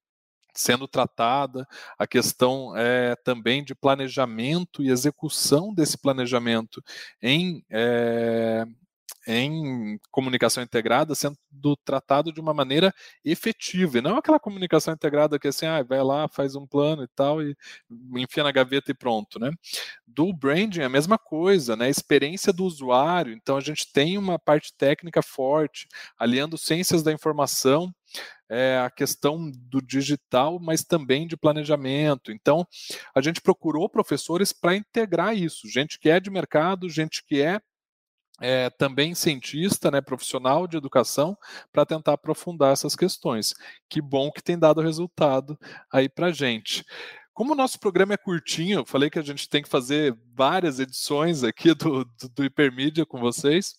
sendo 0.55 0.89
tratada, 0.89 1.67
a 1.99 2.07
questão 2.07 2.75
é, 2.77 3.15
também 3.17 3.63
de 3.63 3.75
planejamento 3.75 4.83
e 4.83 4.89
execução 4.89 5.73
desse 5.73 5.99
planejamento 5.99 6.83
em 7.21 7.63
é, 7.71 8.65
em 9.27 9.99
comunicação 10.11 10.63
integrada 10.63 11.15
sendo 11.15 11.37
tratado 11.85 12.33
de 12.33 12.41
uma 12.41 12.55
maneira 12.55 12.95
efetiva, 13.25 13.99
e 13.99 14.01
não 14.01 14.17
aquela 14.17 14.39
comunicação 14.39 14.95
integrada 14.95 15.39
que 15.39 15.49
assim, 15.49 15.67
ah, 15.67 15.83
vai 15.83 16.03
lá, 16.03 16.29
faz 16.29 16.55
um 16.55 16.67
plano 16.67 17.03
e 17.03 17.09
tal, 17.09 17.43
e 17.43 17.57
enfia 18.17 18.45
na 18.45 18.53
gaveta 18.53 18.91
e 18.91 18.95
pronto, 18.95 19.39
né? 19.39 19.51
Do 20.07 20.33
branding 20.33 20.81
é 20.81 20.85
a 20.85 20.89
mesma 20.89 21.19
coisa, 21.19 21.77
né? 21.77 21.91
Experiência 21.91 22.53
do 22.53 22.65
usuário, 22.65 23.33
então 23.33 23.57
a 23.57 23.61
gente 23.61 23.93
tem 23.93 24.17
uma 24.17 24.39
parte 24.39 24.73
técnica 24.77 25.23
forte, 25.23 25.89
aliando 26.19 26.57
ciências 26.57 27.03
da 27.03 27.13
informação, 27.13 27.93
é, 28.49 28.79
a 28.79 28.91
questão 28.91 29.51
do 29.51 29.83
digital, 29.83 30.59
mas 30.61 30.85
também 30.85 31.27
de 31.27 31.37
planejamento. 31.37 32.31
Então, 32.31 32.67
a 33.15 33.21
gente 33.21 33.41
procurou 33.41 33.89
professores 33.89 34.53
para 34.53 34.77
integrar 34.77 35.37
isso, 35.37 35.69
gente 35.69 35.99
que 35.99 36.09
é 36.09 36.21
de 36.21 36.31
mercado, 36.31 36.89
gente 36.89 37.25
que 37.25 37.43
é 37.43 37.61
é, 38.41 38.71
também 38.71 39.15
cientista, 39.15 39.91
né, 39.91 40.01
profissional 40.01 40.67
de 40.67 40.77
educação, 40.77 41.37
para 41.73 41.87
tentar 41.87 42.15
aprofundar 42.15 42.73
essas 42.73 42.95
questões. 42.95 43.55
Que 43.89 44.01
bom 44.01 44.31
que 44.31 44.43
tem 44.43 44.59
dado 44.59 44.81
resultado 44.81 45.59
aí 45.93 46.09
para 46.09 46.33
gente. 46.33 46.85
Como 47.37 47.53
o 47.53 47.55
nosso 47.55 47.79
programa 47.79 48.15
é 48.15 48.17
curtinho, 48.17 48.79
eu 48.79 48.87
falei 48.87 49.11
que 49.11 49.19
a 49.19 49.23
gente 49.23 49.47
tem 49.47 49.63
que 49.63 49.69
fazer 49.69 50.17
várias 50.35 50.81
edições 50.81 51.45
aqui 51.45 51.75
do, 51.75 52.03
do, 52.03 52.29
do 52.35 52.43
Hipermídia 52.43 53.05
com 53.05 53.21
vocês, 53.21 53.75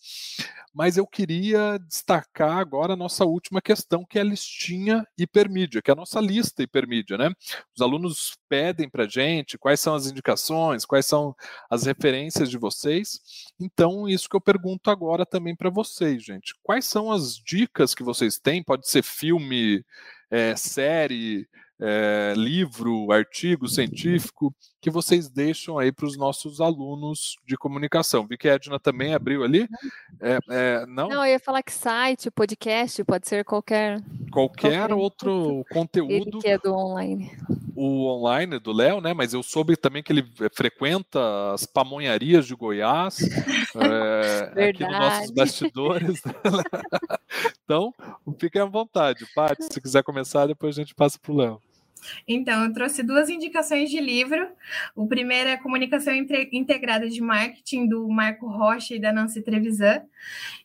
mas 0.72 0.96
eu 0.96 1.04
queria 1.04 1.76
destacar 1.88 2.58
agora 2.58 2.92
a 2.92 2.96
nossa 2.96 3.24
última 3.24 3.60
questão, 3.60 4.04
que 4.08 4.16
é 4.16 4.20
a 4.20 4.24
listinha 4.24 5.04
Hipermídia, 5.18 5.82
que 5.82 5.90
é 5.90 5.92
a 5.92 5.96
nossa 5.96 6.20
lista 6.20 6.62
Hipermídia, 6.62 7.18
né? 7.18 7.32
Os 7.74 7.82
alunos 7.82 8.38
pedem 8.48 8.88
para 8.88 9.08
gente 9.08 9.58
quais 9.58 9.80
são 9.80 9.96
as 9.96 10.06
indicações, 10.06 10.84
quais 10.84 11.06
são 11.06 11.34
as 11.68 11.82
referências 11.82 12.48
de 12.48 12.58
vocês. 12.58 13.18
Então, 13.58 14.08
isso 14.08 14.28
que 14.28 14.36
eu 14.36 14.40
pergunto 14.40 14.88
agora 14.88 15.26
também 15.26 15.56
para 15.56 15.68
vocês, 15.68 16.22
gente. 16.22 16.54
Quais 16.62 16.84
são 16.84 17.10
as 17.10 17.34
dicas 17.34 17.92
que 17.92 18.04
vocês 18.04 18.38
têm? 18.38 18.62
Pode 18.62 18.88
ser 18.88 19.02
filme, 19.02 19.84
é, 20.30 20.54
série, 20.54 21.48
é, 21.80 22.34
livro, 22.36 23.12
artigo 23.12 23.68
científico 23.68 24.54
que 24.80 24.90
vocês 24.90 25.28
deixam 25.28 25.78
aí 25.78 25.90
para 25.90 26.06
os 26.06 26.16
nossos 26.16 26.60
alunos 26.60 27.36
de 27.46 27.56
comunicação. 27.56 28.26
Vi 28.26 28.36
que 28.36 28.48
a 28.48 28.54
Edna 28.54 28.78
também 28.78 29.14
abriu 29.14 29.42
ali. 29.42 29.68
É, 30.20 30.38
é, 30.48 30.86
não? 30.86 31.08
não, 31.08 31.24
eu 31.24 31.32
ia 31.32 31.40
falar 31.40 31.62
que 31.62 31.72
site, 31.72 32.30
podcast, 32.30 33.02
pode 33.04 33.28
ser 33.28 33.44
qualquer. 33.44 34.00
Qualquer, 34.30 34.78
qualquer 34.78 34.94
outro 34.94 35.64
conteúdo. 35.70 36.12
Ele 36.12 36.30
que 36.40 36.48
é 36.48 36.58
do 36.58 36.74
online. 36.74 37.30
O 37.74 38.06
online 38.06 38.58
do 38.58 38.72
Léo, 38.72 39.00
né? 39.00 39.12
Mas 39.14 39.32
eu 39.32 39.42
soube 39.42 39.76
também 39.76 40.02
que 40.02 40.12
ele 40.12 40.24
frequenta 40.52 41.52
as 41.52 41.64
pamonharias 41.64 42.46
de 42.46 42.54
Goiás, 42.54 43.18
é, 44.56 44.68
aqui 44.68 44.82
nos 44.84 44.92
nossos 44.92 45.30
bastidores. 45.30 46.22
então, 47.64 47.94
fiquem 48.38 48.62
à 48.62 48.64
vontade, 48.64 49.26
Paty, 49.34 49.62
se 49.62 49.80
quiser 49.80 50.02
começar, 50.02 50.46
depois 50.46 50.76
a 50.76 50.82
gente 50.82 50.94
passa 50.94 51.18
para 51.18 51.32
o 51.32 51.36
Léo. 51.36 51.67
Então, 52.26 52.64
eu 52.64 52.72
trouxe 52.72 53.02
duas 53.02 53.28
indicações 53.28 53.90
de 53.90 54.00
livro. 54.00 54.48
O 54.94 55.06
primeiro 55.06 55.50
é 55.50 55.56
Comunicação 55.56 56.14
Integrada 56.14 57.08
de 57.08 57.20
Marketing, 57.20 57.88
do 57.88 58.08
Marco 58.08 58.46
Rocha 58.46 58.94
e 58.94 59.00
da 59.00 59.12
Nancy 59.12 59.42
Trevisan, 59.42 60.02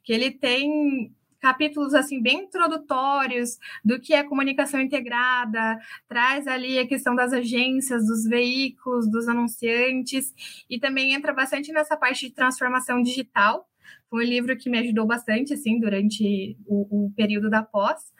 que 0.04 0.14
ele 0.14 0.32
tem 0.32 1.14
capítulos 1.44 1.94
assim 1.94 2.22
bem 2.22 2.46
introdutórios 2.46 3.60
do 3.84 4.00
que 4.00 4.14
é 4.14 4.24
comunicação 4.24 4.80
integrada, 4.80 5.78
traz 6.08 6.48
ali 6.48 6.80
a 6.80 6.88
questão 6.88 7.14
das 7.14 7.34
agências, 7.34 8.08
dos 8.08 8.24
veículos, 8.24 9.12
dos 9.12 9.28
anunciantes 9.28 10.34
e 10.70 10.80
também 10.80 11.14
entra 11.14 11.34
bastante 11.34 11.74
nessa 11.74 11.98
parte 11.98 12.28
de 12.28 12.34
transformação 12.34 13.02
digital 13.02 13.68
Foi 14.14 14.28
um 14.28 14.30
livro 14.30 14.56
que 14.56 14.70
me 14.70 14.78
ajudou 14.78 15.08
bastante, 15.08 15.56
assim, 15.56 15.80
durante 15.80 16.56
o, 16.68 17.06
o 17.06 17.12
período 17.16 17.50
da 17.50 17.64
pós, 17.64 18.14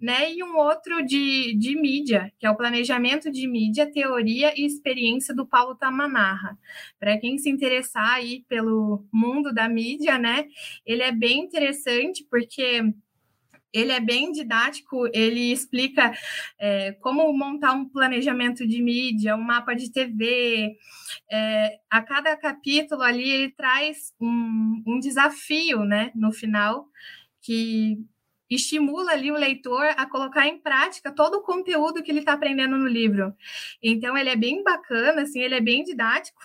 né? 0.00 0.32
E 0.32 0.40
um 0.44 0.56
outro 0.56 1.04
de, 1.04 1.56
de 1.58 1.74
mídia, 1.74 2.32
que 2.38 2.46
é 2.46 2.50
o 2.50 2.56
Planejamento 2.56 3.28
de 3.28 3.48
Mídia, 3.48 3.90
Teoria 3.90 4.52
e 4.56 4.64
Experiência 4.64 5.34
do 5.34 5.44
Paulo 5.44 5.74
Tamanaha. 5.74 6.56
Para 6.96 7.18
quem 7.18 7.38
se 7.38 7.50
interessar 7.50 8.14
aí 8.14 8.44
pelo 8.48 9.04
mundo 9.12 9.52
da 9.52 9.68
mídia, 9.68 10.16
né? 10.16 10.46
Ele 10.86 11.02
é 11.02 11.10
bem 11.10 11.40
interessante 11.40 12.24
porque 12.30 12.94
ele 13.72 13.92
é 13.92 14.00
bem 14.00 14.32
didático, 14.32 15.08
ele 15.12 15.52
explica 15.52 16.12
é, 16.58 16.92
como 16.92 17.32
montar 17.32 17.72
um 17.72 17.88
planejamento 17.88 18.66
de 18.66 18.82
mídia, 18.82 19.34
um 19.34 19.42
mapa 19.42 19.74
de 19.74 19.90
TV. 19.90 20.76
É, 21.30 21.78
a 21.90 22.02
cada 22.02 22.36
capítulo 22.36 23.02
ali 23.02 23.28
ele 23.30 23.50
traz 23.50 24.12
um, 24.20 24.82
um 24.86 24.98
desafio, 24.98 25.84
né, 25.84 26.12
no 26.14 26.32
final, 26.32 26.86
que 27.40 27.98
estimula 28.50 29.12
ali 29.12 29.32
o 29.32 29.36
leitor 29.36 29.86
a 29.96 30.04
colocar 30.06 30.46
em 30.46 30.58
prática 30.58 31.10
todo 31.10 31.36
o 31.36 31.42
conteúdo 31.42 32.02
que 32.02 32.10
ele 32.10 32.20
está 32.20 32.34
aprendendo 32.34 32.76
no 32.76 32.86
livro. 32.86 33.34
Então 33.82 34.16
ele 34.16 34.28
é 34.28 34.36
bem 34.36 34.62
bacana, 34.62 35.22
assim, 35.22 35.40
ele 35.40 35.54
é 35.54 35.60
bem 35.60 35.82
didático 35.82 36.42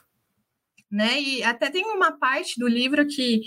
né? 0.89 1.21
E 1.21 1.43
até 1.43 1.69
tem 1.69 1.85
uma 1.85 2.13
parte 2.13 2.59
do 2.59 2.67
livro 2.67 3.05
que 3.07 3.41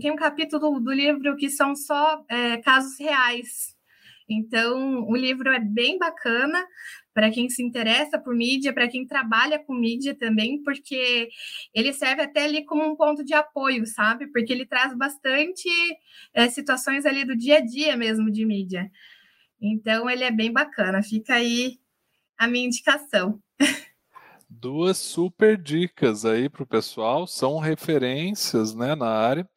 tem 0.00 0.10
um 0.10 0.16
capítulo 0.16 0.80
do 0.80 0.92
livro 0.92 1.36
que 1.36 1.50
são 1.50 1.74
só 1.74 2.24
é, 2.28 2.58
casos 2.58 2.98
reais. 2.98 3.76
Então, 4.28 5.04
o 5.08 5.16
livro 5.16 5.50
é 5.50 5.60
bem 5.60 5.98
bacana 5.98 6.64
para 7.12 7.30
quem 7.30 7.50
se 7.50 7.62
interessa 7.62 8.18
por 8.18 8.34
mídia, 8.34 8.72
para 8.72 8.88
quem 8.88 9.06
trabalha 9.06 9.58
com 9.58 9.74
mídia 9.74 10.14
também, 10.14 10.62
porque 10.62 11.28
ele 11.74 11.92
serve 11.92 12.22
até 12.22 12.44
ali 12.44 12.64
como 12.64 12.84
um 12.84 12.96
ponto 12.96 13.24
de 13.24 13.34
apoio, 13.34 13.86
sabe? 13.86 14.26
Porque 14.28 14.52
ele 14.52 14.64
traz 14.64 14.96
bastante 14.96 15.68
é, 16.32 16.48
situações 16.48 17.04
ali 17.04 17.24
do 17.24 17.36
dia 17.36 17.58
a 17.58 17.60
dia 17.60 17.96
mesmo 17.96 18.30
de 18.30 18.46
mídia. 18.46 18.90
Então, 19.60 20.08
ele 20.08 20.24
é 20.24 20.30
bem 20.30 20.52
bacana. 20.52 21.02
Fica 21.02 21.34
aí 21.34 21.78
a 22.38 22.48
minha 22.48 22.66
indicação. 22.66 23.40
duas 24.60 24.98
super 24.98 25.56
dicas 25.60 26.24
aí 26.24 26.48
para 26.48 26.62
o 26.62 26.66
pessoal, 26.66 27.26
são 27.26 27.58
referências 27.58 28.74
né, 28.74 28.94
na 28.94 29.08
área, 29.08 29.48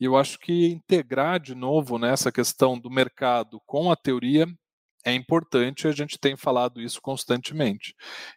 e 0.00 0.04
eu 0.04 0.16
acho 0.16 0.38
que 0.38 0.66
integrar 0.66 1.38
de 1.38 1.54
novo 1.54 1.98
nessa 1.98 2.32
questão 2.32 2.78
do 2.78 2.90
mercado 2.90 3.60
com 3.66 3.90
a 3.90 3.96
teoria 3.96 4.46
é 5.08 5.14
importante 5.14 5.88
a 5.88 5.92
gente 5.92 6.18
tem 6.18 6.36
falado 6.36 6.80
isso 6.80 7.00
constantemente. 7.00 7.94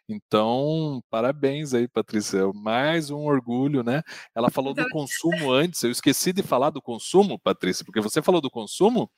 Então, 0.08 1.02
parabéns 1.10 1.74
aí, 1.74 1.86
Patrícia. 1.86 2.50
Mais 2.54 3.10
um 3.10 3.24
orgulho, 3.24 3.82
né? 3.82 4.02
Ela 4.34 4.48
falou 4.50 4.72
do 4.72 4.88
consumo 4.88 5.52
antes, 5.52 5.82
eu 5.82 5.90
esqueci 5.90 6.32
de 6.32 6.42
falar 6.42 6.70
do 6.70 6.80
consumo, 6.80 7.38
Patrícia, 7.38 7.84
porque 7.84 8.00
você 8.00 8.22
falou 8.22 8.40
do 8.40 8.50
consumo, 8.50 9.10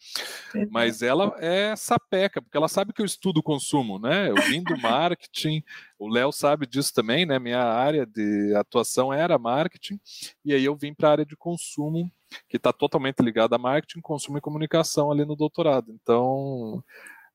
mas 0.71 1.01
ela 1.01 1.35
é 1.39 1.77
sapeca, 1.77 2.43
porque 2.43 2.57
ela 2.57 2.69
sabe 2.69 2.93
que 2.93 3.01
eu 3.01 3.07
estudo 3.07 3.43
consumo, 3.43 3.99
né? 3.99 4.31
Eu 4.31 4.37
vim 4.37 4.63
do 4.63 4.77
marketing, 4.77 5.63
o 5.99 6.09
Léo 6.09 6.33
sabe 6.33 6.67
disso 6.67 6.93
também, 6.93 7.25
né? 7.25 7.39
Minha 7.39 7.63
área 7.63 8.05
de 8.05 8.53
atuação 8.57 9.13
era 9.13 9.39
marketing, 9.39 10.01
e 10.45 10.53
aí 10.53 10.65
eu 10.65 10.77
vim 10.77 10.93
para 10.93 11.09
a 11.09 11.13
área 11.13 11.27
de 11.27 11.37
consumo 11.37 12.11
que 12.49 12.57
está 12.57 12.73
totalmente 12.73 13.21
ligada 13.21 13.55
a 13.55 13.59
marketing, 13.59 14.01
consumo 14.01 14.39
e 14.39 14.41
comunicação 14.41 15.11
ali 15.13 15.25
no 15.25 15.37
doutorado. 15.37 15.93
Então, 15.93 16.83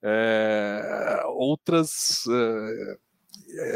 é, 0.04 1.22
outras 1.28 2.24
é, 2.30 2.97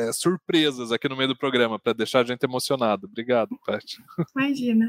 é, 0.08 0.12
surpresas 0.14 0.92
aqui 0.92 1.08
no 1.10 1.18
meio 1.18 1.30
do 1.30 1.38
programa 1.38 1.80
para 1.80 1.94
deixar 1.94 2.22
a 2.22 2.24
gente 2.24 2.44
emocionado. 2.44 3.08
Obrigado, 3.08 3.58
Paty. 3.66 3.98
Imagina. 4.36 4.88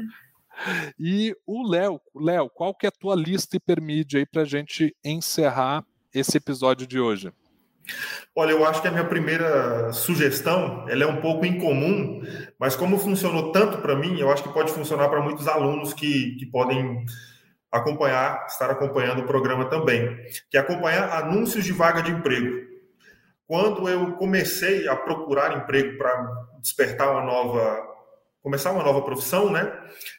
E 0.97 1.35
o 1.45 1.67
Léo, 1.67 1.99
Léo, 2.15 2.49
qual 2.49 2.73
que 2.73 2.85
é 2.85 2.89
a 2.89 2.91
tua 2.91 3.15
lista 3.15 3.57
hipermídia 3.57 4.19
aí 4.19 4.25
para 4.25 4.43
a 4.43 4.45
gente 4.45 4.95
encerrar 5.03 5.85
esse 6.13 6.37
episódio 6.37 6.87
de 6.87 6.99
hoje? 6.99 7.31
Olha, 8.35 8.51
eu 8.51 8.65
acho 8.65 8.81
que 8.81 8.87
a 8.87 8.91
minha 8.91 9.05
primeira 9.05 9.91
sugestão, 9.93 10.87
ela 10.89 11.03
é 11.03 11.07
um 11.07 11.21
pouco 11.21 11.45
incomum, 11.45 12.21
mas 12.59 12.75
como 12.75 12.97
funcionou 12.97 13.51
tanto 13.51 13.77
para 13.77 13.95
mim, 13.95 14.19
eu 14.19 14.31
acho 14.31 14.43
que 14.43 14.53
pode 14.53 14.71
funcionar 14.71 15.09
para 15.09 15.21
muitos 15.21 15.47
alunos 15.47 15.93
que, 15.93 16.35
que 16.37 16.45
podem 16.47 17.05
acompanhar, 17.75 18.45
estar 18.47 18.69
acompanhando 18.69 19.21
o 19.21 19.25
programa 19.25 19.65
também, 19.69 20.17
que 20.49 20.57
é 20.57 20.59
acompanhar 20.59 21.09
anúncios 21.11 21.63
de 21.63 21.71
vaga 21.71 22.01
de 22.01 22.11
emprego. 22.11 22.65
Quando 23.47 23.87
eu 23.87 24.13
comecei 24.13 24.87
a 24.87 24.95
procurar 24.95 25.57
emprego 25.57 25.97
para 25.97 26.47
despertar 26.61 27.11
uma 27.11 27.21
nova, 27.21 27.79
começar 28.41 28.71
uma 28.71 28.83
nova 28.83 29.01
profissão, 29.01 29.51
né? 29.51 29.71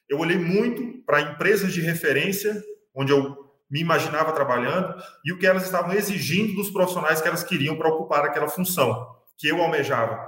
Eu 0.09 0.18
olhei 0.18 0.38
muito 0.38 1.02
para 1.04 1.20
empresas 1.20 1.72
de 1.72 1.80
referência, 1.80 2.62
onde 2.94 3.12
eu 3.12 3.36
me 3.68 3.80
imaginava 3.80 4.32
trabalhando 4.32 4.94
e 5.24 5.32
o 5.32 5.38
que 5.38 5.46
elas 5.46 5.64
estavam 5.64 5.92
exigindo 5.92 6.54
dos 6.54 6.70
profissionais 6.70 7.20
que 7.20 7.26
elas 7.26 7.42
queriam 7.42 7.76
para 7.76 7.88
ocupar 7.88 8.24
aquela 8.24 8.48
função 8.48 9.16
que 9.36 9.48
eu 9.48 9.61
almejava. 9.61 10.24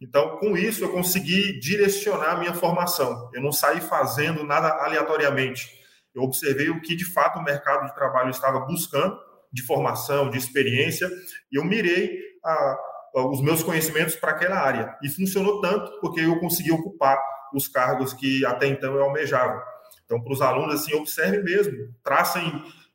Então, 0.00 0.38
com 0.38 0.56
isso, 0.56 0.84
eu 0.84 0.90
consegui 0.90 1.58
direcionar 1.60 2.30
a 2.30 2.36
minha 2.36 2.54
formação. 2.54 3.30
Eu 3.34 3.42
não 3.42 3.52
saí 3.52 3.80
fazendo 3.80 4.44
nada 4.44 4.68
aleatoriamente 4.84 5.77
eu 6.18 6.24
observei 6.24 6.68
o 6.68 6.80
que 6.80 6.96
de 6.96 7.04
fato 7.04 7.38
o 7.38 7.44
mercado 7.44 7.86
de 7.86 7.94
trabalho 7.94 8.30
estava 8.30 8.60
buscando, 8.60 9.16
de 9.52 9.62
formação, 9.64 10.28
de 10.28 10.36
experiência, 10.36 11.08
e 11.50 11.56
eu 11.56 11.64
mirei 11.64 12.18
a, 12.44 12.76
a, 13.16 13.28
os 13.28 13.40
meus 13.40 13.62
conhecimentos 13.62 14.16
para 14.16 14.32
aquela 14.32 14.56
área. 14.56 14.96
E 15.02 15.08
funcionou 15.08 15.60
tanto 15.60 16.00
porque 16.00 16.20
eu 16.20 16.38
consegui 16.40 16.72
ocupar 16.72 17.18
os 17.54 17.68
cargos 17.68 18.12
que 18.12 18.44
até 18.44 18.66
então 18.66 18.94
eu 18.94 19.02
almejava. 19.02 19.62
Então, 20.04 20.20
para 20.20 20.32
os 20.32 20.42
alunos, 20.42 20.74
assim, 20.74 20.94
observe 20.94 21.42
mesmo, 21.42 21.94
tracem 22.02 22.42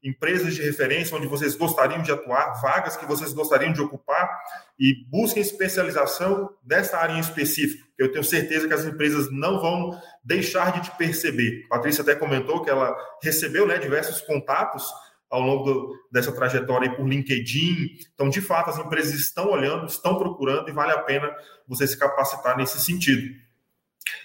empresas 0.04 0.54
de 0.54 0.62
referência 0.62 1.16
onde 1.16 1.28
vocês 1.28 1.56
gostariam 1.56 2.02
de 2.02 2.12
atuar, 2.12 2.62
vagas 2.62 2.98
que 2.98 3.06
vocês 3.06 3.34
gostariam 3.34 3.72
de 3.72 3.82
ocupar 3.82 4.30
e 4.78 5.06
busquem 5.10 5.42
especialização 5.42 6.50
dessa 6.62 6.98
área 6.98 7.14
em 7.14 7.20
específico. 7.20 7.88
Eu 7.98 8.12
tenho 8.12 8.24
certeza 8.24 8.68
que 8.68 8.74
as 8.74 8.84
empresas 8.84 9.32
não 9.32 9.62
vão 9.62 9.98
deixar 10.24 10.74
de 10.74 10.90
te 10.90 10.98
perceber. 10.98 11.66
A 11.68 11.76
Patrícia 11.76 12.02
até 12.02 12.16
comentou 12.16 12.62
que 12.62 12.70
ela 12.70 12.96
recebeu 13.22 13.66
né, 13.66 13.78
diversos 13.78 14.20
contatos 14.22 14.86
ao 15.30 15.42
longo 15.42 15.64
do, 15.64 15.96
dessa 16.12 16.32
trajetória 16.32 16.94
por 16.96 17.08
LinkedIn. 17.08 17.98
Então, 18.14 18.30
de 18.30 18.42
fato, 18.42 18.70
as 18.70 18.78
empresas 18.78 19.14
estão 19.16 19.50
olhando, 19.50 19.88
estão 19.88 20.18
procurando 20.18 20.70
e 20.70 20.74
vale 20.74 20.92
a 20.92 21.00
pena 21.00 21.34
você 21.68 21.88
se 21.88 21.98
capacitar 21.98 22.58
nesse 22.58 22.80
sentido. 22.80 23.34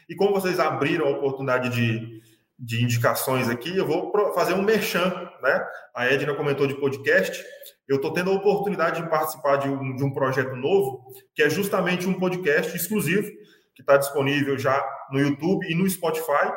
E 0.08 0.14
como 0.14 0.32
vocês 0.32 0.58
abriram 0.58 1.06
a 1.06 1.10
oportunidade 1.10 1.70
de, 1.70 2.20
de 2.58 2.82
indicações 2.82 3.48
aqui, 3.48 3.76
eu 3.76 3.86
vou 3.86 4.12
fazer 4.34 4.54
um 4.54 4.62
merchan, 4.62 5.27
né? 5.42 5.66
A 5.94 6.06
Edna 6.06 6.34
comentou 6.34 6.66
de 6.66 6.74
podcast. 6.74 7.44
Eu 7.88 7.96
estou 7.96 8.12
tendo 8.12 8.30
a 8.30 8.34
oportunidade 8.34 9.02
de 9.02 9.08
participar 9.08 9.56
de 9.56 9.68
um, 9.68 9.96
de 9.96 10.04
um 10.04 10.12
projeto 10.12 10.54
novo, 10.56 11.04
que 11.34 11.42
é 11.42 11.50
justamente 11.50 12.06
um 12.06 12.18
podcast 12.18 12.76
exclusivo, 12.76 13.28
que 13.74 13.82
está 13.82 13.96
disponível 13.96 14.58
já 14.58 14.84
no 15.10 15.20
YouTube 15.20 15.66
e 15.70 15.74
no 15.74 15.88
Spotify, 15.88 16.52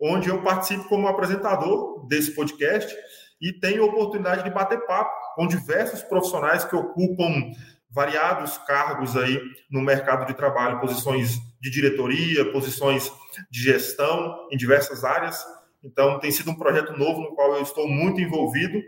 onde 0.00 0.28
eu 0.28 0.42
participo 0.42 0.88
como 0.88 1.08
apresentador 1.08 2.06
desse 2.06 2.34
podcast 2.34 2.94
e 3.40 3.52
tenho 3.52 3.82
a 3.82 3.86
oportunidade 3.86 4.42
de 4.42 4.50
bater 4.50 4.84
papo 4.86 5.10
com 5.34 5.46
diversos 5.46 6.02
profissionais 6.02 6.64
que 6.64 6.76
ocupam 6.76 7.52
variados 7.90 8.58
cargos 8.58 9.16
aí 9.16 9.40
no 9.70 9.80
mercado 9.80 10.26
de 10.26 10.34
trabalho, 10.34 10.80
posições 10.80 11.38
de 11.60 11.70
diretoria, 11.70 12.50
posições 12.52 13.10
de 13.50 13.62
gestão 13.62 14.48
em 14.50 14.56
diversas 14.56 15.04
áreas. 15.04 15.44
Então, 15.84 16.18
tem 16.18 16.30
sido 16.30 16.50
um 16.50 16.56
projeto 16.56 16.96
novo 16.96 17.20
no 17.20 17.34
qual 17.34 17.54
eu 17.54 17.62
estou 17.62 17.86
muito 17.86 18.20
envolvido 18.20 18.82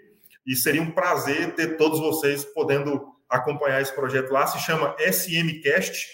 e 0.47 0.57
seria 0.57 0.81
um 0.83 0.91
prazer 0.91 1.55
ter 1.55 1.77
todos 1.77 2.01
vocês 2.01 2.45
podendo 2.45 3.07
acompanhar 3.29 3.83
esse 3.83 3.95
projeto 3.95 4.31
lá. 4.31 4.47
Se 4.47 4.59
chama 4.61 4.97
SMCast. 4.99 6.07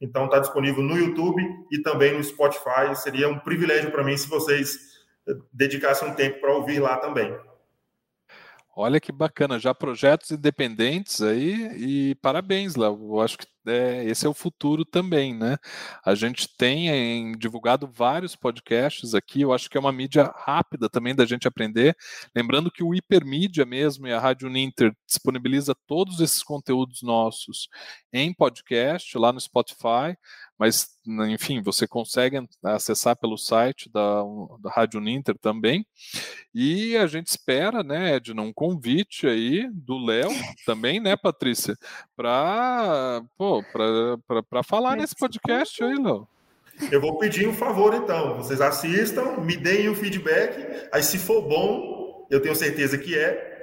Então, 0.00 0.26
está 0.26 0.38
disponível 0.38 0.82
no 0.82 0.96
YouTube 0.96 1.42
e 1.72 1.82
também 1.82 2.16
no 2.16 2.22
Spotify. 2.22 2.94
Seria 2.94 3.28
um 3.28 3.40
privilégio 3.40 3.90
para 3.90 4.04
mim 4.04 4.16
se 4.16 4.28
vocês 4.28 4.78
dedicassem 5.52 6.08
um 6.08 6.14
tempo 6.14 6.40
para 6.40 6.54
ouvir 6.54 6.78
lá 6.78 6.96
também. 6.98 7.36
Olha 8.80 9.00
que 9.00 9.10
bacana, 9.10 9.58
já 9.58 9.74
projetos 9.74 10.30
independentes 10.30 11.20
aí 11.20 11.72
e 11.76 12.14
parabéns, 12.14 12.76
Léo. 12.76 13.16
Eu 13.16 13.20
acho 13.20 13.36
que 13.36 13.46
é, 13.68 14.04
esse 14.04 14.26
é 14.26 14.28
o 14.28 14.34
futuro 14.34 14.84
também, 14.84 15.34
né? 15.34 15.56
A 16.04 16.14
gente 16.14 16.48
tem 16.56 16.88
em, 16.88 17.32
divulgado 17.32 17.86
vários 17.86 18.34
podcasts 18.34 19.14
aqui, 19.14 19.42
eu 19.42 19.52
acho 19.52 19.68
que 19.68 19.76
é 19.76 19.80
uma 19.80 19.92
mídia 19.92 20.32
rápida 20.36 20.88
também 20.88 21.14
da 21.14 21.26
gente 21.26 21.46
aprender. 21.46 21.96
Lembrando 22.34 22.70
que 22.70 22.82
o 22.82 22.94
Hipermídia 22.94 23.64
mesmo 23.64 24.06
e 24.06 24.12
a 24.12 24.20
Rádio 24.20 24.48
Ninter 24.48 24.94
disponibiliza 25.06 25.74
todos 25.86 26.20
esses 26.20 26.42
conteúdos 26.42 27.02
nossos 27.02 27.68
em 28.12 28.32
podcast, 28.32 29.16
lá 29.18 29.32
no 29.32 29.40
Spotify 29.40 30.16
mas 30.58 30.98
enfim, 31.30 31.62
você 31.62 31.86
consegue 31.86 32.36
acessar 32.62 33.16
pelo 33.16 33.38
site 33.38 33.88
da, 33.90 34.22
da 34.60 34.70
Rádio 34.70 35.00
Ninter 35.00 35.38
também. 35.38 35.86
E 36.52 36.96
a 36.96 37.06
gente 37.06 37.28
espera, 37.28 37.82
né, 37.82 38.16
Edna, 38.16 38.42
um 38.42 38.52
convite 38.52 39.26
aí 39.26 39.70
do 39.72 39.96
Léo 40.04 40.30
também, 40.66 41.00
né, 41.00 41.16
Patrícia, 41.16 41.76
para 42.16 43.22
falar 44.64 44.96
nesse 44.96 45.14
podcast 45.14 45.82
aí, 45.82 45.94
Léo. 45.94 46.26
Eu 46.92 47.00
vou 47.00 47.18
pedir 47.18 47.48
um 47.48 47.52
favor, 47.52 47.94
então. 47.94 48.36
Vocês 48.36 48.60
assistam, 48.60 49.38
me 49.40 49.56
deem 49.56 49.88
o 49.88 49.92
um 49.92 49.94
feedback. 49.94 50.88
Aí, 50.92 51.02
se 51.02 51.18
for 51.18 51.42
bom, 51.42 52.26
eu 52.30 52.40
tenho 52.40 52.54
certeza 52.54 52.96
que 52.96 53.18
é. 53.18 53.56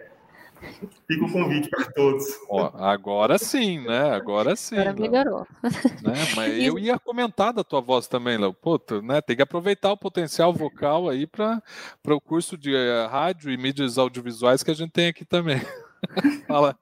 Fica 1.07 1.25
o 1.25 1.31
convite 1.31 1.69
para 1.69 1.85
todos. 1.91 2.25
Ó, 2.49 2.71
agora 2.75 3.37
sim, 3.37 3.79
né? 3.81 4.11
Agora 4.11 4.55
sim. 4.55 4.77
Agora 4.77 4.93
melhorou. 4.93 5.47
Né? 5.61 6.13
Mas 6.35 6.53
eu 6.63 6.79
ia 6.79 6.97
comentar 6.97 7.53
da 7.53 7.63
tua 7.63 7.81
voz 7.81 8.07
também, 8.07 8.37
Léo. 8.37 8.53
Pô, 8.53 8.79
né? 9.03 9.21
Tem 9.21 9.35
que 9.35 9.41
aproveitar 9.41 9.91
o 9.91 9.97
potencial 9.97 10.51
vocal 10.53 11.09
aí 11.09 11.27
para 11.27 11.61
o 12.07 12.21
curso 12.21 12.57
de 12.57 12.73
uh, 12.73 13.07
rádio 13.09 13.51
e 13.51 13.57
mídias 13.57 13.97
audiovisuais 13.97 14.63
que 14.63 14.71
a 14.71 14.75
gente 14.75 14.91
tem 14.91 15.07
aqui 15.07 15.23
também. 15.23 15.61
Fala. 16.47 16.75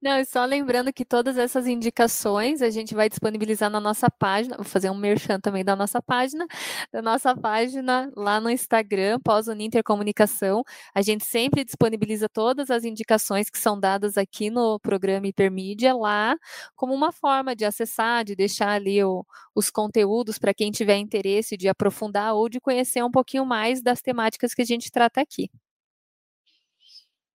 Não, 0.00 0.18
e 0.18 0.24
só 0.24 0.44
lembrando 0.44 0.92
que 0.92 1.04
todas 1.04 1.36
essas 1.38 1.66
indicações 1.66 2.62
a 2.62 2.70
gente 2.70 2.94
vai 2.94 3.08
disponibilizar 3.08 3.70
na 3.70 3.80
nossa 3.80 4.10
página, 4.10 4.56
vou 4.56 4.64
fazer 4.64 4.90
um 4.90 4.94
merchan 4.96 5.40
também 5.40 5.64
da 5.64 5.74
nossa 5.74 6.00
página, 6.02 6.46
da 6.92 7.00
nossa 7.02 7.34
página 7.36 8.10
lá 8.16 8.40
no 8.40 8.50
Instagram, 8.50 9.18
pós-Uninter 9.20 9.82
Comunicação. 9.82 10.62
A 10.94 11.02
gente 11.02 11.24
sempre 11.24 11.64
disponibiliza 11.64 12.28
todas 12.28 12.70
as 12.70 12.84
indicações 12.84 13.48
que 13.50 13.58
são 13.58 13.78
dadas 13.78 14.16
aqui 14.18 14.50
no 14.50 14.78
programa 14.80 15.26
Hipermídia 15.26 15.94
lá, 15.94 16.36
como 16.76 16.94
uma 16.94 17.12
forma 17.12 17.54
de 17.56 17.64
acessar, 17.64 18.24
de 18.24 18.34
deixar 18.36 18.70
ali 18.70 19.02
o, 19.02 19.24
os 19.54 19.70
conteúdos 19.70 20.38
para 20.38 20.54
quem 20.54 20.70
tiver 20.70 20.96
interesse 20.96 21.56
de 21.56 21.68
aprofundar 21.68 22.34
ou 22.34 22.48
de 22.48 22.60
conhecer 22.60 23.02
um 23.02 23.10
pouquinho 23.10 23.44
mais 23.46 23.82
das 23.82 24.00
temáticas 24.02 24.54
que 24.54 24.62
a 24.62 24.64
gente 24.66 24.90
trata 24.90 25.20
aqui 25.20 25.50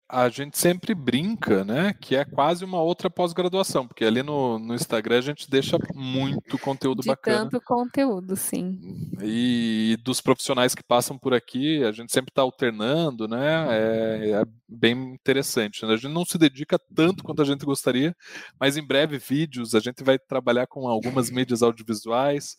a 0.09 0.29
gente 0.29 0.59
sempre 0.59 0.95
brinca, 0.95 1.65
né, 1.65 1.95
que 1.99 2.15
é 2.15 2.25
quase 2.25 2.65
uma 2.65 2.81
outra 2.81 3.09
pós-graduação, 3.09 3.87
porque 3.87 4.05
ali 4.05 4.23
no, 4.23 4.59
no 4.59 4.75
Instagram 4.75 5.19
a 5.19 5.23
gente 5.23 5.51
deixa 5.51 5.79
muito 5.95 6.59
conteúdo 6.59 7.01
De 7.01 7.09
bacana. 7.09 7.45
tanto 7.45 7.61
conteúdo, 7.65 8.37
sim. 8.37 8.79
E, 9.23 9.97
dos 10.05 10.21
profissionais 10.21 10.75
que 10.75 10.83
passam 10.83 11.19
por 11.19 11.33
aqui, 11.33 11.83
a 11.83 11.91
gente 11.91 12.13
sempre 12.13 12.31
está 12.31 12.43
alternando, 12.43 13.27
né, 13.27 13.67
é, 13.71 14.31
é, 14.33 14.45
bem 14.69 15.15
interessante. 15.15 15.87
Né? 15.87 15.95
A 15.95 15.97
gente 15.97 16.13
não 16.13 16.25
se 16.25 16.37
dedica 16.37 16.79
tanto 16.95 17.25
quanto 17.25 17.41
a 17.41 17.45
gente 17.45 17.65
gostaria, 17.65 18.15
mas 18.61 18.77
em 18.77 18.87
breve 18.87 19.17
vídeos, 19.17 19.75
a 19.75 19.81
gente 19.81 20.05
vai 20.05 20.19
trabalhar 20.19 20.67
com 20.67 20.87
algumas 20.87 21.31
mídias 21.33 21.63
audiovisuais. 21.63 22.57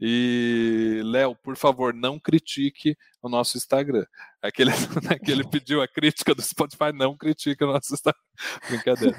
E, 0.00 1.00
Léo, 1.04 1.36
por 1.44 1.56
favor, 1.56 1.94
não 1.94 2.18
critique 2.18 2.96
o 3.22 3.28
nosso 3.28 3.56
Instagram. 3.56 4.04
Aquele, 4.42 4.70
né, 4.70 5.18
que 5.24 5.30
ele 5.30 5.46
pediu 5.48 5.82
a 5.82 5.88
crítica 5.88 6.34
do 6.34 6.42
Spotify, 6.42 6.92
não 6.94 7.16
critica 7.16 7.64
o 7.64 7.72
nosso 7.72 7.94
Instagram. 7.94 8.20
Brincadeira. 8.68 9.16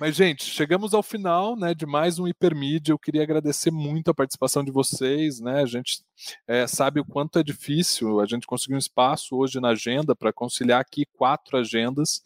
Mas, 0.00 0.16
gente, 0.16 0.44
chegamos 0.44 0.94
ao 0.94 1.02
final 1.02 1.56
né, 1.56 1.74
de 1.74 1.86
mais 1.86 2.18
um 2.18 2.26
Hipermídia. 2.26 2.92
Eu 2.92 2.98
queria 2.98 3.22
agradecer 3.22 3.70
muito 3.70 4.10
a 4.10 4.14
participação 4.14 4.64
de 4.64 4.70
vocês. 4.70 5.40
Né? 5.40 5.62
A 5.62 5.66
gente 5.66 6.02
é, 6.46 6.66
sabe 6.66 7.00
o 7.00 7.04
quanto 7.04 7.38
é 7.38 7.42
difícil 7.42 8.20
a 8.20 8.26
gente 8.26 8.46
conseguir 8.46 8.74
um 8.74 8.78
espaço 8.78 9.36
hoje 9.36 9.60
na 9.60 9.68
agenda 9.68 10.14
para 10.14 10.32
conciliar 10.32 10.80
aqui 10.80 11.06
quatro 11.16 11.56
agendas 11.56 12.22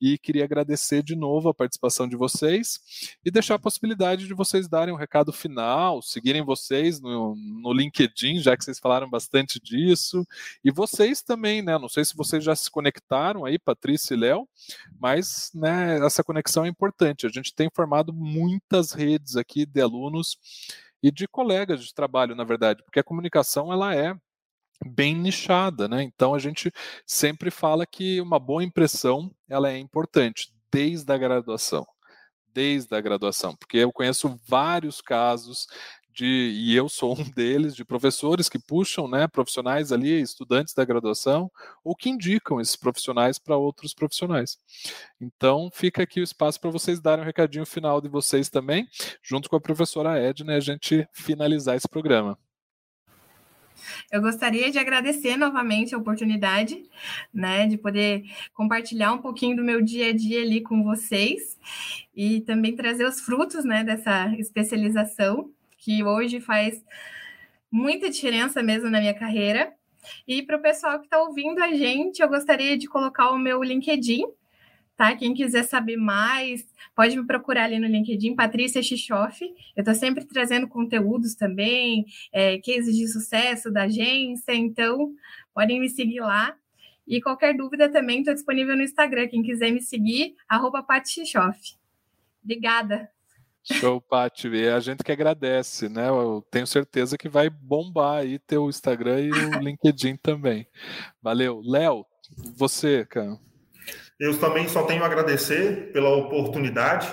e 0.00 0.18
queria 0.18 0.44
agradecer 0.44 1.02
de 1.02 1.16
novo 1.16 1.48
a 1.48 1.54
participação 1.54 2.06
de 2.06 2.14
vocês 2.14 2.78
e 3.24 3.30
deixar 3.30 3.54
a 3.54 3.58
possibilidade 3.58 4.26
de 4.26 4.34
vocês 4.34 4.68
darem 4.68 4.92
um 4.92 4.98
recado 4.98 5.32
final, 5.32 6.02
seguirem 6.02 6.44
vocês 6.44 7.00
no, 7.00 7.34
no 7.34 7.72
LinkedIn, 7.72 8.38
já 8.38 8.54
que 8.54 8.64
vocês 8.64 8.78
falaram 8.78 9.08
bastante 9.08 9.58
disso, 9.58 10.26
e 10.62 10.70
vocês 10.70 11.22
também, 11.22 11.62
né? 11.62 11.78
Não 11.78 11.88
sei 11.88 12.04
se 12.04 12.14
vocês 12.14 12.44
já 12.44 12.54
se 12.54 12.70
conectaram 12.70 13.46
aí, 13.46 13.58
Patrícia 13.58 14.12
e 14.12 14.18
Léo, 14.18 14.46
mas 15.00 15.43
né, 15.52 16.04
essa 16.04 16.24
conexão 16.24 16.64
é 16.64 16.68
importante. 16.68 17.26
A 17.26 17.30
gente 17.30 17.54
tem 17.54 17.68
formado 17.74 18.12
muitas 18.12 18.92
redes 18.92 19.36
aqui 19.36 19.66
de 19.66 19.80
alunos 19.80 20.36
e 21.02 21.10
de 21.10 21.28
colegas 21.28 21.84
de 21.84 21.92
trabalho, 21.92 22.34
na 22.34 22.44
verdade, 22.44 22.82
porque 22.84 23.00
a 23.00 23.04
comunicação 23.04 23.72
ela 23.72 23.94
é 23.94 24.14
bem 24.86 25.14
nichada, 25.14 25.88
né? 25.88 26.02
Então 26.02 26.34
a 26.34 26.38
gente 26.38 26.72
sempre 27.06 27.50
fala 27.50 27.86
que 27.86 28.20
uma 28.20 28.38
boa 28.38 28.64
impressão 28.64 29.30
ela 29.48 29.70
é 29.70 29.78
importante 29.78 30.52
desde 30.72 31.12
a 31.12 31.18
graduação, 31.18 31.86
desde 32.52 32.94
a 32.94 33.00
graduação, 33.00 33.54
porque 33.56 33.78
eu 33.78 33.92
conheço 33.92 34.40
vários 34.46 35.00
casos 35.00 35.66
de, 36.14 36.52
e 36.54 36.74
eu 36.76 36.88
sou 36.88 37.18
um 37.18 37.24
deles, 37.34 37.74
de 37.74 37.84
professores 37.84 38.48
que 38.48 38.58
puxam, 38.58 39.08
né, 39.08 39.26
profissionais 39.26 39.90
ali, 39.90 40.20
estudantes 40.20 40.72
da 40.72 40.84
graduação, 40.84 41.50
ou 41.82 41.94
que 41.96 42.08
indicam 42.08 42.60
esses 42.60 42.76
profissionais 42.76 43.38
para 43.38 43.56
outros 43.56 43.92
profissionais. 43.92 44.56
Então, 45.20 45.68
fica 45.72 46.02
aqui 46.02 46.20
o 46.20 46.24
espaço 46.24 46.60
para 46.60 46.70
vocês 46.70 47.00
darem 47.00 47.22
um 47.24 47.26
recadinho 47.26 47.66
final 47.66 48.00
de 48.00 48.08
vocês 48.08 48.48
também, 48.48 48.86
junto 49.22 49.50
com 49.50 49.56
a 49.56 49.60
professora 49.60 50.18
Edna, 50.18 50.54
a 50.56 50.60
gente 50.60 51.06
finalizar 51.12 51.76
esse 51.76 51.88
programa. 51.88 52.38
Eu 54.10 54.22
gostaria 54.22 54.70
de 54.70 54.78
agradecer 54.78 55.36
novamente 55.36 55.94
a 55.94 55.98
oportunidade, 55.98 56.82
né, 57.32 57.66
de 57.66 57.76
poder 57.76 58.24
compartilhar 58.54 59.12
um 59.12 59.18
pouquinho 59.18 59.56
do 59.56 59.64
meu 59.64 59.82
dia 59.82 60.08
a 60.08 60.12
dia 60.12 60.42
ali 60.42 60.62
com 60.62 60.82
vocês 60.84 61.58
e 62.14 62.40
também 62.42 62.76
trazer 62.76 63.04
os 63.04 63.20
frutos, 63.20 63.64
né, 63.64 63.82
dessa 63.82 64.28
especialização 64.38 65.50
que 65.84 66.02
hoje 66.02 66.40
faz 66.40 66.82
muita 67.70 68.08
diferença 68.08 68.62
mesmo 68.62 68.88
na 68.88 69.00
minha 69.00 69.12
carreira. 69.12 69.72
E 70.26 70.42
para 70.42 70.56
o 70.56 70.62
pessoal 70.62 70.98
que 70.98 71.04
está 71.04 71.20
ouvindo 71.20 71.62
a 71.62 71.72
gente, 71.72 72.20
eu 72.20 72.28
gostaria 72.28 72.76
de 72.76 72.86
colocar 72.86 73.30
o 73.30 73.38
meu 73.38 73.62
LinkedIn, 73.62 74.24
tá? 74.96 75.14
Quem 75.14 75.34
quiser 75.34 75.64
saber 75.64 75.96
mais, 75.96 76.66
pode 76.94 77.16
me 77.16 77.26
procurar 77.26 77.64
ali 77.64 77.78
no 77.78 77.86
LinkedIn, 77.86 78.34
Patrícia 78.34 78.82
Xixoff. 78.82 79.44
Eu 79.76 79.80
estou 79.82 79.94
sempre 79.94 80.24
trazendo 80.24 80.66
conteúdos 80.68 81.34
também, 81.34 82.06
é, 82.32 82.58
cases 82.58 82.96
de 82.96 83.06
sucesso 83.06 83.70
da 83.70 83.82
agência, 83.82 84.54
então 84.54 85.12
podem 85.54 85.80
me 85.80 85.88
seguir 85.90 86.20
lá. 86.20 86.56
E 87.06 87.20
qualquer 87.20 87.54
dúvida 87.54 87.90
também 87.90 88.20
estou 88.20 88.32
disponível 88.32 88.74
no 88.74 88.82
Instagram. 88.82 89.28
Quem 89.28 89.42
quiser 89.42 89.70
me 89.70 89.82
seguir, 89.82 90.34
arroba 90.48 90.86
Obrigada. 92.42 93.13
Show, 93.64 94.00
Paty. 94.00 94.48
E 94.48 94.68
a 94.68 94.78
gente 94.78 95.02
que 95.02 95.10
agradece, 95.10 95.88
né? 95.88 96.08
Eu 96.08 96.44
tenho 96.50 96.66
certeza 96.66 97.16
que 97.16 97.28
vai 97.28 97.48
bombar 97.48 98.18
aí 98.18 98.38
teu 98.38 98.68
Instagram 98.68 99.20
e 99.20 99.30
o 99.32 99.58
LinkedIn 99.58 100.16
também. 100.16 100.66
Valeu. 101.22 101.62
Léo, 101.64 102.04
você, 102.56 103.06
cara. 103.06 103.38
Eu 104.20 104.38
também 104.38 104.68
só 104.68 104.84
tenho 104.84 105.02
a 105.02 105.06
agradecer 105.06 105.90
pela 105.92 106.14
oportunidade. 106.14 107.08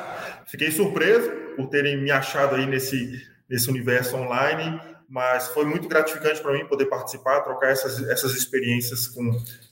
Fiquei 0.47 0.71
surpreso 0.71 1.31
por 1.55 1.69
terem 1.69 2.01
me 2.01 2.11
achado 2.11 2.55
aí 2.55 2.65
nesse, 2.65 3.21
nesse 3.49 3.69
universo 3.69 4.15
online, 4.17 4.79
mas 5.09 5.47
foi 5.49 5.65
muito 5.65 5.87
gratificante 5.87 6.41
para 6.41 6.53
mim 6.53 6.67
poder 6.67 6.85
participar, 6.85 7.41
trocar 7.41 7.71
essas, 7.71 8.01
essas 8.09 8.35
experiências 8.35 9.07
com, 9.07 9.31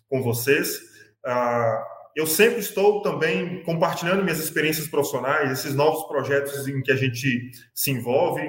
com 0.10 0.24
vocês. 0.24 0.80
Ah, 1.26 1.86
eu 2.16 2.26
sempre 2.26 2.60
estou 2.60 3.02
também 3.02 3.64
compartilhando 3.64 4.24
minhas 4.24 4.40
experiências 4.40 4.88
profissionais, 4.88 5.52
esses 5.52 5.76
novos 5.76 6.08
projetos 6.08 6.68
em 6.68 6.82
que 6.82 6.92
a 6.92 6.96
gente 6.96 7.52
se 7.74 7.92
envolve, 7.92 8.42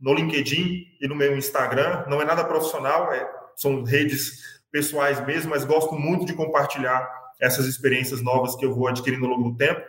no 0.00 0.14
LinkedIn 0.14 0.86
e 1.00 1.08
no 1.08 1.14
meu 1.14 1.36
Instagram. 1.36 2.04
Não 2.08 2.22
é 2.22 2.24
nada 2.24 2.44
profissional, 2.44 3.12
é, 3.12 3.28
são 3.56 3.82
redes 3.82 4.60
pessoais 4.70 5.24
mesmo, 5.26 5.50
mas 5.50 5.64
gosto 5.64 5.94
muito 5.94 6.24
de 6.24 6.34
compartilhar 6.34 7.08
essas 7.40 7.66
experiências 7.66 8.22
novas 8.22 8.54
que 8.56 8.64
eu 8.64 8.74
vou 8.74 8.88
adquirindo 8.88 9.24
ao 9.24 9.32
longo 9.32 9.50
do 9.50 9.56
tempo. 9.56 9.80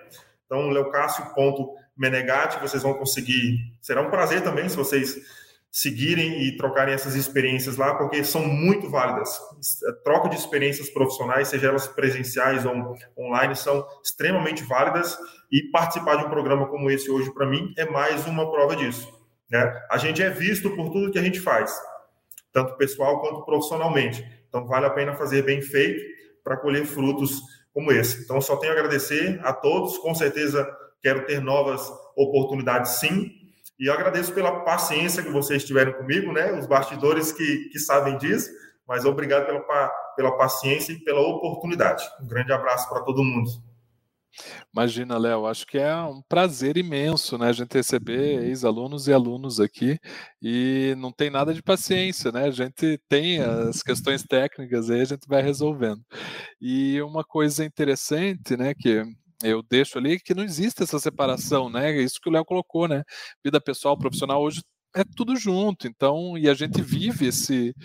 Então, 0.46 0.70
leucácio.menegatti, 0.70 2.60
vocês 2.60 2.82
vão 2.82 2.94
conseguir. 2.96 3.60
Será 3.82 4.02
um 4.02 4.10
prazer 4.10 4.42
também 4.42 4.68
se 4.68 4.76
vocês 4.76 5.18
seguirem 5.72 6.44
e 6.44 6.58
trocarem 6.58 6.94
essas 6.94 7.16
experiências 7.16 7.78
lá, 7.78 7.96
porque 7.96 8.24
são 8.24 8.46
muito 8.46 8.90
válidas. 8.90 9.30
A 9.88 9.94
troca 10.04 10.30
de 10.30 10.36
experiências 10.36 10.90
profissionais, 10.90 11.48
seja 11.48 11.68
elas 11.68 11.88
presenciais 11.88 12.66
ou 12.66 12.96
online, 13.18 13.56
são 13.56 13.86
extremamente 14.04 14.64
válidas 14.64 15.18
e 15.52 15.70
participar 15.72 16.16
de 16.16 16.26
um 16.26 16.30
programa 16.30 16.68
como 16.68 16.90
esse 16.90 17.10
hoje, 17.10 17.32
para 17.34 17.46
mim, 17.46 17.74
é 17.78 17.86
mais 17.86 18.26
uma 18.26 18.50
prova 18.52 18.76
disso. 18.76 19.08
Né? 19.50 19.72
A 19.92 19.98
gente 19.98 20.22
é 20.22 20.30
visto 20.30 20.70
por 20.72 20.90
tudo 20.92 21.12
que 21.12 21.20
a 21.20 21.24
gente 21.24 21.40
faz, 21.40 21.76
tanto 22.52 22.76
pessoal 22.78 23.20
quanto 23.22 23.46
profissionalmente. 23.46 24.24
Então, 24.48 24.66
vale 24.66 24.86
a 24.86 24.92
pena 24.92 25.16
fazer 25.16 25.44
bem 25.44 25.62
feito 25.62 26.04
para 26.44 26.58
colher 26.58 26.86
frutos 26.86 27.40
como 27.74 27.92
esse. 27.92 28.24
Então, 28.24 28.42
só 28.42 28.58
tenho 28.58 28.74
a 28.74 28.76
agradecer 28.76 29.40
a 29.44 29.54
todos. 29.54 29.98
Com 30.00 30.14
certeza, 30.16 30.68
quero 31.02 31.26
ter 31.26 31.40
novas 31.40 31.88
oportunidades, 32.16 32.94
sim. 32.94 33.32
E 33.80 33.88
eu 33.88 33.94
agradeço 33.94 34.34
pela 34.34 34.60
paciência 34.62 35.24
que 35.24 35.32
vocês 35.32 35.64
tiveram 35.64 35.94
comigo, 35.94 36.34
né? 36.34 36.52
Os 36.52 36.68
bastidores 36.68 37.32
que, 37.32 37.70
que 37.70 37.80
sabem 37.80 38.18
disso. 38.18 38.50
Mas 38.86 39.06
obrigado 39.06 39.46
pela, 39.46 39.90
pela 40.16 40.38
paciência 40.38 40.92
e 40.92 41.00
pela 41.00 41.22
oportunidade. 41.22 42.04
Um 42.22 42.28
grande 42.28 42.52
abraço 42.52 42.90
para 42.90 43.02
todo 43.04 43.24
mundo. 43.24 43.50
Imagina, 44.74 45.18
Léo, 45.18 45.46
acho 45.48 45.66
que 45.66 45.78
é 45.78 45.96
um 45.96 46.22
prazer 46.28 46.78
imenso, 46.78 47.38
né, 47.38 47.50
a 47.50 47.52
gente 47.52 47.74
receber 47.74 48.44
ex-alunos 48.44 49.08
e 49.08 49.14
alunos 49.14 49.60
aqui 49.60 50.00
e 50.42 50.94
não 50.98 51.12
tem 51.12 51.30
nada 51.30 51.54
de 51.54 51.64
paciência, 51.64 52.32
né? 52.32 52.46
A 52.46 52.52
gente 52.52 53.00
tem 53.10 53.40
as 53.42 53.82
questões 53.82 54.24
técnicas 54.24 54.90
aí, 54.90 55.02
a 55.02 55.06
gente 55.06 55.28
vai 55.28 55.42
resolvendo. 55.42 56.02
E 56.62 57.02
uma 57.02 57.24
coisa 57.24 57.66
interessante, 57.66 58.56
né, 58.56 58.74
que 58.74 59.04
eu 59.44 59.64
deixo 59.64 59.98
ali 59.98 60.20
que 60.20 60.34
não 60.34 60.44
existe 60.44 60.84
essa 60.84 61.00
separação, 61.00 61.70
né? 61.70 62.02
Isso 62.02 62.20
que 62.22 62.30
o 62.30 62.32
Léo 62.32 62.46
colocou, 62.46 62.88
né? 62.88 63.04
Vida 63.44 63.62
pessoal, 63.62 63.98
profissional 63.98 64.42
hoje 64.42 64.62
é 64.96 65.04
tudo 65.04 65.36
junto. 65.36 65.88
Então, 65.88 66.38
e 66.38 66.50
a 66.50 66.54
gente 66.54 66.82
vive 66.82 67.28
esse 67.28 67.76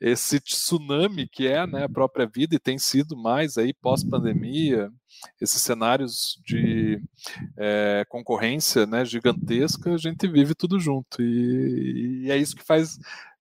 esse 0.00 0.38
tsunami 0.40 1.26
que 1.26 1.46
é 1.46 1.66
né, 1.66 1.84
a 1.84 1.88
própria 1.88 2.26
vida 2.26 2.54
e 2.54 2.58
tem 2.58 2.78
sido 2.78 3.16
mais 3.16 3.56
aí 3.56 3.72
pós-pandemia, 3.72 4.90
esses 5.40 5.62
cenários 5.62 6.38
de 6.44 7.00
é, 7.56 8.04
concorrência 8.08 8.84
né, 8.86 9.02
gigantesca, 9.04 9.94
a 9.94 9.96
gente 9.96 10.28
vive 10.28 10.54
tudo 10.54 10.78
junto. 10.78 11.22
E, 11.22 12.24
e 12.24 12.30
é 12.30 12.36
isso 12.36 12.54
que 12.54 12.64
faz 12.64 12.98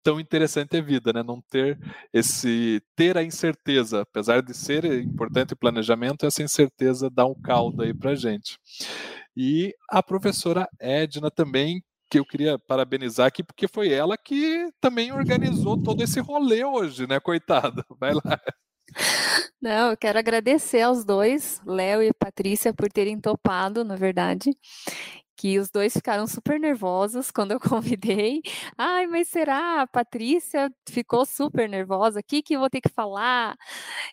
tão 0.04 0.20
interessante 0.20 0.78
a 0.78 0.82
vida, 0.82 1.12
né? 1.14 1.24
Não 1.24 1.42
ter 1.50 1.78
esse 2.14 2.82
ter 2.96 3.18
a 3.18 3.24
incerteza, 3.24 4.02
apesar 4.02 4.42
de 4.42 4.54
ser 4.54 4.86
importante 5.02 5.54
o 5.54 5.58
planejamento, 5.58 6.26
essa 6.26 6.44
incerteza 6.44 7.10
dá 7.10 7.26
um 7.26 7.36
caldo 7.36 7.84
aí 7.84 7.94
para 7.94 8.16
gente. 8.16 8.58
E 9.36 9.74
a 9.90 10.02
professora 10.02 10.68
Edna 10.80 11.30
também 11.32 11.82
que 12.10 12.18
eu 12.18 12.26
queria 12.26 12.58
parabenizar 12.58 13.28
aqui, 13.28 13.44
porque 13.44 13.68
foi 13.68 13.94
ela 13.94 14.18
que 14.18 14.68
também 14.82 15.12
organizou 15.12 15.82
todo 15.82 16.02
esse 16.02 16.20
rolê 16.20 16.66
hoje, 16.66 17.06
né, 17.08 17.20
coitada? 17.20 17.86
Vai 18.00 18.14
lá. 18.14 18.42
Não, 19.62 19.92
eu 19.92 19.98
quero 19.98 20.18
agradecer 20.18 20.82
aos 20.82 21.06
dois, 21.06 21.62
Léo 21.64 22.02
e 22.02 22.12
Patrícia, 22.12 22.74
por 22.74 22.92
terem 22.92 23.20
topado, 23.20 23.84
na 23.84 23.96
verdade 23.96 24.50
que 25.40 25.58
os 25.58 25.70
dois 25.72 25.94
ficaram 25.94 26.28
super 26.28 26.60
nervosos 26.60 27.32
quando 27.32 27.52
eu 27.54 27.60
convidei. 27.62 28.42
Ai, 28.78 29.08
mas 29.08 29.30
será? 29.30 29.82
A 29.84 29.88
Patrícia 29.88 30.70
ficou 30.90 31.26
super 31.26 31.70
nervosa. 31.70 32.20
O 32.20 32.24
que, 32.24 32.42
que 32.44 32.56
eu 32.56 32.60
vou 32.60 32.70
ter 32.70 32.82
que 32.82 32.90
falar? 32.90 33.56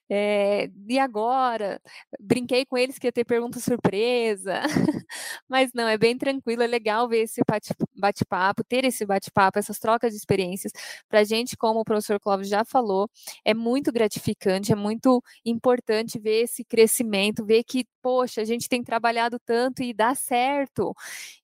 É, 0.09 0.71
e 0.89 0.99
agora? 0.99 1.81
Brinquei 2.21 2.65
com 2.65 2.79
eles 2.79 2.99
que 2.99 3.09
ia 3.09 3.13
ter 3.13 3.25
pergunta 3.25 3.59
surpresa. 3.59 4.63
mas 5.49 5.73
não, 5.75 5.89
é 5.89 5.99
bem 5.99 6.17
tranquilo, 6.17 6.63
é 6.63 6.67
legal 6.69 7.09
ver 7.09 7.23
esse 7.23 7.41
bate-papo, 7.99 8.65
ter 8.65 8.85
esse 8.85 9.05
bate-papo, 9.07 9.59
essas 9.59 9.79
trocas 9.79 10.13
de 10.13 10.19
experiências. 10.19 10.73
Para 11.09 11.21
a 11.21 11.25
gente, 11.25 11.57
como 11.57 11.81
o 11.81 11.85
professor 11.85 12.21
Clóvis 12.21 12.49
já 12.49 12.65
falou, 12.65 13.09
é 13.45 13.55
muito 13.55 13.93
gratificante, 13.93 14.73
é 14.73 14.77
muito 14.77 15.23
importante 15.45 16.19
ver 16.19 16.43
esse 16.45 16.65
crescimento, 16.65 17.45
ver 17.45 17.65
que 17.65 17.85
poxa, 18.03 18.41
a 18.41 18.45
gente 18.45 18.69
tem 18.69 18.85
trabalhado 18.85 19.37
tanto 19.45 19.83
e 19.83 19.93
dá 19.93 20.15
certo. 20.15 20.95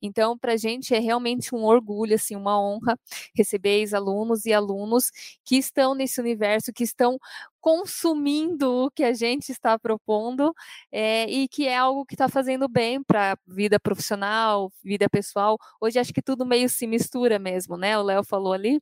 Então, 0.01 0.39
para 0.39 0.53
a 0.53 0.57
gente 0.57 0.95
é 0.95 1.01
realmente 1.01 1.53
um 1.55 1.65
orgulho, 1.65 2.15
assim, 2.15 2.37
uma 2.37 2.61
honra 2.61 2.97
receber 3.35 3.81
ex-alunos 3.81 4.47
e 4.47 4.53
alunos 4.53 5.11
que 5.45 5.57
estão 5.57 5.93
nesse 5.95 6.21
universo, 6.21 6.73
que 6.73 6.85
estão 6.85 7.19
consumindo 7.63 8.87
o 8.87 8.91
que 8.91 9.05
a 9.05 9.15
gente 9.15 9.51
está 9.51 9.79
propondo 9.79 10.53
é, 10.93 11.25
e 11.31 11.49
que 11.49 11.69
é 11.69 11.77
algo 11.79 12.05
que 12.05 12.15
está 12.15 12.29
fazendo 12.29 12.69
bem 12.69 13.03
para 13.03 13.39
vida 13.47 13.79
profissional, 13.81 14.73
vida 14.85 15.09
pessoal. 15.09 15.57
Hoje 15.81 15.99
acho 15.99 16.13
que 16.13 16.23
tudo 16.23 16.45
meio 16.45 16.69
se 16.69 16.87
mistura 16.89 17.39
mesmo, 17.39 17.77
né? 17.79 17.97
O 17.99 18.03
Léo 18.03 18.25
falou 18.25 18.53
ali, 18.53 18.81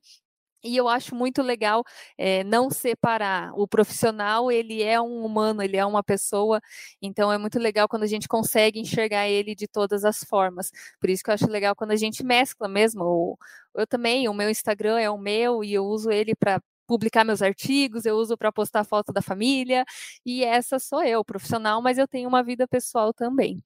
e 0.63 0.77
eu 0.77 0.87
acho 0.87 1.15
muito 1.15 1.41
legal 1.41 1.83
é, 2.17 2.43
não 2.43 2.69
separar. 2.69 3.51
O 3.55 3.67
profissional, 3.67 4.51
ele 4.51 4.83
é 4.83 5.01
um 5.01 5.25
humano, 5.25 5.61
ele 5.63 5.77
é 5.77 5.85
uma 5.85 6.03
pessoa, 6.03 6.61
então 7.01 7.31
é 7.31 7.37
muito 7.37 7.57
legal 7.59 7.87
quando 7.87 8.03
a 8.03 8.07
gente 8.07 8.27
consegue 8.27 8.79
enxergar 8.79 9.27
ele 9.27 9.55
de 9.55 9.67
todas 9.67 10.05
as 10.05 10.23
formas. 10.23 10.71
Por 10.99 11.09
isso 11.09 11.23
que 11.23 11.29
eu 11.31 11.33
acho 11.33 11.47
legal 11.47 11.75
quando 11.75 11.91
a 11.91 11.95
gente 11.95 12.23
mescla 12.23 12.67
mesmo. 12.67 13.37
Eu 13.75 13.87
também, 13.87 14.27
o 14.29 14.33
meu 14.33 14.49
Instagram 14.49 14.99
é 14.99 15.09
o 15.09 15.17
meu 15.17 15.63
e 15.63 15.73
eu 15.73 15.85
uso 15.85 16.11
ele 16.11 16.35
para 16.35 16.61
publicar 16.91 17.23
meus 17.23 17.41
artigos, 17.41 18.05
eu 18.05 18.17
uso 18.17 18.37
para 18.37 18.51
postar 18.51 18.83
foto 18.83 19.13
da 19.13 19.21
família, 19.21 19.85
e 20.25 20.43
essa 20.43 20.77
sou 20.77 21.01
eu, 21.01 21.23
profissional, 21.23 21.81
mas 21.81 21.97
eu 21.97 22.05
tenho 22.05 22.27
uma 22.27 22.43
vida 22.43 22.67
pessoal 22.67 23.13
também. 23.13 23.63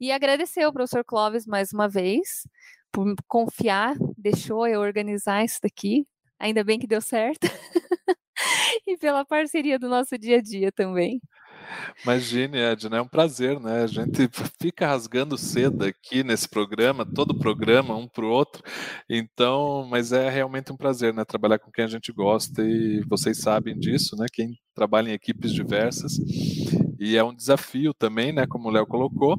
E 0.00 0.12
agradecer 0.12 0.62
ao 0.62 0.72
professor 0.72 1.04
Clóvis 1.04 1.44
mais 1.44 1.72
uma 1.72 1.88
vez 1.88 2.46
por 2.92 3.12
confiar, 3.26 3.96
deixou 4.16 4.64
eu 4.68 4.80
organizar 4.80 5.44
isso 5.44 5.58
daqui, 5.60 6.06
Ainda 6.38 6.62
bem 6.62 6.78
que 6.78 6.86
deu 6.86 7.00
certo. 7.00 7.48
e 8.86 8.96
pela 8.96 9.24
parceria 9.24 9.78
do 9.78 9.88
nosso 9.88 10.16
dia 10.16 10.38
a 10.38 10.40
dia 10.40 10.70
também. 10.70 11.20
Imagine, 12.04 12.58
Edna, 12.58 12.98
é 12.98 13.02
um 13.02 13.08
prazer, 13.08 13.58
né? 13.60 13.82
A 13.82 13.86
gente 13.86 14.28
fica 14.60 14.86
rasgando 14.86 15.36
seda 15.36 15.88
aqui 15.88 16.22
nesse 16.22 16.48
programa, 16.48 17.04
todo 17.04 17.38
programa, 17.38 17.96
um 17.96 18.08
para 18.08 18.24
o 18.24 18.30
outro. 18.30 18.62
Então, 19.08 19.86
mas 19.90 20.12
é 20.12 20.28
realmente 20.28 20.72
um 20.72 20.76
prazer, 20.76 21.12
né? 21.12 21.24
Trabalhar 21.24 21.58
com 21.58 21.70
quem 21.70 21.84
a 21.84 21.88
gente 21.88 22.12
gosta 22.12 22.62
e 22.62 23.02
vocês 23.08 23.38
sabem 23.38 23.78
disso, 23.78 24.16
né? 24.16 24.26
Quem 24.32 24.56
trabalha 24.74 25.10
em 25.10 25.14
equipes 25.14 25.52
diversas. 25.52 26.12
E 26.98 27.16
é 27.16 27.24
um 27.24 27.34
desafio 27.34 27.92
também, 27.94 28.32
né? 28.32 28.46
Como 28.46 28.68
o 28.68 28.70
Léo 28.70 28.86
colocou. 28.86 29.36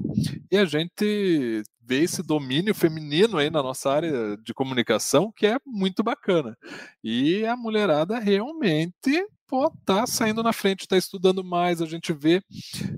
E 0.51 0.57
a 0.57 0.65
gente 0.65 1.63
vê 1.89 2.03
esse 2.03 2.21
domínio 2.21 2.75
feminino 2.75 3.39
aí 3.39 3.49
na 3.49 3.63
nossa 3.63 3.91
área 3.91 4.37
de 4.37 4.53
comunicação, 4.53 5.33
que 5.35 5.47
é 5.47 5.57
muito 5.65 6.03
bacana. 6.03 6.55
E 7.03 7.43
a 7.47 7.57
mulherada 7.57 8.19
realmente 8.19 9.25
pô, 9.47 9.73
tá 9.83 10.05
saindo 10.05 10.43
na 10.43 10.53
frente, 10.53 10.87
tá 10.87 10.95
estudando 10.95 11.43
mais, 11.43 11.81
a 11.81 11.87
gente 11.87 12.13
vê, 12.13 12.39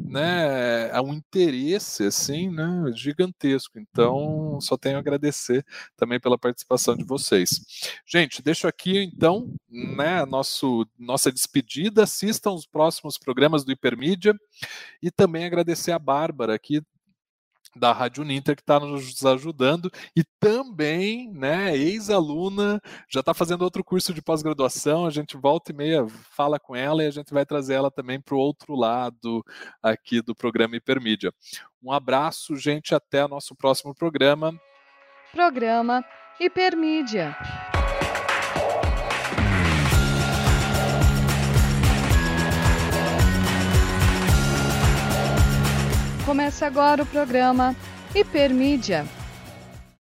né, 0.03 0.91
um 0.99 1.13
interesse, 1.13 2.03
assim, 2.03 2.49
né, 2.49 2.91
gigantesco. 2.93 3.79
Então, 3.79 4.59
só 4.59 4.75
tenho 4.75 4.97
a 4.97 4.99
agradecer 4.99 5.65
também 5.95 6.19
pela 6.19 6.37
participação 6.37 6.97
de 6.97 7.05
vocês. 7.05 7.61
Gente, 8.05 8.41
deixo 8.41 8.67
aqui, 8.67 9.01
então, 9.01 9.53
né, 9.69 10.25
nosso, 10.25 10.85
nossa 10.99 11.31
despedida, 11.31 12.03
assistam 12.03 12.51
os 12.51 12.65
próximos 12.65 13.17
programas 13.17 13.63
do 13.63 13.71
Hipermídia 13.71 14.35
e 15.01 15.09
também 15.09 15.45
agradecer 15.45 15.93
a 15.93 15.99
Bárbara 15.99 16.53
aqui 16.53 16.81
da 17.75 17.91
Rádio 17.91 18.23
Ninter 18.23 18.55
que 18.55 18.61
está 18.61 18.79
nos 18.79 19.25
ajudando 19.25 19.91
e 20.15 20.23
também, 20.39 21.31
né, 21.31 21.75
ex-aluna, 21.75 22.81
já 23.09 23.19
está 23.21 23.33
fazendo 23.33 23.63
outro 23.63 23.83
curso 23.83 24.13
de 24.13 24.21
pós-graduação, 24.21 25.05
a 25.05 25.09
gente 25.09 25.37
volta 25.37 25.71
e 25.71 25.75
meia 25.75 26.05
fala 26.35 26.59
com 26.59 26.75
ela 26.75 27.03
e 27.03 27.07
a 27.07 27.11
gente 27.11 27.33
vai 27.33 27.45
trazer 27.45 27.75
ela 27.75 27.91
também 27.91 28.19
para 28.19 28.35
o 28.35 28.39
outro 28.39 28.75
lado 28.75 29.43
aqui 29.81 30.21
do 30.21 30.35
programa 30.35 30.75
Hipermídia. 30.75 31.33
Um 31.83 31.91
abraço, 31.91 32.55
gente, 32.55 32.93
até 32.93 33.27
nosso 33.27 33.55
próximo 33.55 33.95
programa. 33.95 34.53
Programa 35.31 36.03
Hipermídia. 36.39 37.35
Começa 46.25 46.67
agora 46.67 47.01
o 47.01 47.05
programa 47.05 47.75
Hipermídia 48.13 49.05